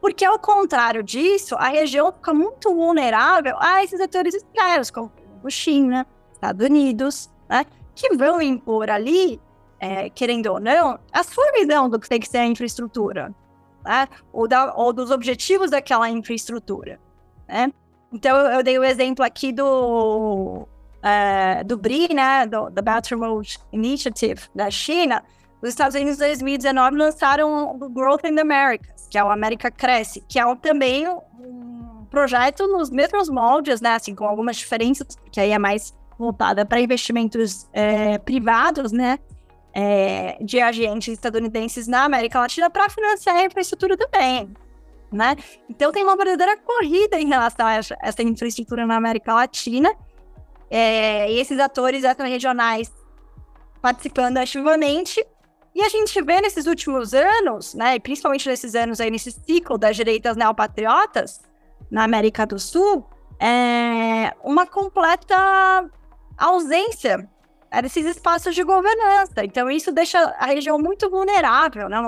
porque, 0.00 0.24
ao 0.24 0.38
contrário 0.40 1.00
disso, 1.00 1.54
a 1.54 1.68
região 1.68 2.10
fica 2.10 2.34
muito 2.34 2.74
vulnerável 2.74 3.54
a 3.60 3.84
esses 3.84 4.00
atores 4.00 4.34
externos, 4.34 4.90
como 4.90 5.12
China, 5.48 6.04
Estados 6.32 6.66
Unidos, 6.66 7.30
né, 7.48 7.64
que 7.94 8.16
vão 8.16 8.42
impor 8.42 8.90
ali, 8.90 9.40
é, 9.80 10.10
querendo 10.10 10.46
ou 10.46 10.60
não, 10.60 10.98
a 11.12 11.24
sua 11.24 11.50
visão 11.52 11.88
do 11.88 11.98
que 11.98 12.08
tem 12.08 12.20
que 12.20 12.28
ser 12.28 12.38
a 12.38 12.46
infraestrutura, 12.46 13.34
né, 13.84 14.06
ou, 14.32 14.46
da, 14.46 14.74
ou 14.74 14.92
dos 14.92 15.10
objetivos 15.10 15.70
daquela 15.70 16.08
infraestrutura. 16.08 17.00
Né? 17.48 17.72
Então, 18.12 18.36
eu 18.36 18.62
dei 18.62 18.78
o 18.78 18.84
exemplo 18.84 19.24
aqui 19.24 19.52
do, 19.52 20.66
uh, 20.66 21.64
do 21.64 21.76
BRI, 21.78 22.12
né, 22.12 22.46
do, 22.46 22.70
Belt 22.82 23.10
and 23.10 23.16
Road 23.16 23.58
Initiative 23.72 24.42
da 24.54 24.70
China, 24.70 25.24
os 25.62 25.68
Estados 25.68 25.94
Unidos, 25.94 26.16
em 26.16 26.26
2019, 26.26 26.96
lançaram 26.96 27.76
o 27.78 27.88
Growth 27.88 28.24
in 28.24 28.34
the 28.34 28.40
Americas, 28.40 29.06
que 29.10 29.18
é 29.18 29.24
o 29.24 29.30
América 29.30 29.70
Cresce, 29.70 30.24
que 30.26 30.38
é 30.38 30.54
também 30.56 31.06
um 31.06 32.06
projeto 32.10 32.66
nos 32.66 32.90
mesmos 32.90 33.28
moldes, 33.28 33.80
né? 33.80 33.94
Assim, 33.94 34.14
com 34.14 34.24
algumas 34.24 34.56
diferenças, 34.56 35.18
que 35.30 35.38
aí 35.38 35.50
é 35.50 35.58
mais 35.58 35.94
voltada 36.18 36.64
para 36.64 36.80
investimentos 36.80 37.68
é, 37.74 38.16
privados, 38.18 38.90
né? 38.90 39.18
É, 39.72 40.36
de 40.40 40.60
agentes 40.60 41.14
estadunidenses 41.14 41.86
na 41.86 42.04
América 42.04 42.40
Latina 42.40 42.68
para 42.68 42.90
financiar 42.90 43.36
a 43.36 43.44
infraestrutura 43.44 43.96
também, 43.96 44.52
né? 45.12 45.36
Então 45.68 45.92
tem 45.92 46.02
uma 46.02 46.16
verdadeira 46.16 46.56
corrida 46.56 47.20
em 47.20 47.28
relação 47.28 47.64
a 47.66 47.74
essa, 47.74 48.22
infraestrutura 48.22 48.84
na 48.84 48.96
América 48.96 49.32
Latina. 49.32 49.94
É, 50.68 51.30
e 51.30 51.38
esses 51.38 51.58
atores 51.58 52.02
regionais 52.04 52.92
participando 53.80 54.38
ativamente 54.38 55.24
e 55.74 55.82
a 55.82 55.88
gente 55.88 56.20
vê 56.22 56.40
nesses 56.40 56.66
últimos 56.66 57.14
anos, 57.14 57.74
né, 57.74 57.98
principalmente 57.98 58.48
nesses 58.48 58.74
anos 58.74 59.00
aí, 59.00 59.10
nesse 59.10 59.30
ciclo 59.30 59.78
das 59.78 59.96
direitas 59.96 60.36
neopatriotas 60.36 61.40
na 61.90 62.04
América 62.04 62.44
do 62.44 62.58
Sul, 62.58 63.06
é 63.38 64.34
uma 64.42 64.66
completa 64.66 65.88
ausência 66.36 67.28
desses 67.82 68.04
espaços 68.04 68.54
de 68.54 68.64
governança. 68.64 69.44
Então, 69.44 69.70
isso 69.70 69.92
deixa 69.92 70.18
a 70.18 70.46
região 70.46 70.78
muito 70.78 71.08
vulnerável, 71.08 71.88
né? 71.88 72.00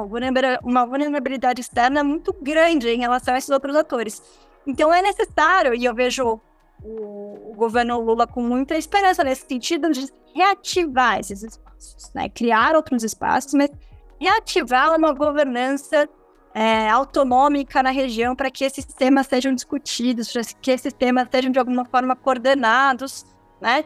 uma 0.63 0.87
vulnerabilidade 0.87 1.61
externa 1.61 2.03
muito 2.03 2.33
grande 2.33 2.89
em 2.89 2.99
relação 2.99 3.35
a 3.35 3.39
esses 3.39 3.51
outros 3.51 3.77
atores. 3.77 4.23
Então, 4.67 4.93
é 4.93 5.01
necessário, 5.01 5.75
e 5.75 5.85
eu 5.85 5.95
vejo 5.95 6.41
o, 6.83 7.55
governo 7.55 8.01
Lula 8.01 8.27
com 8.27 8.43
muita 8.43 8.77
esperança 8.77 9.23
nesse 9.23 9.47
sentido, 9.47 9.91
de 9.93 10.09
reativar 10.35 11.21
esses 11.21 11.43
espaços 11.43 11.73
espaços, 11.83 12.13
né? 12.15 12.29
Criar 12.29 12.77
outros 12.77 13.03
espaços, 13.03 13.53
mas 13.55 13.71
reativar 14.21 14.97
uma 14.97 15.13
governança 15.13 16.09
é, 16.55 16.89
autonômica 16.91 17.83
na 17.83 17.91
região 17.91 18.37
para 18.37 18.51
que 18.51 18.65
esses 18.65 18.85
temas 18.85 19.27
sejam 19.27 19.55
discutidos, 19.55 20.33
para 20.33 20.43
que 20.61 20.71
esses 20.71 20.93
temas 20.93 21.29
sejam 21.31 21.51
de 21.51 21.59
alguma 21.59 21.85
forma 21.85 22.15
coordenados, 22.15 23.25
né? 23.61 23.85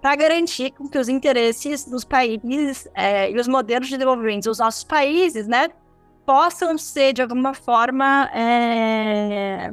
Para 0.00 0.14
garantir 0.16 0.70
que 0.70 0.98
os 0.98 1.08
interesses 1.08 1.84
dos 1.84 2.04
países 2.04 2.88
é, 2.94 3.30
e 3.30 3.38
os 3.38 3.48
modelos 3.48 3.88
de 3.88 3.94
desenvolvimento 3.96 4.44
dos 4.44 4.58
nossos 4.58 4.84
países, 4.84 5.46
né, 5.46 5.68
possam 6.24 6.76
ser 6.76 7.12
de 7.12 7.22
alguma 7.22 7.54
forma 7.54 8.28
é, 8.32 9.72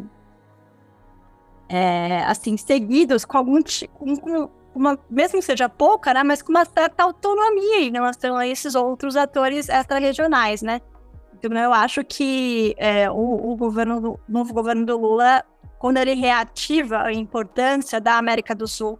é, 1.69 2.23
assim 2.25 2.55
seguidos 2.57 3.25
com 3.25 3.37
algum 3.37 3.59
com, 3.93 4.49
uma, 4.75 4.97
mesmo 5.09 5.39
que 5.39 5.45
seja 5.45 5.69
pouca, 5.69 6.13
né, 6.13 6.23
mas 6.23 6.41
com 6.41 6.51
uma 6.51 6.65
certa 6.65 7.03
autonomia 7.03 7.81
em 7.81 7.91
relação 7.91 8.37
a 8.37 8.47
esses 8.47 8.75
outros 8.75 9.15
atores 9.15 9.69
extra-regionais, 9.69 10.61
né? 10.61 10.81
Então, 11.35 11.51
eu 11.59 11.73
acho 11.73 12.03
que 12.05 12.73
é, 12.77 13.11
o, 13.11 13.51
o, 13.51 13.55
governo 13.57 13.99
do, 13.99 14.19
novo 14.27 14.53
governo 14.53 14.85
do 14.85 14.97
Lula, 14.97 15.43
quando 15.77 15.97
ele 15.97 16.13
reativa 16.13 17.03
a 17.03 17.13
importância 17.13 17.99
da 17.99 18.17
América 18.17 18.55
do 18.55 18.65
Sul 18.65 18.97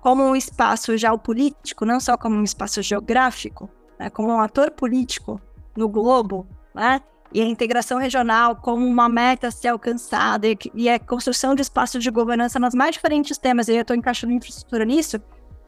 como 0.00 0.22
um 0.22 0.34
espaço 0.34 0.96
geopolítico, 0.96 1.84
não 1.84 2.00
só 2.00 2.16
como 2.16 2.36
um 2.36 2.44
espaço 2.44 2.82
geográfico, 2.82 3.68
né, 3.98 4.10
como 4.10 4.28
um 4.30 4.40
ator 4.40 4.70
político 4.70 5.40
no 5.76 5.88
globo, 5.88 6.46
né, 6.74 7.00
e 7.32 7.40
a 7.40 7.44
integração 7.44 7.98
regional 7.98 8.56
como 8.56 8.84
uma 8.84 9.08
meta 9.08 9.48
a 9.48 9.50
ser 9.50 9.68
alcançada 9.68 10.48
e, 10.48 10.58
e 10.74 10.88
a 10.88 10.98
construção 10.98 11.54
de 11.54 11.62
espaços 11.62 12.02
de 12.02 12.10
governança 12.10 12.58
nos 12.58 12.74
mais 12.74 12.92
diferentes 12.92 13.38
temas, 13.38 13.68
e 13.68 13.74
eu 13.74 13.82
estou 13.82 13.94
encaixando 13.94 14.32
infraestrutura 14.32 14.84
nisso, 14.84 15.20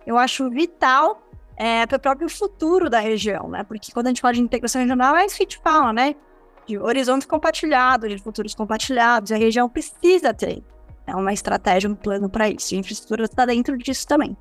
eu 0.07 0.19
acho 0.19 0.51
vital 0.51 1.23
é, 1.57 1.87
para 1.87 1.97
o 1.97 2.01
próprio 2.01 2.29
futuro 2.29 2.91
da 2.91 2.99
região, 2.99 3.49
né? 3.49 3.63
Porque 3.63 3.93
quando 3.93 4.07
a 4.07 4.11
gente 4.11 4.21
fala 4.21 4.35
de 4.35 4.41
integração 4.41 4.81
regional, 4.81 5.15
é 5.15 5.27
isso 5.27 5.37
que 5.37 5.43
a 5.43 5.47
gente 5.47 5.61
fala, 5.63 5.93
né? 5.93 6.17
De 6.67 6.77
horizontes 6.79 7.27
compartilhados, 7.27 8.11
de 8.11 8.19
futuros 8.19 8.55
compartilhados, 8.55 9.31
a 9.31 9.37
região 9.37 9.69
precisa 9.69 10.35
ter 10.35 10.65
é 11.07 11.15
uma 11.15 11.33
estratégia, 11.33 11.91
um 11.91 11.95
plano 11.95 12.29
para 12.29 12.49
isso. 12.49 12.75
A 12.75 12.79
infraestrutura 12.79 13.25
está 13.25 13.45
dentro 13.47 13.77
disso 13.79 14.07
também. 14.07 14.37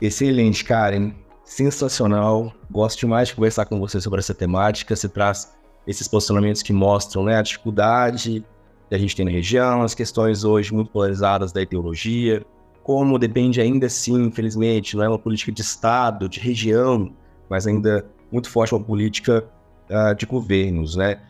Excelente, 0.00 0.64
Karen 0.64 1.14
sensacional. 1.52 2.52
Gosto 2.70 3.00
demais 3.00 3.28
de 3.28 3.34
conversar 3.34 3.66
com 3.66 3.78
você 3.78 4.00
sobre 4.00 4.20
essa 4.20 4.34
temática. 4.34 4.96
Você 4.96 5.08
traz 5.08 5.52
esses 5.86 6.08
posicionamentos 6.08 6.62
que 6.62 6.72
mostram 6.72 7.24
né, 7.24 7.36
a 7.36 7.42
dificuldade 7.42 8.44
que 8.88 8.94
a 8.94 8.98
gente 8.98 9.16
tem 9.16 9.24
na 9.24 9.30
região, 9.30 9.82
as 9.82 9.94
questões 9.94 10.44
hoje 10.44 10.72
muito 10.72 10.90
polarizadas 10.90 11.50
da 11.50 11.62
ideologia, 11.62 12.44
como 12.82 13.18
depende 13.18 13.60
ainda 13.60 13.86
assim, 13.86 14.24
infelizmente, 14.24 14.96
não 14.96 15.04
é 15.04 15.08
uma 15.08 15.18
política 15.18 15.50
de 15.50 15.62
Estado, 15.62 16.28
de 16.28 16.38
região, 16.38 17.10
mas 17.48 17.66
ainda 17.66 18.04
muito 18.30 18.50
forte 18.50 18.74
uma 18.74 18.84
política 18.84 19.44
uh, 19.88 20.14
de 20.14 20.26
governos, 20.26 20.94
né? 20.94 21.20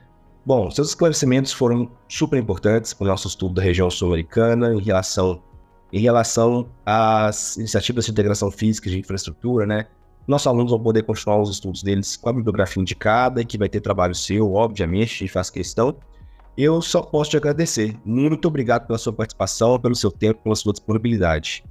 Bom, 0.44 0.70
seus 0.70 0.88
esclarecimentos 0.88 1.52
foram 1.52 1.90
super 2.08 2.36
importantes 2.36 2.92
para 2.92 3.04
o 3.04 3.08
nosso 3.08 3.28
estudo 3.28 3.54
da 3.54 3.62
região 3.62 3.88
sul-americana 3.88 4.74
em 4.74 4.80
relação, 4.80 5.40
em 5.92 6.00
relação 6.00 6.68
às 6.84 7.56
iniciativas 7.56 8.06
de 8.06 8.10
integração 8.10 8.50
física 8.50 8.88
e 8.88 8.92
de 8.92 8.98
infraestrutura, 8.98 9.64
né? 9.66 9.86
Nossos 10.26 10.46
alunos 10.46 10.70
vão 10.70 10.80
poder 10.80 11.02
continuar 11.02 11.40
os 11.40 11.50
estudos 11.50 11.82
deles 11.82 12.16
com 12.16 12.28
a 12.28 12.32
bibliografia 12.32 12.80
indicada, 12.80 13.44
que 13.44 13.58
vai 13.58 13.68
ter 13.68 13.80
trabalho 13.80 14.14
seu, 14.14 14.52
obviamente, 14.52 15.24
e 15.24 15.28
faz 15.28 15.48
questão. 15.48 15.96
Eu 16.56 16.82
só 16.82 17.02
posso 17.02 17.30
te 17.30 17.36
agradecer. 17.36 17.96
Muito 18.04 18.46
obrigado 18.46 18.86
pela 18.86 18.98
sua 18.98 19.12
participação, 19.12 19.80
pelo 19.80 19.94
seu 19.94 20.10
tempo, 20.10 20.42
pela 20.42 20.54
sua 20.54 20.72
disponibilidade. 20.72 21.64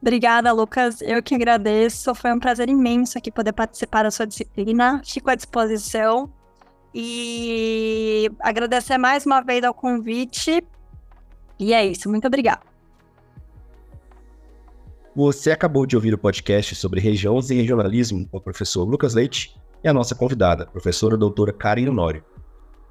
Obrigada, 0.00 0.52
Lucas. 0.52 1.00
Eu 1.00 1.22
que 1.22 1.34
agradeço. 1.34 2.14
Foi 2.14 2.32
um 2.32 2.38
prazer 2.38 2.68
imenso 2.68 3.16
aqui 3.16 3.30
poder 3.30 3.52
participar 3.52 4.02
da 4.02 4.10
sua 4.10 4.26
disciplina. 4.26 5.00
Fico 5.04 5.30
à 5.30 5.34
disposição. 5.34 6.30
E 6.94 8.30
agradecer 8.38 8.96
mais 8.96 9.26
uma 9.26 9.40
vez 9.40 9.64
ao 9.64 9.74
convite. 9.74 10.64
E 11.58 11.74
é 11.74 11.84
isso. 11.84 12.08
Muito 12.08 12.26
obrigada. 12.26 12.62
Você 15.16 15.50
acabou 15.50 15.86
de 15.86 15.96
ouvir 15.96 16.14
o 16.14 16.18
podcast 16.18 16.74
sobre 16.74 17.00
regiões 17.00 17.50
e 17.50 17.54
regionalismo 17.54 18.28
com 18.28 18.38
o 18.38 18.40
professor 18.40 18.84
Lucas 18.84 19.14
Leite 19.14 19.56
e 19.82 19.88
a 19.88 19.92
nossa 19.92 20.14
convidada, 20.14 20.66
professora 20.66 21.16
doutora 21.16 21.52
Karen 21.52 21.88
Honório. 21.88 22.24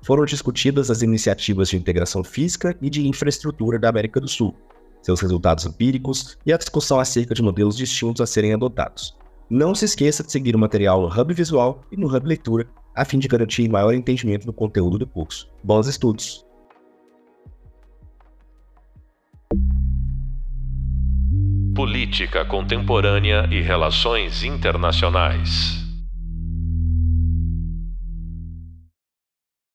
Foram 0.01 0.25
discutidas 0.25 0.91
as 0.91 1.01
iniciativas 1.01 1.69
de 1.69 1.77
integração 1.77 2.23
física 2.23 2.77
e 2.81 2.89
de 2.89 3.07
infraestrutura 3.07 3.79
da 3.79 3.89
América 3.89 4.19
do 4.19 4.27
Sul, 4.27 4.55
seus 5.01 5.19
resultados 5.21 5.65
empíricos 5.65 6.37
e 6.45 6.51
a 6.53 6.57
discussão 6.57 6.99
acerca 6.99 7.33
de 7.33 7.41
modelos 7.41 7.75
distintos 7.75 8.21
a 8.21 8.25
serem 8.25 8.53
adotados. 8.53 9.17
Não 9.49 9.75
se 9.75 9.85
esqueça 9.85 10.23
de 10.23 10.31
seguir 10.31 10.55
o 10.55 10.59
material 10.59 11.01
no 11.01 11.07
Hub 11.07 11.33
Visual 11.33 11.81
e 11.91 11.97
no 11.97 12.07
Hub 12.07 12.25
Leitura, 12.25 12.67
a 12.95 13.05
fim 13.05 13.19
de 13.19 13.27
garantir 13.27 13.67
maior 13.69 13.93
entendimento 13.93 14.45
do 14.45 14.53
conteúdo 14.53 14.97
do 14.97 15.07
curso. 15.07 15.49
Bons 15.63 15.87
estudos! 15.87 16.45
Política 21.75 22.45
Contemporânea 22.45 23.47
e 23.51 23.59
Relações 23.59 24.43
Internacionais. 24.43 25.82